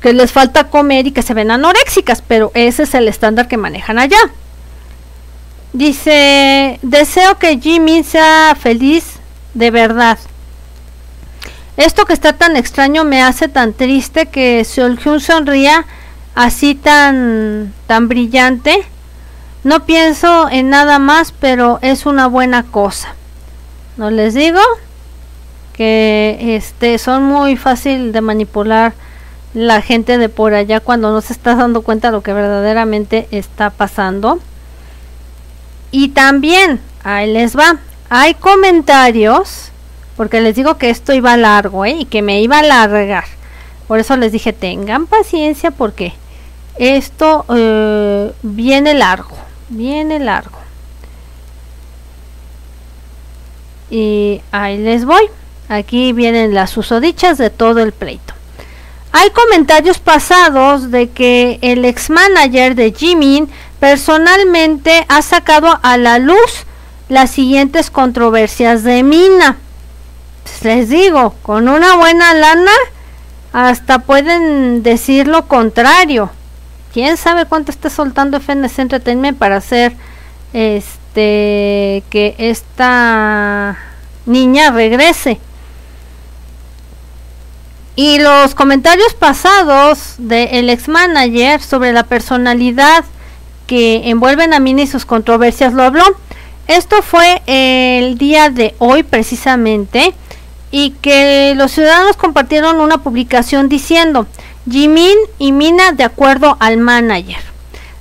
que 0.00 0.12
les 0.12 0.32
falta 0.32 0.68
comer 0.68 1.06
y 1.06 1.12
que 1.12 1.22
se 1.22 1.34
ven 1.34 1.50
anoréxicas, 1.50 2.22
pero 2.22 2.50
ese 2.54 2.84
es 2.84 2.94
el 2.94 3.08
estándar 3.08 3.48
que 3.48 3.56
manejan 3.56 3.98
allá. 3.98 4.18
Dice, 5.72 6.78
deseo 6.82 7.38
que 7.38 7.58
Jimmy 7.58 8.04
sea 8.04 8.56
feliz 8.58 9.14
de 9.54 9.70
verdad. 9.70 10.18
Esto 11.76 12.04
que 12.04 12.12
está 12.12 12.34
tan 12.34 12.56
extraño 12.56 13.04
me 13.04 13.22
hace 13.22 13.48
tan 13.48 13.72
triste 13.72 14.26
que 14.26 14.64
Seolhyun 14.64 15.20
sonría 15.20 15.86
así 16.34 16.74
tan 16.76 17.72
tan 17.86 18.08
brillante. 18.08 18.86
No 19.64 19.84
pienso 19.84 20.48
en 20.50 20.70
nada 20.70 20.98
más, 20.98 21.32
pero 21.32 21.78
es 21.82 22.06
una 22.06 22.28
buena 22.28 22.62
cosa. 22.62 23.14
¿No 23.96 24.10
les 24.10 24.34
digo? 24.34 24.60
Que 25.72 26.56
este 26.56 26.98
son 26.98 27.24
muy 27.24 27.56
fácil 27.56 28.12
de 28.12 28.20
manipular 28.20 28.92
la 29.52 29.82
gente 29.82 30.18
de 30.18 30.28
por 30.28 30.54
allá 30.54 30.80
cuando 30.80 31.12
no 31.12 31.20
se 31.20 31.32
está 31.32 31.56
dando 31.56 31.82
cuenta 31.82 32.08
de 32.08 32.12
lo 32.12 32.22
que 32.22 32.32
verdaderamente 32.32 33.26
está 33.30 33.70
pasando. 33.70 34.38
Y 35.90 36.08
también, 36.08 36.80
ahí 37.02 37.32
les 37.32 37.56
va, 37.56 37.78
hay 38.10 38.34
comentarios 38.34 39.70
porque 40.16 40.40
les 40.40 40.54
digo 40.54 40.78
que 40.78 40.90
esto 40.90 41.12
iba 41.12 41.36
largo 41.36 41.84
¿eh? 41.84 41.96
y 42.00 42.04
que 42.04 42.22
me 42.22 42.40
iba 42.40 42.58
a 42.58 42.62
largar. 42.62 43.24
Por 43.88 43.98
eso 43.98 44.16
les 44.16 44.32
dije, 44.32 44.52
tengan 44.52 45.06
paciencia 45.06 45.70
porque 45.70 46.14
esto 46.76 47.44
eh, 47.54 48.32
viene 48.42 48.94
largo, 48.94 49.36
viene 49.68 50.18
largo. 50.18 50.58
Y 53.90 54.40
ahí 54.50 54.78
les 54.78 55.04
voy. 55.04 55.24
Aquí 55.68 56.12
vienen 56.12 56.54
las 56.54 56.76
usodichas 56.76 57.38
de 57.38 57.50
todo 57.50 57.80
el 57.80 57.92
pleito. 57.92 58.34
Hay 59.12 59.30
comentarios 59.30 59.98
pasados 59.98 60.90
de 60.90 61.10
que 61.10 61.58
el 61.62 61.84
ex 61.84 62.10
manager 62.10 62.74
de 62.74 62.92
Jimin 62.92 63.48
personalmente 63.78 65.04
ha 65.08 65.22
sacado 65.22 65.78
a 65.82 65.96
la 65.96 66.18
luz 66.18 66.66
las 67.08 67.30
siguientes 67.30 67.90
controversias 67.90 68.82
de 68.82 69.02
Mina 69.02 69.58
les 70.62 70.88
digo, 70.88 71.34
con 71.42 71.68
una 71.68 71.96
buena 71.96 72.34
lana 72.34 72.72
hasta 73.52 74.00
pueden 74.00 74.82
decir 74.82 75.28
lo 75.28 75.46
contrario. 75.46 76.30
¿Quién 76.92 77.16
sabe 77.16 77.46
cuánto 77.46 77.70
está 77.70 77.90
soltando 77.90 78.40
FNC 78.40 78.78
Entertainment 78.78 79.38
para 79.38 79.56
hacer 79.56 79.94
este 80.52 82.02
que 82.10 82.34
esta 82.38 83.76
niña 84.26 84.70
regrese? 84.70 85.40
Y 87.96 88.18
los 88.18 88.54
comentarios 88.54 89.14
pasados 89.14 90.14
del 90.18 90.68
ex 90.68 90.88
manager 90.88 91.60
sobre 91.62 91.92
la 91.92 92.04
personalidad 92.04 93.04
que 93.68 94.08
envuelven 94.10 94.52
a 94.52 94.58
Mina 94.58 94.82
y 94.82 94.86
sus 94.86 95.06
controversias 95.06 95.72
lo 95.72 95.84
habló. 95.84 96.04
Esto 96.66 97.02
fue 97.02 97.42
el 97.46 98.18
día 98.18 98.50
de 98.50 98.74
hoy 98.78 99.02
precisamente 99.04 100.14
y 100.76 100.90
que 100.90 101.54
los 101.54 101.70
ciudadanos 101.70 102.16
compartieron 102.16 102.80
una 102.80 102.98
publicación 102.98 103.68
diciendo 103.68 104.26
Jimin 104.68 105.16
y 105.38 105.52
Mina 105.52 105.92
de 105.92 106.02
acuerdo 106.02 106.56
al 106.58 106.78
manager, 106.78 107.38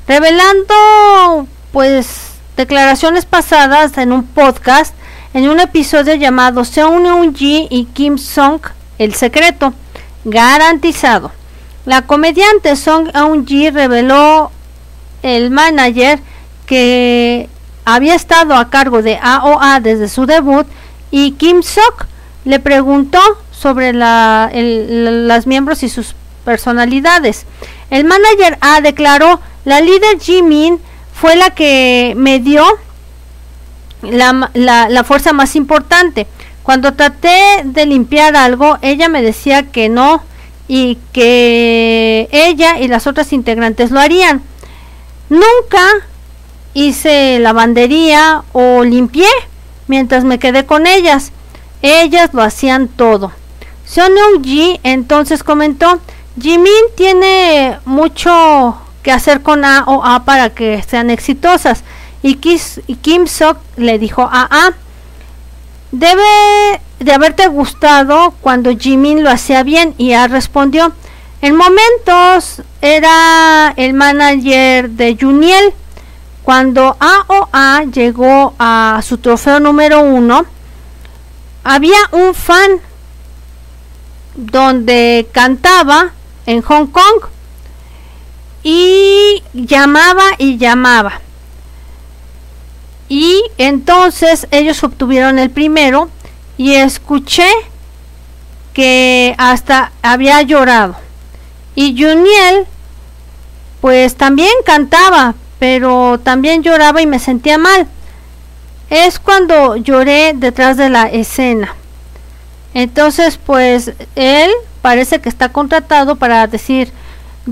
revelando 0.08 1.46
pues 1.72 2.32
declaraciones 2.58 3.26
pasadas 3.26 4.00
en 4.00 4.12
un 4.12 4.26
podcast 4.26 4.96
en 5.36 5.50
un 5.50 5.60
episodio 5.60 6.16
llamado 6.16 6.66
Seung 6.66 7.06
Eun 7.06 7.36
Ji 7.36 7.68
y 7.70 7.86
Kim 7.94 8.18
Song 8.18 8.60
El 8.98 9.14
secreto 9.14 9.76
garantizado. 10.24 11.32
La 11.86 12.02
comediante 12.02 12.76
Song 12.76 13.08
Eun 13.14 13.46
Ji 13.46 13.70
reveló 13.70 14.50
el 15.22 15.52
manager 15.52 16.20
que 16.66 17.48
había 17.86 18.16
estado 18.16 18.56
a 18.56 18.72
cargo 18.72 19.04
de 19.04 19.20
AOA 19.22 19.80
desde 19.80 20.10
su 20.10 20.26
debut 20.26 20.66
y 21.12 21.34
Kim 21.34 21.62
Sok 21.62 22.08
le 22.46 22.60
preguntó 22.60 23.20
sobre 23.52 23.94
la, 23.94 24.52
las 24.54 25.48
miembros 25.48 25.84
y 25.84 25.90
sus 25.90 26.16
personalidades. 26.44 27.46
El 27.90 28.06
manager 28.06 28.58
A 28.62 28.82
declaró, 28.82 29.40
la 29.66 29.80
líder 29.80 30.20
Jimin 30.20 30.80
fue 31.14 31.36
la 31.36 31.52
que 31.52 32.14
me 32.18 32.40
dio 32.40 32.66
la, 34.02 34.50
la, 34.54 35.04
fuerza 35.04 35.32
más 35.32 35.56
importante. 35.56 36.28
Cuando 36.64 36.94
traté 36.94 37.62
de 37.64 37.86
limpiar 37.86 38.36
algo, 38.36 38.78
ella 38.82 39.10
me 39.10 39.22
decía 39.22 39.64
que 39.64 39.90
no 39.90 40.24
y 40.68 40.98
que 41.12 42.28
ella 42.32 42.80
y 42.80 42.88
las 42.88 43.08
otras 43.08 43.32
integrantes 43.34 43.92
lo 43.92 44.00
harían. 44.00 44.42
Nunca 45.30 45.86
hice 46.74 47.40
lavandería 47.40 48.44
o 48.52 48.84
limpié 48.84 49.28
mientras 49.88 50.24
me 50.24 50.40
quedé 50.40 50.66
con 50.66 50.88
ellas. 50.88 51.32
Ellas 51.84 52.34
lo 52.34 52.42
hacían 52.42 52.88
todo. 52.88 53.34
Seon 53.86 54.14
Ji 54.42 54.80
entonces 54.84 55.44
comentó, 55.44 56.00
Jimin 56.42 56.86
tiene 56.96 57.78
mucho 57.84 58.78
que 59.04 59.12
hacer 59.12 59.42
con 59.42 59.66
A 59.66 59.84
o 59.86 60.04
A 60.04 60.24
para 60.24 60.50
que 60.50 60.82
sean 60.82 61.10
exitosas. 61.10 61.84
Y, 62.22 62.36
Kim 62.36 63.28
Sok 63.28 63.58
le 63.76 64.00
dijo 64.00 64.22
a 64.22 64.48
A, 64.50 64.72
debe 65.92 66.82
de 67.00 67.12
haberte 67.12 67.48
gustado 67.48 68.34
cuando 68.40 68.72
Jimin 68.72 69.22
lo 69.22 69.30
hacía 69.30 69.64
bien 69.64 69.94
y 69.98 70.14
A 70.14 70.28
respondió, 70.28 70.94
en 71.42 71.58
momentos 71.58 72.62
era 72.82 73.74
el 73.76 73.94
manager 73.94 74.90
de 74.90 75.18
Juniel. 75.20 75.74
Cuando 76.44 76.96
A 77.00 77.26
o 77.28 77.50
A 77.52 77.84
llegó 77.84 78.54
a 78.58 79.02
su 79.04 79.18
trofeo 79.18 79.60
número 79.60 80.02
uno, 80.02 80.46
había 81.64 81.98
un 82.12 82.34
fan 82.34 82.72
donde 84.36 85.28
cantaba 85.32 86.12
en 86.46 86.62
Hong 86.62 86.88
Kong 86.88 87.26
y 88.64 89.44
llamaba 89.54 90.24
y 90.38 90.58
llamaba. 90.58 91.22
Y 93.10 93.44
entonces 93.58 94.48
ellos 94.52 94.84
obtuvieron 94.84 95.38
el 95.40 95.50
primero 95.50 96.10
y 96.58 96.74
escuché 96.74 97.48
que 98.74 99.36
hasta 99.38 99.92
había 100.02 100.42
llorado. 100.42 100.96
Y 101.76 101.92
Juniel 101.92 102.66
pues 103.82 104.16
también 104.16 104.52
cantaba, 104.66 105.36
pero 105.60 106.20
también 106.24 106.64
lloraba 106.64 107.02
y 107.02 107.06
me 107.06 107.20
sentía 107.20 107.58
mal 107.58 107.88
es 108.94 109.18
cuando 109.18 109.76
lloré 109.76 110.34
detrás 110.36 110.78
de 110.78 110.88
la 110.88 111.08
escena. 111.08 111.74
Entonces, 112.76 113.40
pues 113.44 113.92
él 114.16 114.52
parece 114.84 115.20
que 115.20 115.30
está 115.30 115.50
contratado 115.50 116.16
para 116.18 116.46
decir, 116.46 116.92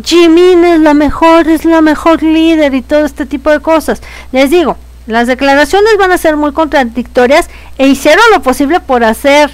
Jimin 0.03 0.63
es 0.63 0.79
la 0.79 0.93
mejor, 0.93 1.47
es 1.47 1.65
la 1.65 1.81
mejor 1.81 2.21
líder 2.21 2.75
y 2.75 2.83
todo 2.83 3.05
este 3.05 3.25
tipo 3.25 3.49
de 3.49 3.59
cosas. 3.59 4.03
Les 4.31 4.51
digo, 4.51 4.77
las 5.07 5.25
declaraciones 5.25 5.97
van 5.97 6.11
a 6.11 6.19
ser 6.19 6.37
muy 6.37 6.51
contradictorias 6.51 7.49
e 7.79 7.87
hicieron 7.87 8.23
lo 8.31 8.43
posible 8.43 8.79
por 8.79 9.03
hacer 9.03 9.51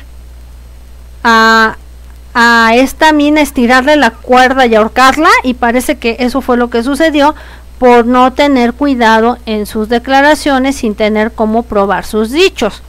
a, 1.23 1.77
a 2.33 2.71
esta 2.75 3.13
mina 3.13 3.39
estirarle 3.39 3.95
la 3.95 4.11
cuerda 4.11 4.65
y 4.65 4.75
ahorcarla 4.75 5.29
y 5.43 5.53
parece 5.53 5.97
que 5.97 6.17
eso 6.19 6.41
fue 6.41 6.57
lo 6.57 6.69
que 6.69 6.83
sucedió 6.83 7.33
por 7.79 8.05
no 8.05 8.33
tener 8.33 8.73
cuidado 8.73 9.37
en 9.45 9.65
sus 9.65 9.89
declaraciones 9.89 10.77
sin 10.77 10.95
tener 10.95 11.31
cómo 11.31 11.63
probar 11.63 12.05
sus 12.05 12.31
dichos. 12.31 12.81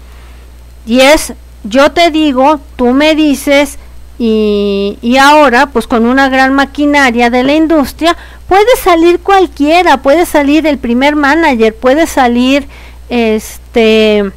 Y 0.87 1.01
es, 1.01 1.35
yo 1.65 1.93
te 1.93 2.11
digo, 2.11 2.61
tú 2.77 2.93
me 2.93 3.15
dices, 3.15 3.79
y, 4.19 4.99
y, 5.01 5.17
ahora 5.17 5.67
pues 5.67 5.87
con 5.87 6.05
una 6.05 6.29
gran 6.29 6.53
maquinaria 6.53 7.31
de 7.31 7.45
la 7.45 7.55
industria 7.55 8.17
puede 8.49 8.77
salir 8.83 9.21
cualquiera, 9.21 9.99
puede 9.99 10.27
salir 10.27 10.67
el 10.67 10.79
primer 10.79 11.15
manager, 11.15 11.77
puede 11.77 12.09
salir 12.09 12.67
este 13.09 14.33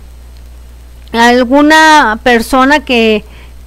alguna 1.12 2.20
persona 2.24 2.82
que, 2.82 3.24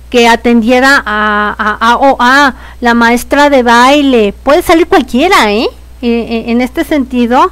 que 0.09 0.29
atendiera 0.29 1.03
a, 1.05 1.55
a, 1.59 2.17
a, 2.21 2.55
la 2.81 2.95
maestra 2.95 3.51
de 3.51 3.63
baile, 3.63 4.35
puede 4.45 4.63
salir 4.63 4.87
cualquiera, 4.87 5.53
¿eh? 5.53 5.67
E, 6.05 6.07
e, 6.07 6.51
en 6.53 6.61
este 6.61 6.85
sentido, 6.85 7.51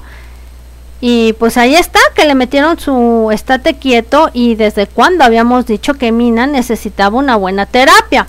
y 1.00 1.32
pues 1.32 1.56
ahí 1.56 1.74
está, 1.74 1.98
que 2.14 2.26
le 2.26 2.34
metieron 2.34 2.78
su 2.78 3.30
estate 3.32 3.78
quieto 3.78 4.28
y 4.34 4.56
desde 4.56 4.86
cuando 4.86 5.24
habíamos 5.24 5.64
dicho 5.64 5.94
que 5.94 6.12
Mina 6.12 6.46
necesitaba 6.46 7.16
una 7.16 7.36
buena 7.36 7.64
terapia. 7.64 8.26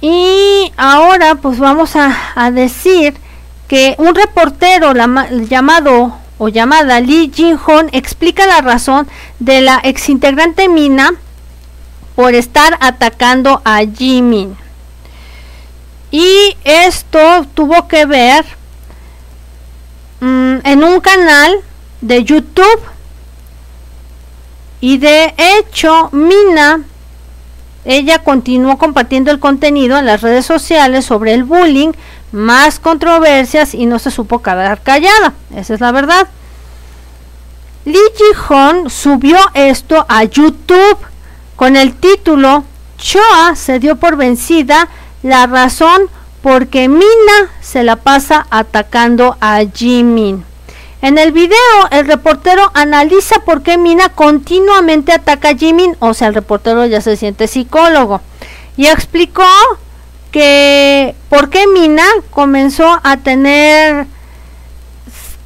Y 0.00 0.72
ahora 0.78 1.34
pues 1.34 1.58
vamos 1.58 1.96
a, 1.96 2.50
decir 2.50 3.14
que 3.68 3.94
un 3.98 4.14
reportero 4.14 4.94
llamado 5.46 6.14
o 6.38 6.48
llamada 6.48 7.00
Lee 7.00 7.30
Jin-hon 7.30 7.90
explica 7.92 8.46
la 8.46 8.62
razón 8.62 9.06
de 9.40 9.60
la 9.60 9.80
exintegrante 9.84 10.70
Mina 10.70 11.12
por 12.16 12.34
estar 12.34 12.78
atacando 12.80 13.60
a 13.66 13.80
Jimin. 13.80 14.56
Y 16.10 16.56
esto 16.64 17.44
tuvo 17.54 17.86
que 17.88 18.06
ver 18.06 18.44
mm, 20.20 20.58
en 20.64 20.84
un 20.84 21.00
canal 21.00 21.56
de 22.00 22.24
YouTube. 22.24 22.80
Y 24.80 24.98
de 24.98 25.34
hecho, 25.36 26.08
Mina 26.12 26.84
ella 27.84 28.18
continuó 28.18 28.76
compartiendo 28.76 29.30
el 29.30 29.38
contenido 29.38 29.96
en 29.96 30.04
las 30.04 30.20
redes 30.20 30.44
sociales 30.44 31.06
sobre 31.06 31.32
el 31.32 31.44
bullying, 31.44 31.92
más 32.32 32.80
controversias 32.80 33.72
y 33.72 33.86
no 33.86 33.98
se 33.98 34.10
supo 34.10 34.42
quedar 34.42 34.82
callada. 34.82 35.32
Esa 35.56 35.72
es 35.72 35.80
la 35.80 35.90
verdad. 35.90 36.28
Lee 37.86 37.96
Ji-hon 38.14 38.90
subió 38.90 39.38
esto 39.54 40.04
a 40.06 40.24
YouTube 40.24 40.98
con 41.56 41.76
el 41.76 41.94
título 41.94 42.64
Choa 42.98 43.56
se 43.56 43.78
dio 43.78 43.96
por 43.96 44.16
vencida, 44.16 44.88
la 45.28 45.46
razón 45.46 46.08
porque 46.42 46.88
Mina 46.88 47.50
se 47.60 47.82
la 47.82 47.96
pasa 47.96 48.46
atacando 48.50 49.36
a 49.40 49.60
Jimin. 49.74 50.42
En 51.02 51.18
el 51.18 51.32
video, 51.32 51.58
el 51.90 52.06
reportero 52.06 52.70
analiza 52.72 53.40
por 53.40 53.62
qué 53.62 53.76
Mina 53.76 54.08
continuamente 54.08 55.12
ataca 55.12 55.50
a 55.50 55.54
Jimin, 55.54 55.96
o 56.00 56.14
sea, 56.14 56.28
el 56.28 56.34
reportero 56.34 56.86
ya 56.86 57.02
se 57.02 57.16
siente 57.16 57.46
psicólogo, 57.46 58.22
y 58.76 58.86
explicó 58.86 59.44
que 60.32 61.14
por 61.28 61.50
qué 61.50 61.66
Mina 61.66 62.06
comenzó 62.30 62.98
a 63.02 63.18
tener 63.18 64.06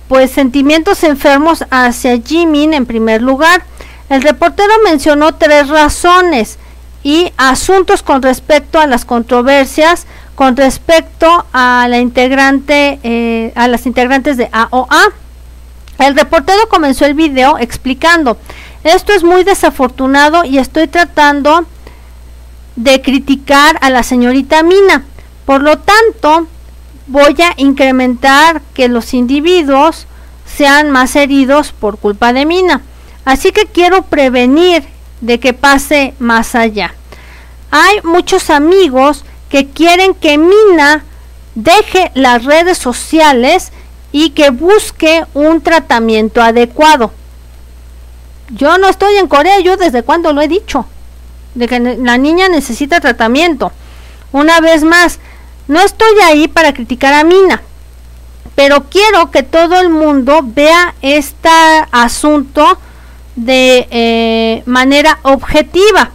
pues 0.07 0.31
sentimientos 0.31 1.03
enfermos 1.03 1.65
hacia 1.71 2.21
Jimin 2.21 2.73
en 2.73 2.87
primer 2.87 3.21
lugar. 3.21 3.65
El 4.09 4.23
reportero 4.23 4.73
mencionó 4.85 5.35
tres 5.35 5.69
razones 5.69 6.59
y 7.03 7.33
asuntos 7.37 8.03
con 8.03 8.23
respecto 8.23 8.79
a 8.79 8.87
las 8.87 9.05
controversias 9.05 10.07
con 10.35 10.57
respecto 10.57 11.47
a 11.53 11.87
la 11.89 11.99
integrante 11.99 12.99
eh, 13.03 13.53
a 13.55 13.69
las 13.69 13.87
integrantes 13.87 14.37
de 14.37 14.49
AOA. 14.53 15.13
El 15.99 16.17
reportero 16.17 16.69
comenzó 16.69 17.05
el 17.05 17.15
video 17.15 17.59
explicando, 17.59 18.37
esto 18.83 19.13
es 19.13 19.23
muy 19.23 19.45
desafortunado 19.45 20.45
y 20.45 20.59
estoy 20.59 20.89
tratando 20.89 21.65
de 22.77 23.03
criticar 23.03 23.79
a 23.83 23.91
la 23.91 24.03
señorita 24.03 24.63
Mina. 24.63 25.05
Por 25.45 25.63
lo 25.63 25.79
tanto, 25.79 26.49
voy 27.07 27.37
a 27.43 27.53
incrementar 27.57 28.63
que 28.75 28.89
los 28.89 29.15
individuos 29.15 30.07
sean 30.45 30.91
más 30.91 31.15
heridos 31.15 31.73
por 31.73 31.99
culpa 31.99 32.33
de 32.33 32.47
Mina. 32.47 32.81
Así 33.25 33.53
que 33.53 33.67
quiero 33.67 34.03
prevenir 34.03 34.85
de 35.23 35.41
que 35.41 35.55
pase 35.55 36.13
más 36.19 36.55
allá. 36.55 36.95
Hay 37.71 38.01
muchos 38.03 38.51
amigos 38.51 39.25
que 39.49 39.71
quieren 39.71 40.15
que 40.15 40.37
Mina 40.37 41.05
deje 41.55 42.11
las 42.15 42.45
redes 42.45 42.77
sociales 42.77 43.73
y 44.11 44.31
que 44.31 44.51
busque 44.51 45.25
un 45.33 45.63
tratamiento 45.63 46.43
adecuado. 46.43 47.13
Yo 48.51 48.77
no 48.77 48.89
estoy 48.89 49.17
en 49.17 49.29
Corea, 49.29 49.61
yo 49.61 49.79
desde 49.79 50.03
cuando 50.03 50.33
lo 50.35 50.43
he 50.43 50.49
dicho, 50.49 50.87
de 51.55 51.69
que 51.69 51.81
la 51.81 52.19
niña 52.19 52.49
necesita 52.49 53.01
tratamiento. 53.01 53.73
Una 54.33 54.61
vez 54.61 54.83
más, 54.85 55.19
no 55.69 55.81
estoy 55.81 56.19
ahí 56.25 56.49
para 56.49 56.75
criticar 56.75 57.15
a 57.15 57.25
Mina, 57.25 57.63
pero 58.55 58.85
quiero 58.91 59.31
que 59.31 59.43
todo 59.43 59.81
el 59.81 59.89
mundo 59.89 60.41
vea 60.43 60.95
este 61.01 61.49
asunto 61.93 62.79
de 63.37 63.87
eh, 63.91 64.63
manera 64.67 65.19
objetiva. 65.23 66.11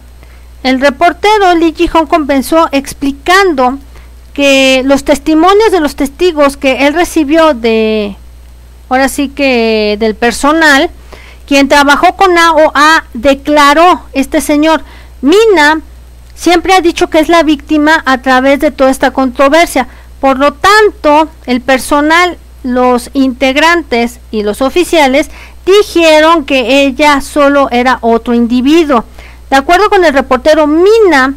El 0.62 0.80
reportero 0.80 1.54
Lee 1.54 1.74
Ji-hong 1.76 2.06
comenzó 2.06 2.68
explicando 2.72 3.78
que 4.34 4.82
los 4.84 5.04
testimonios 5.04 5.72
de 5.72 5.80
los 5.80 5.96
testigos 5.96 6.56
que 6.56 6.86
él 6.86 6.94
recibió 6.94 7.54
de, 7.54 8.16
ahora 8.88 9.08
sí 9.08 9.28
que 9.28 9.96
del 9.98 10.14
personal, 10.14 10.90
quien 11.46 11.68
trabajó 11.68 12.14
con 12.16 12.36
AOA, 12.36 13.04
declaró 13.14 14.02
este 14.12 14.40
señor, 14.40 14.82
Mina 15.22 15.80
siempre 16.34 16.74
ha 16.74 16.80
dicho 16.80 17.10
que 17.10 17.18
es 17.18 17.28
la 17.28 17.42
víctima 17.42 18.02
a 18.06 18.18
través 18.18 18.60
de 18.60 18.70
toda 18.70 18.90
esta 18.90 19.10
controversia. 19.12 19.88
Por 20.20 20.38
lo 20.38 20.52
tanto, 20.52 21.28
el 21.46 21.60
personal, 21.60 22.38
los 22.62 23.10
integrantes 23.14 24.20
y 24.30 24.42
los 24.42 24.62
oficiales 24.62 25.30
dijeron 25.68 26.44
que 26.44 26.84
ella 26.84 27.20
solo 27.20 27.68
era 27.70 27.98
otro 28.00 28.34
individuo. 28.34 29.04
De 29.50 29.56
acuerdo 29.56 29.88
con 29.90 30.04
el 30.04 30.12
reportero 30.12 30.66
Mina, 30.66 31.34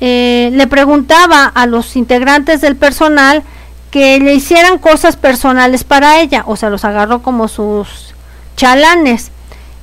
eh, 0.00 0.50
le 0.52 0.66
preguntaba 0.66 1.44
a 1.44 1.66
los 1.66 1.96
integrantes 1.96 2.60
del 2.60 2.76
personal 2.76 3.42
que 3.90 4.18
le 4.20 4.34
hicieran 4.34 4.78
cosas 4.78 5.16
personales 5.16 5.82
para 5.84 6.20
ella, 6.20 6.44
o 6.46 6.56
sea, 6.56 6.70
los 6.70 6.84
agarró 6.84 7.22
como 7.22 7.48
sus 7.48 8.14
chalanes. 8.56 9.30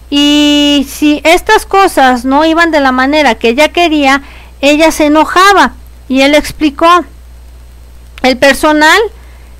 Y 0.10 0.86
si 0.90 1.22
estas 1.24 1.66
cosas 1.66 2.26
no 2.26 2.46
iban 2.46 2.72
de 2.72 2.80
la 2.80 2.92
manera 2.92 3.36
que 3.36 3.50
ella 3.50 3.70
quería, 3.70 4.22
ella 4.62 4.92
se 4.92 5.08
enojaba 5.08 5.74
y 6.08 6.22
él 6.22 6.36
explicó. 6.36 6.88
El 8.22 8.38
personal 8.38 9.00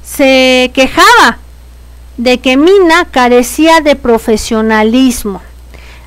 se 0.04 0.72
quejaba 0.74 1.40
de 2.18 2.40
que 2.40 2.58
Mina 2.58 3.06
carecía 3.06 3.82
de 3.82 3.96
profesionalismo. 3.96 5.42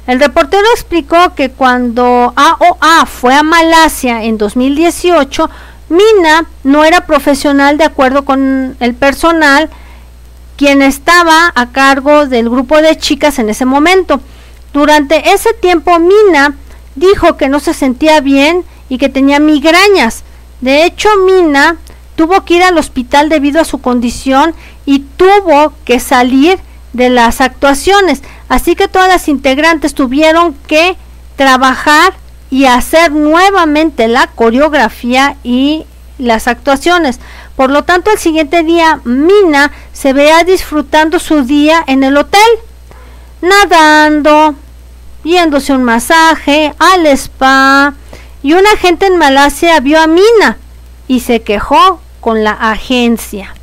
El 0.07 0.21
reportero 0.21 0.65
explicó 0.75 1.35
que 1.35 1.51
cuando 1.51 2.33
AOA 2.35 3.07
fue 3.07 3.35
a 3.35 3.43
Malasia 3.43 4.25
en 4.25 4.39
2018, 4.39 5.51
Mina 5.91 6.47
no 6.65 6.85
era 6.85 7.07
profesional 7.07 7.77
de 7.77 7.85
acuerdo 7.85 8.25
con 8.25 8.77
el 8.81 8.95
personal 8.95 9.69
quien 10.57 10.83
estaba 10.83 11.53
a 11.55 11.71
cargo 11.71 12.27
del 12.27 12.51
grupo 12.51 12.79
de 12.79 12.97
chicas 12.97 13.39
en 13.39 13.49
ese 13.49 13.65
momento. 13.65 14.21
Durante 14.73 15.33
ese 15.33 15.53
tiempo 15.55 15.99
Mina 15.99 16.57
dijo 16.95 17.37
que 17.37 17.49
no 17.49 17.61
se 17.61 17.75
sentía 17.75 18.21
bien 18.21 18.65
y 18.89 18.99
que 18.99 19.09
tenía 19.09 19.39
migrañas. 19.39 20.25
De 20.61 20.85
hecho, 20.85 21.09
Mina 21.25 21.77
tuvo 22.19 22.45
que 22.45 22.55
ir 22.55 22.65
al 22.65 22.77
hospital 22.79 23.29
debido 23.29 23.61
a 23.61 23.65
su 23.65 23.81
condición 23.81 24.53
y 24.85 24.99
tuvo 24.99 25.73
que 25.85 26.01
salir 26.01 26.59
de 26.93 27.11
las 27.11 27.41
actuaciones. 27.41 28.23
Así 28.49 28.75
que 28.75 28.89
todas 28.89 29.07
las 29.07 29.29
integrantes 29.29 29.95
tuvieron 29.95 30.55
que 30.67 30.97
trabajar 31.37 32.15
y 32.51 32.65
hacer 32.65 33.13
nuevamente 33.13 34.09
la 34.09 34.27
coreografía 34.27 35.37
y 35.45 35.87
las 36.19 36.49
actuaciones. 36.49 37.21
Por 37.55 37.71
lo 37.71 37.85
tanto, 37.85 38.11
el 38.11 38.19
siguiente 38.19 38.65
día 38.65 39.01
Mina 39.05 39.71
se 39.93 40.13
veía 40.13 40.43
disfrutando 40.43 41.21
su 41.21 41.45
día 41.45 41.85
en 41.87 42.03
el 42.03 42.17
hotel, 42.17 42.51
nadando, 43.43 44.57
yéndose 45.23 45.73
un 45.73 45.85
masaje, 45.85 46.75
al 46.81 47.07
spa, 47.07 47.95
y 48.43 48.55
una 48.55 48.71
gente 48.77 49.07
en 49.07 49.19
Malasia 49.19 49.79
vio 49.79 50.01
a 50.01 50.09
Mina 50.09 50.59
y 51.07 51.21
se 51.21 51.43
quejó 51.43 52.01
con 52.29 52.45
la 52.45 52.53
agencia. 52.53 53.55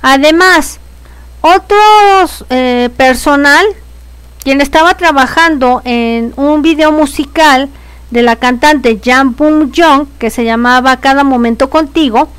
Además, 0.00 0.80
otros 1.42 2.46
eh, 2.48 2.88
personal 2.96 3.62
quien 4.42 4.62
estaba 4.62 4.94
trabajando 4.94 5.82
en 5.84 6.32
un 6.36 6.62
video 6.62 6.92
musical 6.92 7.68
de 8.10 8.22
la 8.22 8.36
cantante 8.36 8.98
Jan 9.04 9.36
Boom 9.36 9.70
Jong 9.76 10.06
que 10.18 10.30
se 10.30 10.46
llamaba 10.46 10.98
Cada 11.00 11.24
momento 11.24 11.68
contigo 11.68 12.30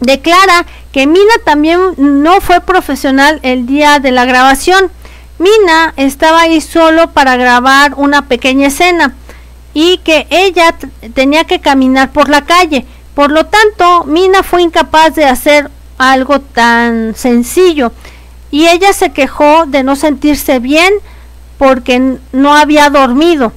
declara 0.00 0.66
que 0.92 1.06
Mina 1.06 1.36
también 1.46 1.80
no 1.96 2.42
fue 2.42 2.60
profesional 2.60 3.40
el 3.42 3.64
día 3.64 3.98
de 3.98 4.10
la 4.10 4.26
grabación 4.26 4.90
Mina 5.38 5.94
estaba 5.96 6.42
ahí 6.42 6.60
solo 6.60 7.12
para 7.12 7.36
grabar 7.36 7.94
una 7.96 8.28
pequeña 8.28 8.66
escena 8.66 9.14
y 9.72 9.96
que 10.04 10.26
ella 10.28 10.74
tenía 11.14 11.44
que 11.44 11.60
caminar 11.60 12.12
por 12.12 12.28
la 12.28 12.44
calle. 12.44 12.84
Por 13.20 13.32
lo 13.32 13.44
tanto, 13.44 14.04
Mina 14.04 14.42
fue 14.42 14.62
incapaz 14.62 15.14
de 15.14 15.26
hacer 15.26 15.70
algo 15.98 16.40
tan 16.40 17.14
sencillo 17.14 17.92
y 18.50 18.66
ella 18.66 18.94
se 18.94 19.12
quejó 19.12 19.66
de 19.66 19.82
no 19.82 19.94
sentirse 19.94 20.58
bien 20.58 20.90
porque 21.58 22.16
no 22.32 22.54
había 22.56 22.88
dormido. 22.88 23.52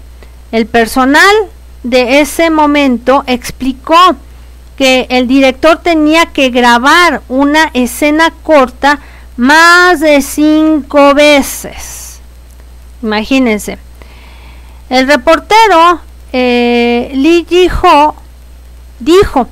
El 0.51 0.65
personal 0.65 1.33
de 1.83 2.19
ese 2.19 2.49
momento 2.49 3.23
explicó 3.25 4.17
que 4.75 5.07
el 5.09 5.29
director 5.29 5.77
tenía 5.77 6.25
que 6.25 6.49
grabar 6.49 7.21
una 7.29 7.71
escena 7.73 8.33
corta 8.43 8.99
más 9.37 10.01
de 10.01 10.21
cinco 10.21 11.13
veces. 11.13 12.19
Imagínense. 13.01 13.77
El 14.89 15.07
reportero 15.07 16.01
eh, 16.33 17.11
Lee 17.13 17.45
Ji-ho 17.47 18.15
dijo, 18.99 19.47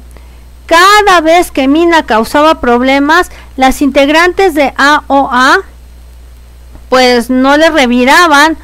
cada 0.72 1.20
vez 1.20 1.52
que 1.52 1.68
Mina 1.68 2.04
causaba 2.04 2.62
problemas, 2.62 3.30
las 3.58 3.82
integrantes 3.82 4.54
de 4.54 4.74
AOA 4.78 5.60
pues 6.88 7.30
no 7.30 7.58
le 7.58 7.70
reviraban 7.70 8.58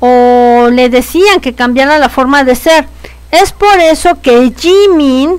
o 0.00 0.70
le 0.72 0.88
decían 0.88 1.40
que 1.40 1.54
cambiara 1.54 2.00
la 2.00 2.08
forma 2.08 2.42
de 2.42 2.56
ser. 2.56 2.88
Es 3.30 3.52
por 3.52 3.78
eso 3.78 4.20
que 4.20 4.52
Jimin 4.58 5.38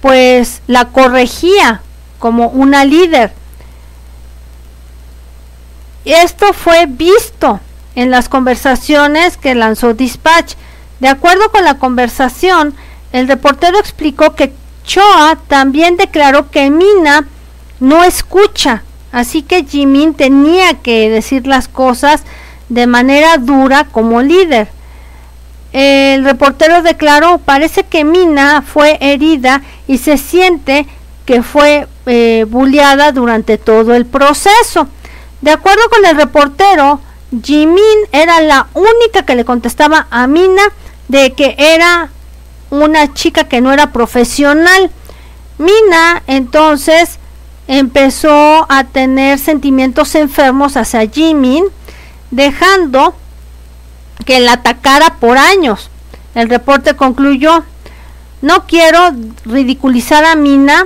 pues 0.00 0.62
la 0.68 0.84
corregía 0.84 1.82
como 2.20 2.46
una 2.50 2.84
líder. 2.84 3.32
Esto 6.04 6.52
fue 6.52 6.86
visto 6.86 7.58
en 7.96 8.12
las 8.12 8.28
conversaciones 8.28 9.36
que 9.36 9.56
lanzó 9.56 9.94
Dispatch. 9.94 10.54
De 11.00 11.08
acuerdo 11.08 11.50
con 11.50 11.64
la 11.64 11.78
conversación, 11.78 12.76
el 13.10 13.26
reportero 13.26 13.80
explicó 13.80 14.36
que 14.36 14.52
Choa 14.84 15.38
también 15.48 15.96
declaró 15.96 16.50
que 16.50 16.70
Mina 16.70 17.26
no 17.80 18.04
escucha, 18.04 18.82
así 19.12 19.42
que 19.42 19.64
Jimin 19.64 20.14
tenía 20.14 20.74
que 20.74 21.08
decir 21.10 21.46
las 21.46 21.68
cosas 21.68 22.22
de 22.68 22.86
manera 22.86 23.38
dura 23.38 23.86
como 23.90 24.22
líder. 24.22 24.68
El 25.72 26.24
reportero 26.24 26.82
declaró, 26.82 27.38
parece 27.38 27.84
que 27.84 28.04
Mina 28.04 28.62
fue 28.62 28.96
herida 29.00 29.62
y 29.88 29.98
se 29.98 30.18
siente 30.18 30.86
que 31.26 31.42
fue 31.42 31.88
eh, 32.06 32.44
bulleada 32.48 33.12
durante 33.12 33.58
todo 33.58 33.94
el 33.94 34.06
proceso. 34.06 34.88
De 35.40 35.50
acuerdo 35.50 35.82
con 35.90 36.04
el 36.04 36.16
reportero, 36.16 37.00
Jimin 37.42 37.80
era 38.12 38.40
la 38.40 38.68
única 38.74 39.24
que 39.24 39.34
le 39.34 39.44
contestaba 39.44 40.06
a 40.10 40.26
Mina 40.26 40.62
de 41.08 41.32
que 41.32 41.54
era 41.58 42.10
una 42.82 43.12
chica 43.12 43.44
que 43.44 43.60
no 43.60 43.72
era 43.72 43.92
profesional. 43.92 44.90
Mina 45.58 46.22
entonces 46.26 47.18
empezó 47.66 48.66
a 48.68 48.84
tener 48.84 49.38
sentimientos 49.38 50.14
enfermos 50.14 50.76
hacia 50.76 51.08
Jimin, 51.08 51.64
dejando 52.30 53.14
que 54.24 54.40
la 54.40 54.54
atacara 54.54 55.16
por 55.20 55.38
años. 55.38 55.90
El 56.34 56.48
reporte 56.48 56.94
concluyó, 56.96 57.64
no 58.42 58.66
quiero 58.66 59.12
ridiculizar 59.44 60.24
a 60.24 60.34
Mina 60.34 60.84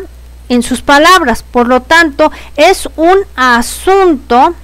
en 0.48 0.62
sus 0.62 0.82
palabras, 0.82 1.42
por 1.42 1.68
lo 1.68 1.82
tanto 1.82 2.30
es 2.56 2.88
un 2.96 3.18
asunto 3.36 4.54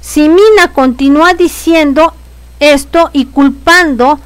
si 0.00 0.28
Mina 0.28 0.72
continúa 0.72 1.34
diciendo 1.34 2.12
esto 2.60 3.10
y 3.12 3.26
culpando 3.26 4.18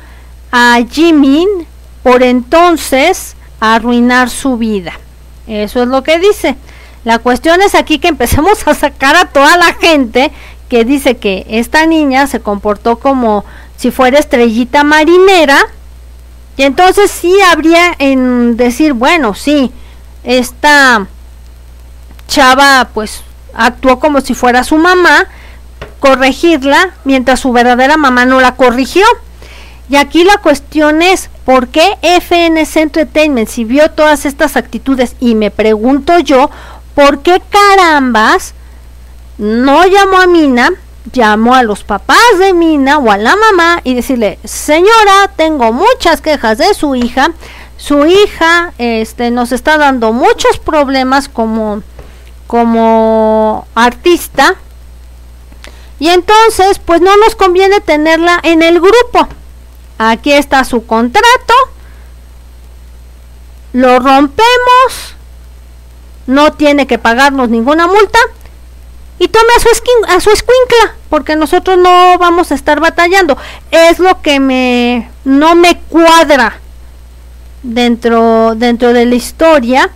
a 0.53 0.79
Jimin 0.91 1.49
por 2.07 2.23
entonces 2.23 3.35
arruinar 3.59 4.31
su 4.31 4.57
vida. 4.57 4.93
Eso 5.49 5.83
es 5.83 5.89
lo 5.89 6.05
que 6.05 6.21
dice. 6.21 6.55
La 7.03 7.19
cuestión 7.19 7.61
es 7.63 7.75
aquí 7.75 7.99
que 7.99 8.07
empecemos 8.17 8.65
a 8.69 8.75
sacar 8.75 9.17
a 9.17 9.25
toda 9.25 9.57
la 9.57 9.75
gente 9.75 10.31
que 10.69 10.85
dice 10.85 11.17
que 11.17 11.45
esta 11.49 11.85
niña 11.85 12.29
se 12.29 12.39
comportó 12.39 13.01
como 13.01 13.45
si 13.77 13.91
fuera 13.91 14.21
estrellita 14.21 14.85
marinera. 14.85 15.59
Y 16.57 16.63
entonces 16.63 17.11
sí 17.11 17.35
habría 17.51 17.97
en 17.99 18.57
decir, 18.57 18.93
bueno, 18.93 19.35
sí, 19.35 19.73
esta 20.23 21.09
chava 22.29 22.89
pues 22.95 23.25
actuó 23.53 23.99
como 23.99 24.21
si 24.21 24.35
fuera 24.35 24.63
su 24.63 24.79
mamá, 24.79 25.27
corregirla 25.99 26.91
mientras 27.03 27.41
su 27.41 27.51
verdadera 27.51 27.97
mamá 27.97 28.27
no 28.27 28.41
la 28.41 28.55
corrigió. 28.55 29.05
Y 29.89 29.97
aquí 29.97 30.23
la 30.23 30.37
cuestión 30.37 31.03
es, 31.03 31.31
¿por 31.47 31.69
qué 31.69 31.97
FNC 32.03 32.77
Entertainment 32.77 33.49
si 33.49 33.65
vio 33.65 33.91
todas 33.93 34.27
estas 34.27 34.59
actitudes? 34.59 35.17
Y 35.21 35.35
me 35.35 35.51
pregunto 35.51 36.19
yo, 36.19 36.51
¿por 36.95 37.21
qué 37.21 37.41
carambas 37.49 38.53
no 39.39 39.87
llamó 39.87 40.19
a 40.19 40.27
Mina 40.27 40.73
llamó 41.13 41.55
a 41.55 41.63
los 41.63 41.85
papás 41.85 42.19
de 42.39 42.53
Mina 42.53 42.99
o 42.99 43.11
a 43.11 43.17
la 43.17 43.37
mamá 43.37 43.81
y 43.85 43.95
decirle, 43.95 44.39
señora, 44.45 45.31
tengo 45.37 45.73
muchas 45.73 46.21
quejas 46.21 46.59
de 46.59 46.75
su 46.75 46.95
hija, 46.95 47.31
su 47.77 48.07
hija 48.07 48.73
este, 48.79 49.31
nos 49.31 49.53
está 49.53 49.79
dando 49.79 50.13
muchos 50.13 50.59
problemas 50.59 51.29
como, 51.29 51.83
como 52.47 53.67
artista 53.75 54.57
y 55.99 56.09
entonces 56.09 56.79
pues 56.79 57.01
no 57.01 57.17
nos 57.17 57.35
conviene 57.35 57.81
tenerla 57.81 58.41
en 58.43 58.63
el 58.63 58.81
grupo. 58.81 59.29
Aquí 59.99 60.33
está 60.33 60.65
su 60.65 60.87
contrato, 60.87 61.55
lo 63.73 63.99
rompemos, 63.99 65.17
no 66.27 66.53
tiene 66.53 66.87
que 66.87 66.99
pagarnos 66.99 67.49
ninguna 67.49 67.87
multa. 67.87 68.19
Y 69.19 69.29
tome 69.29 69.49
a 69.57 69.61
su, 69.61 69.69
a 70.09 70.21
su 70.21 70.31
escuincla, 70.31 70.95
porque 71.09 71.37
nosotros 71.37 71.79
no 71.79 72.19
vamos 72.19 72.53
a 72.53 72.55
estar 72.55 72.81
batallando. 72.81 73.39
Es 73.71 73.99
lo 73.99 74.21
que 74.21 74.41
me 74.41 75.11
no 75.25 75.55
me 75.55 75.79
cuadra 75.79 76.61
dentro, 77.63 78.55
dentro 78.55 78.93
de 78.93 79.07
la 79.07 79.15
historia. 79.15 79.91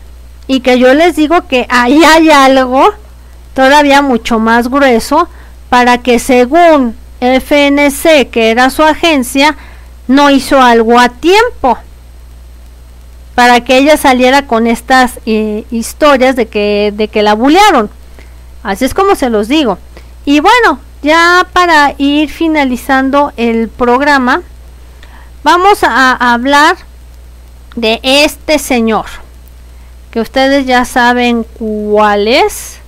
Y 0.46 0.60
que 0.60 0.78
yo 0.78 0.94
les 0.94 1.16
digo 1.16 1.46
que 1.46 1.66
ahí 1.68 2.02
hay 2.02 2.30
algo 2.30 2.94
todavía 3.54 4.02
mucho 4.02 4.38
más 4.38 4.68
grueso 4.68 5.28
para 5.68 5.98
que 5.98 6.18
según 6.18 6.96
FNC, 7.20 8.30
que 8.30 8.50
era 8.50 8.70
su 8.70 8.82
agencia, 8.82 9.56
no 10.10 10.28
hizo 10.28 10.60
algo 10.60 10.98
a 10.98 11.08
tiempo 11.08 11.78
para 13.36 13.60
que 13.60 13.78
ella 13.78 13.96
saliera 13.96 14.48
con 14.48 14.66
estas 14.66 15.20
eh, 15.24 15.64
historias 15.70 16.34
de 16.34 16.48
que, 16.48 16.92
de 16.96 17.06
que 17.06 17.22
la 17.22 17.34
bullearon. 17.34 17.88
Así 18.64 18.84
es 18.84 18.92
como 18.92 19.14
se 19.14 19.30
los 19.30 19.46
digo. 19.46 19.78
Y 20.24 20.40
bueno, 20.40 20.80
ya 21.00 21.46
para 21.52 21.94
ir 21.96 22.28
finalizando 22.28 23.32
el 23.36 23.68
programa, 23.68 24.42
vamos 25.44 25.84
a 25.84 26.32
hablar 26.32 26.76
de 27.76 28.00
este 28.02 28.58
señor, 28.58 29.06
que 30.10 30.20
ustedes 30.20 30.66
ya 30.66 30.84
saben 30.84 31.44
cuál 31.44 32.26
es, 32.26 32.78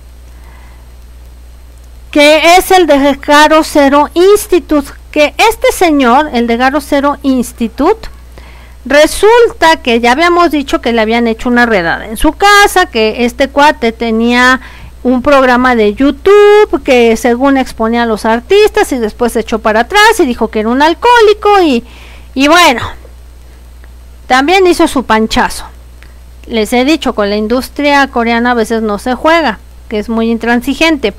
que 2.11 2.57
es 2.57 2.69
el 2.69 2.85
de 2.85 3.17
Garo 3.25 3.63
Zero 3.63 4.09
Institute, 4.13 4.91
que 5.13 5.35
este 5.37 5.71
señor, 5.71 6.31
el 6.33 6.47
de 6.47 6.57
Garo 6.57 6.81
Zero 6.81 7.17
Institute, 7.21 8.09
resulta 8.83 9.77
que 9.77 9.99
ya 9.99 10.11
habíamos 10.11 10.49
dicho 10.49 10.81
que 10.81 10.91
le 10.91 11.01
habían 11.01 11.27
hecho 11.27 11.49
una 11.49 11.67
redada 11.67 12.07
en 12.07 12.17
su 12.17 12.33
casa, 12.33 12.87
que 12.87 13.23
este 13.23 13.47
cuate 13.47 13.91
tenía 13.91 14.59
un 15.03 15.21
programa 15.21 15.75
de 15.75 15.93
YouTube 15.93 16.81
que 16.83 17.15
según 17.15 17.57
exponía 17.57 18.03
a 18.03 18.05
los 18.07 18.25
artistas 18.25 18.91
y 18.91 18.97
después 18.97 19.33
se 19.33 19.41
echó 19.41 19.59
para 19.59 19.81
atrás 19.81 20.19
y 20.19 20.25
dijo 20.25 20.47
que 20.47 20.61
era 20.61 20.69
un 20.69 20.81
alcohólico 20.81 21.61
y, 21.61 21.83
y 22.33 22.47
bueno, 22.47 22.81
también 24.25 24.65
hizo 24.65 24.87
su 24.87 25.03
panchazo. 25.03 25.65
Les 26.47 26.73
he 26.73 26.85
dicho, 26.85 27.13
con 27.13 27.29
la 27.29 27.35
industria 27.35 28.07
coreana 28.07 28.51
a 28.51 28.55
veces 28.55 28.81
no 28.81 28.97
se 28.97 29.13
juega, 29.13 29.59
que 29.89 29.99
es 29.99 30.09
muy 30.09 30.31
intransigente. 30.31 31.13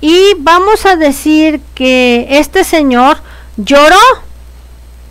Y 0.00 0.34
vamos 0.38 0.86
a 0.86 0.96
decir 0.96 1.60
que 1.74 2.26
este 2.30 2.64
señor 2.64 3.18
lloró 3.56 3.98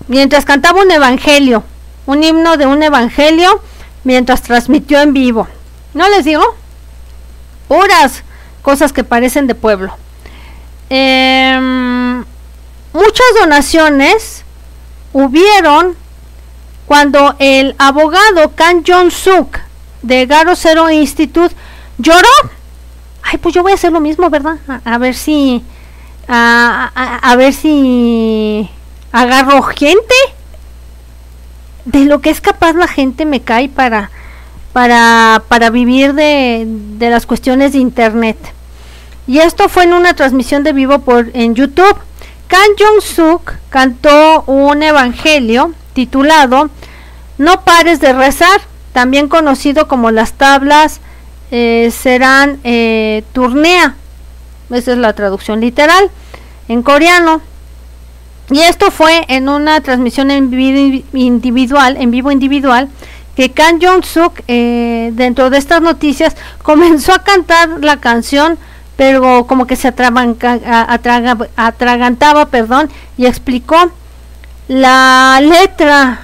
mientras 0.07 0.45
cantaba 0.45 0.81
un 0.81 0.91
evangelio, 0.91 1.63
un 2.05 2.23
himno 2.23 2.57
de 2.57 2.65
un 2.65 2.83
evangelio 2.83 3.61
mientras 4.03 4.41
transmitió 4.41 5.01
en 5.01 5.13
vivo. 5.13 5.47
¿No 5.93 6.07
les 6.09 6.25
digo? 6.25 6.43
puras 7.67 8.23
cosas 8.61 8.93
que 8.93 9.03
parecen 9.03 9.47
de 9.47 9.55
pueblo. 9.55 9.95
Em, 10.89 12.19
muchas 12.93 13.27
donaciones 13.39 14.43
hubieron 15.13 15.95
cuando 16.85 17.35
el 17.39 17.75
abogado 17.79 18.53
Kan 18.55 18.83
Jong-suk 18.83 19.59
de 20.01 20.25
Garo 20.25 20.55
Zero 20.55 20.89
Institute 20.89 21.55
lloró. 21.97 22.27
Ay, 23.23 23.39
pues 23.39 23.55
yo 23.55 23.63
voy 23.63 23.71
a 23.71 23.75
hacer 23.75 23.91
lo 23.91 23.99
mismo, 23.99 24.29
¿verdad? 24.29 24.57
A, 24.83 24.97
ver 24.99 25.15
si. 25.15 25.63
A, 26.27 27.19
a, 27.21 27.35
ver 27.35 27.53
si. 27.53 28.69
Agarro 29.11 29.61
gente. 29.63 30.15
de 31.85 32.05
lo 32.05 32.19
que 32.19 32.31
es 32.31 32.41
capaz 32.41 32.73
la 32.73 32.87
gente 32.87 33.25
me 33.25 33.41
cae 33.41 33.69
para, 33.69 34.09
para, 34.73 35.43
para 35.47 35.69
vivir 35.69 36.13
de, 36.13 36.65
de 36.67 37.09
las 37.09 37.25
cuestiones 37.25 37.73
de 37.73 37.79
internet. 37.79 38.37
Y 39.27 39.39
esto 39.39 39.69
fue 39.69 39.83
en 39.83 39.93
una 39.93 40.13
transmisión 40.13 40.63
de 40.63 40.73
vivo 40.73 40.99
por 40.99 41.29
en 41.33 41.55
YouTube. 41.55 41.97
Kan 42.47 42.67
Jong-suk 42.77 43.53
cantó 43.69 44.43
un 44.43 44.83
evangelio 44.83 45.73
titulado 45.93 46.69
No 47.37 47.61
pares 47.61 47.99
de 47.99 48.13
rezar, 48.13 48.61
también 48.93 49.27
conocido 49.27 49.87
como 49.87 50.11
las 50.11 50.33
tablas 50.33 51.01
eh, 51.51 51.91
serán 51.91 52.59
eh, 52.63 53.23
turnea. 53.33 53.95
Esa 54.69 54.93
es 54.93 54.97
la 54.97 55.13
traducción 55.13 55.61
literal 55.61 56.09
en 56.67 56.81
coreano. 56.81 57.41
Y 58.49 58.61
esto 58.61 58.91
fue 58.91 59.25
en 59.27 59.49
una 59.49 59.81
transmisión 59.81 60.31
en 60.31 60.51
vivo 60.51 61.03
individual, 61.13 61.97
en 61.99 62.11
vivo 62.11 62.31
individual, 62.31 62.89
que 63.35 63.51
Kan 63.51 63.81
Jong-suk, 63.81 64.41
eh, 64.47 65.11
dentro 65.13 65.49
de 65.49 65.57
estas 65.57 65.81
noticias, 65.81 66.35
comenzó 66.63 67.13
a 67.13 67.23
cantar 67.23 67.83
la 67.83 67.97
canción 67.97 68.57
pero 68.95 69.45
como 69.47 69.67
que 69.67 69.75
se 69.75 69.89
atragantaba, 69.89 72.45
perdón, 72.45 72.89
y 73.17 73.25
explicó, 73.25 73.91
la 74.67 75.39
letra 75.41 76.21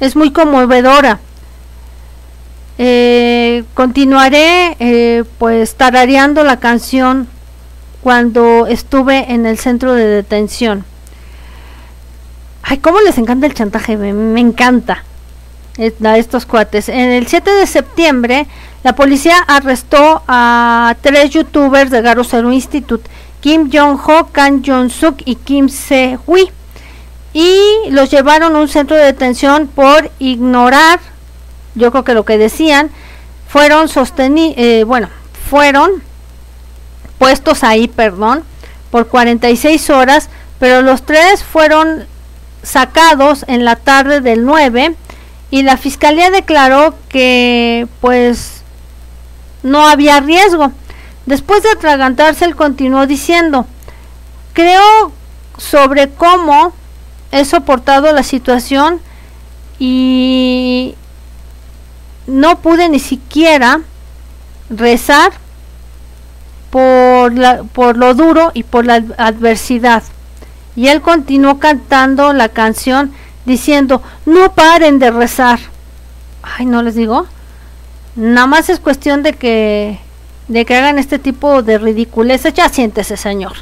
es 0.00 0.16
muy 0.16 0.32
conmovedora. 0.32 1.20
Eh, 2.78 3.64
continuaré 3.74 4.78
eh, 4.80 5.24
pues 5.38 5.74
tarareando 5.74 6.42
la 6.42 6.58
canción 6.58 7.28
cuando 8.02 8.66
estuve 8.66 9.32
en 9.32 9.46
el 9.46 9.58
centro 9.58 9.94
de 9.94 10.06
detención. 10.06 10.84
Ay, 12.62 12.78
cómo 12.78 13.00
les 13.00 13.18
encanta 13.18 13.46
el 13.46 13.54
chantaje, 13.54 13.96
me, 13.96 14.40
encanta 14.40 15.04
eh, 15.78 15.92
a 16.04 16.18
estos 16.18 16.46
cuates. 16.46 16.88
En 16.88 17.10
el 17.10 17.26
7 17.26 17.50
de 17.50 17.66
septiembre 17.66 18.46
la 18.82 18.96
policía 18.96 19.38
arrestó 19.46 20.22
a 20.26 20.96
tres 21.02 21.30
youtubers 21.30 21.90
de 21.90 22.02
Garo 22.02 22.24
Zero 22.24 22.52
Institute, 22.52 23.08
Kim 23.40 23.70
Jong-ho, 23.72 24.28
Kang 24.32 24.62
Jong-suk 24.64 25.22
y 25.24 25.36
Kim 25.36 25.68
Se-hui, 25.68 26.50
y 27.32 27.60
los 27.90 28.10
llevaron 28.10 28.56
a 28.56 28.58
un 28.58 28.68
centro 28.68 28.96
de 28.96 29.04
detención 29.04 29.68
por 29.68 30.10
ignorar, 30.18 30.98
yo 31.76 31.92
creo 31.92 32.02
que 32.02 32.14
lo 32.14 32.24
que 32.24 32.38
decían, 32.38 32.90
fueron 33.48 33.88
sostenidos, 33.88 34.54
eh, 34.58 34.84
bueno, 34.84 35.08
fueron 35.48 36.02
puestos 37.22 37.62
ahí, 37.62 37.86
perdón, 37.86 38.42
por 38.90 39.06
46 39.06 39.90
horas, 39.90 40.28
pero 40.58 40.82
los 40.82 41.06
tres 41.06 41.44
fueron 41.44 42.04
sacados 42.64 43.44
en 43.46 43.64
la 43.64 43.76
tarde 43.76 44.20
del 44.20 44.44
9 44.44 44.96
y 45.52 45.62
la 45.62 45.76
fiscalía 45.76 46.32
declaró 46.32 46.96
que 47.08 47.86
pues 48.00 48.64
no 49.62 49.86
había 49.86 50.18
riesgo. 50.18 50.72
Después 51.24 51.62
de 51.62 51.70
atragantarse, 51.70 52.44
él 52.44 52.56
continuó 52.56 53.06
diciendo, 53.06 53.66
creo 54.52 55.12
sobre 55.58 56.10
cómo 56.10 56.72
he 57.30 57.44
soportado 57.44 58.12
la 58.12 58.24
situación 58.24 59.00
y 59.78 60.96
no 62.26 62.58
pude 62.58 62.88
ni 62.88 62.98
siquiera 62.98 63.80
rezar 64.70 65.30
por, 66.72 67.34
la, 67.34 67.64
por 67.64 67.98
lo 67.98 68.14
duro 68.14 68.50
y 68.54 68.62
por 68.62 68.86
la 68.86 69.04
adversidad. 69.18 70.02
Y 70.74 70.88
él 70.88 71.02
continuó 71.02 71.58
cantando 71.58 72.32
la 72.32 72.48
canción 72.48 73.12
diciendo, 73.44 74.02
no 74.24 74.52
paren 74.54 74.98
de 74.98 75.10
rezar. 75.10 75.58
Ay, 76.42 76.64
no 76.64 76.82
les 76.82 76.94
digo. 76.94 77.26
Nada 78.16 78.46
más 78.46 78.70
es 78.70 78.80
cuestión 78.80 79.22
de 79.22 79.34
que 79.34 79.98
de 80.48 80.64
que 80.64 80.74
hagan 80.74 80.98
este 80.98 81.18
tipo 81.18 81.62
de 81.62 81.76
ridiculeces. 81.76 82.54
Ya 82.54 82.70
siéntese, 82.70 83.18
señor. 83.18 83.52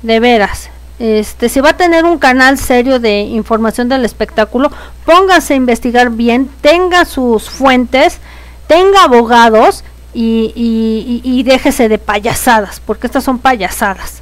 De 0.00 0.18
veras. 0.18 0.70
Este, 0.98 1.50
si 1.50 1.60
va 1.60 1.70
a 1.70 1.76
tener 1.76 2.06
un 2.06 2.18
canal 2.18 2.56
serio 2.56 3.00
de 3.00 3.20
información 3.20 3.90
del 3.90 4.06
espectáculo, 4.06 4.70
póngase 5.04 5.54
a 5.54 5.56
investigar 5.56 6.10
bien, 6.10 6.50
tenga 6.62 7.04
sus 7.04 7.48
fuentes, 7.48 8.18
tenga 8.66 9.04
abogados 9.04 9.84
y, 10.12 11.42
déjese 11.44 11.88
de 11.88 11.98
payasadas, 11.98 12.80
porque 12.80 13.06
estas 13.06 13.24
son 13.24 13.38
payasadas. 13.38 14.20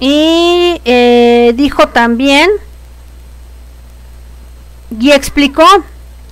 Y 0.00 0.80
eh, 0.84 1.52
dijo 1.56 1.88
también 1.88 2.50
y 5.00 5.12
explicó 5.12 5.64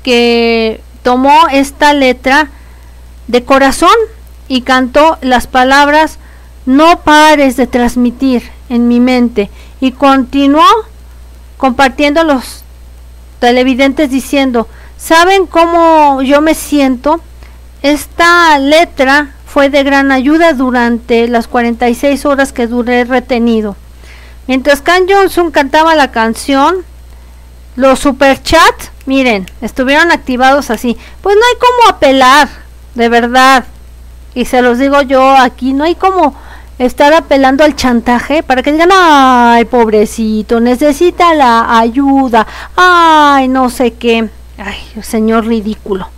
que 0.03 0.81
tomó 1.03 1.49
esta 1.51 1.95
letra 1.95 2.51
de 3.29 3.45
corazón 3.45 3.95
y 4.49 4.62
cantó 4.62 5.19
las 5.20 5.47
palabras 5.47 6.19
no 6.66 7.01
pares 7.01 7.57
de 7.57 7.66
transmitir 7.66 8.51
en 8.69 8.89
mi 8.89 9.01
mente 9.01 9.51
y 9.81 9.93
continuó 9.93 10.66
compartiendo 11.57 12.20
a 12.20 12.24
los 12.24 12.65
televidentes 13.39 14.11
diciendo 14.11 14.69
¿saben 14.97 15.47
cómo 15.47 16.23
yo 16.23 16.41
me 16.41 16.55
siento? 16.55 17.20
Esta 17.82 18.59
letra 18.59 19.32
fue 19.44 19.68
de 19.68 19.82
gran 19.82 20.12
ayuda 20.12 20.52
durante 20.52 21.26
las 21.26 21.48
46 21.48 22.24
horas 22.26 22.52
que 22.52 22.68
duré 22.68 23.04
retenido. 23.04 23.76
Mientras 24.46 24.80
Can 24.80 25.06
Johnson 25.09 25.50
cantaba 25.50 25.96
la 25.96 26.12
canción, 26.12 26.84
los 27.74 27.98
superchats, 27.98 28.90
miren, 29.06 29.50
estuvieron 29.60 30.12
activados 30.12 30.70
así. 30.70 30.96
Pues 31.22 31.36
no 31.36 31.42
hay 31.42 31.59
como 31.59 31.96
apelar, 31.96 32.48
de 32.94 33.09
verdad. 33.09 33.64
Y 34.34 34.44
se 34.44 34.62
los 34.62 34.78
digo 34.78 35.02
yo 35.02 35.36
aquí, 35.36 35.72
no 35.72 35.84
hay 35.84 35.96
como 35.96 36.34
estar 36.78 37.12
apelando 37.12 37.64
al 37.64 37.76
chantaje 37.76 38.42
para 38.42 38.62
que 38.62 38.72
digan, 38.72 38.90
ay, 38.92 39.64
pobrecito, 39.64 40.60
necesita 40.60 41.34
la 41.34 41.78
ayuda, 41.78 42.46
ay, 42.76 43.48
no 43.48 43.70
sé 43.70 43.94
qué, 43.94 44.30
ay, 44.56 45.02
señor 45.02 45.46
ridículo. 45.46 46.09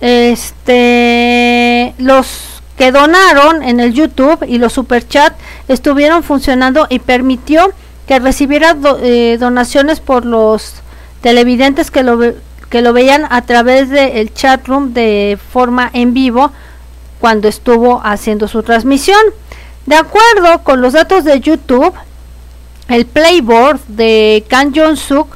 Este, 0.00 1.94
los 1.98 2.62
que 2.76 2.92
donaron 2.92 3.62
en 3.62 3.80
el 3.80 3.92
YouTube 3.92 4.44
y 4.48 4.56
los 4.58 4.72
superchat 4.72 5.34
estuvieron 5.68 6.22
funcionando 6.22 6.86
y 6.88 6.98
permitió 6.98 7.72
que 8.06 8.18
recibiera 8.18 8.74
eh, 9.02 9.36
donaciones 9.38 10.00
por 10.00 10.24
los 10.24 10.74
televidentes 11.20 11.90
que 11.90 12.02
lo, 12.02 12.18
que 12.70 12.82
lo 12.82 12.92
veían 12.92 13.26
a 13.28 13.42
través 13.42 13.90
del 13.90 14.32
chat 14.32 14.66
room 14.66 14.94
de 14.94 15.38
forma 15.52 15.90
en 15.92 16.14
vivo 16.14 16.50
cuando 17.20 17.48
estuvo 17.48 18.00
haciendo 18.02 18.48
su 18.48 18.62
transmisión. 18.62 19.20
De 19.86 19.96
acuerdo 19.96 20.64
con 20.64 20.80
los 20.80 20.94
datos 20.94 21.24
de 21.24 21.38
YouTube, 21.40 21.92
el 22.88 23.06
playboard 23.06 23.80
de 23.88 24.44
Kan 24.48 24.72
Jong-suk 24.74 25.28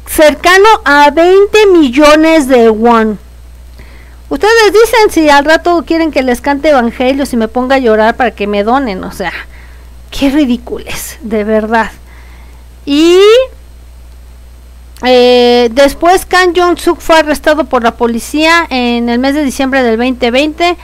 cercano 0.07 0.67
a 0.83 1.11
20 1.11 1.67
millones 1.67 2.47
de 2.47 2.71
won. 2.71 3.19
Ustedes 4.29 4.73
dicen 4.73 5.11
si 5.11 5.29
al 5.29 5.45
rato 5.45 5.83
quieren 5.85 6.11
que 6.11 6.23
les 6.23 6.41
cante 6.41 6.69
evangelios 6.69 7.31
y 7.33 7.37
me 7.37 7.47
ponga 7.47 7.75
a 7.75 7.79
llorar 7.79 8.15
para 8.15 8.31
que 8.31 8.47
me 8.47 8.63
donen, 8.63 9.03
o 9.03 9.11
sea, 9.11 9.33
qué 10.11 10.29
ridículos, 10.29 11.17
de 11.21 11.43
verdad. 11.43 11.91
Y 12.85 13.19
eh, 15.03 15.69
después 15.71 16.25
Kan 16.25 16.55
Jong-suk 16.55 16.99
fue 16.99 17.19
arrestado 17.19 17.65
por 17.65 17.83
la 17.83 17.95
policía 17.95 18.65
en 18.69 19.09
el 19.09 19.19
mes 19.19 19.35
de 19.35 19.43
diciembre 19.43 19.83
del 19.83 19.97
2020. 19.97 20.75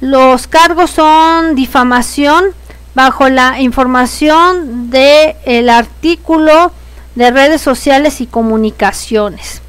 Los 0.00 0.46
cargos 0.46 0.90
son 0.90 1.54
difamación, 1.54 2.52
bajo 2.94 3.28
la 3.28 3.60
información 3.60 4.90
del 4.90 5.34
el 5.46 5.70
artículo 5.70 6.72
de 7.14 7.30
redes 7.30 7.60
sociales 7.60 8.20
y 8.20 8.26
comunicaciones. 8.26 9.62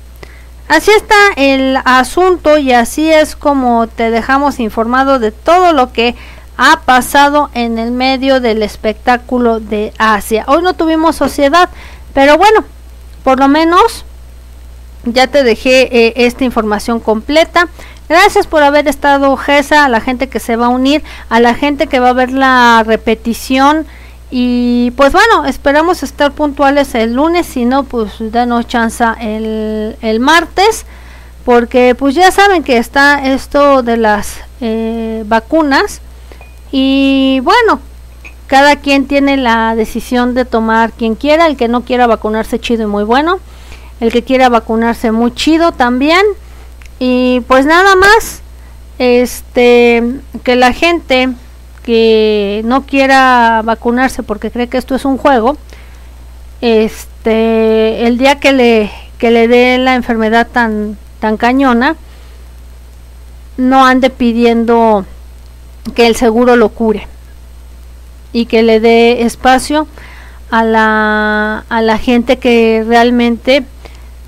Así 0.73 0.89
está 0.89 1.15
el 1.35 1.77
asunto 1.85 2.57
y 2.57 2.71
así 2.71 3.13
es 3.13 3.35
como 3.35 3.85
te 3.85 4.09
dejamos 4.09 4.59
informado 4.59 5.19
de 5.19 5.29
todo 5.29 5.71
lo 5.71 5.93
que 5.93 6.15
ha 6.57 6.79
pasado 6.79 7.51
en 7.53 7.77
el 7.77 7.91
medio 7.91 8.39
del 8.39 8.63
espectáculo 8.63 9.59
de 9.59 9.93
Asia. 9.99 10.45
Hoy 10.47 10.63
no 10.63 10.73
tuvimos 10.73 11.15
sociedad, 11.15 11.69
pero 12.15 12.39
bueno, 12.39 12.65
por 13.23 13.37
lo 13.37 13.47
menos 13.47 14.03
ya 15.03 15.27
te 15.27 15.43
dejé 15.43 15.95
eh, 15.95 16.13
esta 16.15 16.43
información 16.43 16.99
completa. 16.99 17.67
Gracias 18.09 18.47
por 18.47 18.63
haber 18.63 18.87
estado, 18.87 19.37
Gesa, 19.37 19.85
a 19.85 19.89
la 19.89 20.01
gente 20.01 20.27
que 20.27 20.39
se 20.39 20.55
va 20.55 20.65
a 20.65 20.69
unir, 20.69 21.03
a 21.29 21.39
la 21.39 21.53
gente 21.53 21.85
que 21.85 21.99
va 21.99 22.09
a 22.09 22.13
ver 22.13 22.31
la 22.31 22.81
repetición. 22.83 23.85
Y 24.35 24.89
pues 24.97 25.13
bueno, 25.13 25.45
esperamos 25.45 26.01
estar 26.01 26.31
puntuales 26.31 26.95
el 26.95 27.13
lunes, 27.13 27.45
si 27.45 27.65
no, 27.65 27.83
pues 27.83 28.13
danos 28.17 28.65
chance 28.65 29.03
el, 29.21 29.95
el 30.01 30.19
martes, 30.19 30.87
porque 31.45 31.93
pues 31.93 32.15
ya 32.15 32.31
saben 32.31 32.63
que 32.63 32.77
está 32.77 33.23
esto 33.31 33.83
de 33.83 33.95
las 33.95 34.37
eh, 34.59 35.23
vacunas. 35.27 36.01
Y 36.71 37.41
bueno, 37.43 37.79
cada 38.47 38.77
quien 38.77 39.05
tiene 39.05 39.37
la 39.37 39.75
decisión 39.75 40.33
de 40.33 40.45
tomar 40.45 40.93
quien 40.93 41.13
quiera, 41.13 41.45
el 41.45 41.55
que 41.55 41.67
no 41.67 41.81
quiera 41.81 42.07
vacunarse 42.07 42.59
chido 42.59 42.85
y 42.85 42.87
muy 42.87 43.03
bueno, 43.03 43.39
el 43.99 44.11
que 44.11 44.23
quiera 44.23 44.49
vacunarse 44.49 45.11
muy 45.11 45.31
chido 45.35 45.73
también. 45.73 46.25
Y 46.97 47.41
pues 47.41 47.67
nada 47.67 47.95
más, 47.95 48.41
este, 48.97 50.01
que 50.43 50.55
la 50.55 50.73
gente 50.73 51.29
que 51.83 52.61
no 52.65 52.85
quiera 52.85 53.61
vacunarse 53.63 54.23
porque 54.23 54.51
cree 54.51 54.69
que 54.69 54.77
esto 54.77 54.95
es 54.95 55.05
un 55.05 55.17
juego, 55.17 55.57
este, 56.61 58.07
el 58.07 58.17
día 58.17 58.39
que 58.39 58.53
le, 58.53 58.91
que 59.17 59.31
le 59.31 59.47
dé 59.47 59.77
la 59.77 59.95
enfermedad 59.95 60.47
tan, 60.51 60.97
tan 61.19 61.37
cañona, 61.37 61.95
no 63.57 63.85
ande 63.85 64.09
pidiendo 64.09 65.05
que 65.93 66.07
el 66.07 66.15
seguro 66.15 66.55
lo 66.55 66.69
cure 66.69 67.07
y 68.31 68.45
que 68.45 68.63
le 68.63 68.79
dé 68.79 69.23
espacio 69.23 69.87
a 70.49 70.63
la, 70.63 71.65
a 71.69 71.81
la 71.81 71.97
gente 71.97 72.39
que 72.39 72.83
realmente 72.87 73.65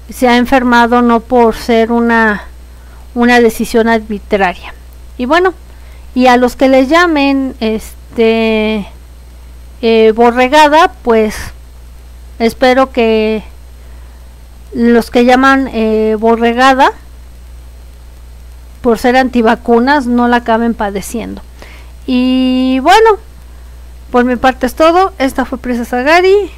se 0.10 0.27
ha 0.27 0.38
enfermado 0.38 1.02
no 1.02 1.22
por 1.22 1.56
ser 1.56 1.91
una, 1.91 2.44
una 3.14 3.40
decisión 3.40 3.88
arbitraria. 3.88 4.73
Y 5.18 5.26
bueno, 5.26 5.53
y 6.15 6.27
a 6.27 6.37
los 6.37 6.55
que 6.55 6.69
les 6.69 6.89
llamen 6.89 7.55
este 7.59 8.87
eh, 9.81 10.13
borregada, 10.15 10.93
pues 11.03 11.35
espero 12.39 12.91
que 12.91 13.43
los 14.73 15.11
que 15.11 15.25
llaman 15.25 15.69
eh, 15.73 16.15
borregada 16.17 16.91
por 18.81 18.97
ser 18.97 19.17
antivacunas 19.17 20.07
no 20.07 20.27
la 20.27 20.37
acaben 20.37 20.73
padeciendo. 20.73 21.41
Y 22.07 22.79
bueno, 22.79 23.17
por 24.11 24.23
mi 24.23 24.37
parte 24.37 24.67
es 24.67 24.75
todo. 24.75 25.11
Esta 25.17 25.43
fue 25.43 25.57
Prisa 25.57 25.83
Sagari. 25.83 26.51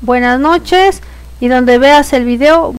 Buenas 0.00 0.40
noches. 0.40 1.02
Y 1.38 1.48
donde 1.48 1.78
veas 1.78 2.12
el 2.14 2.24
video, 2.24 2.72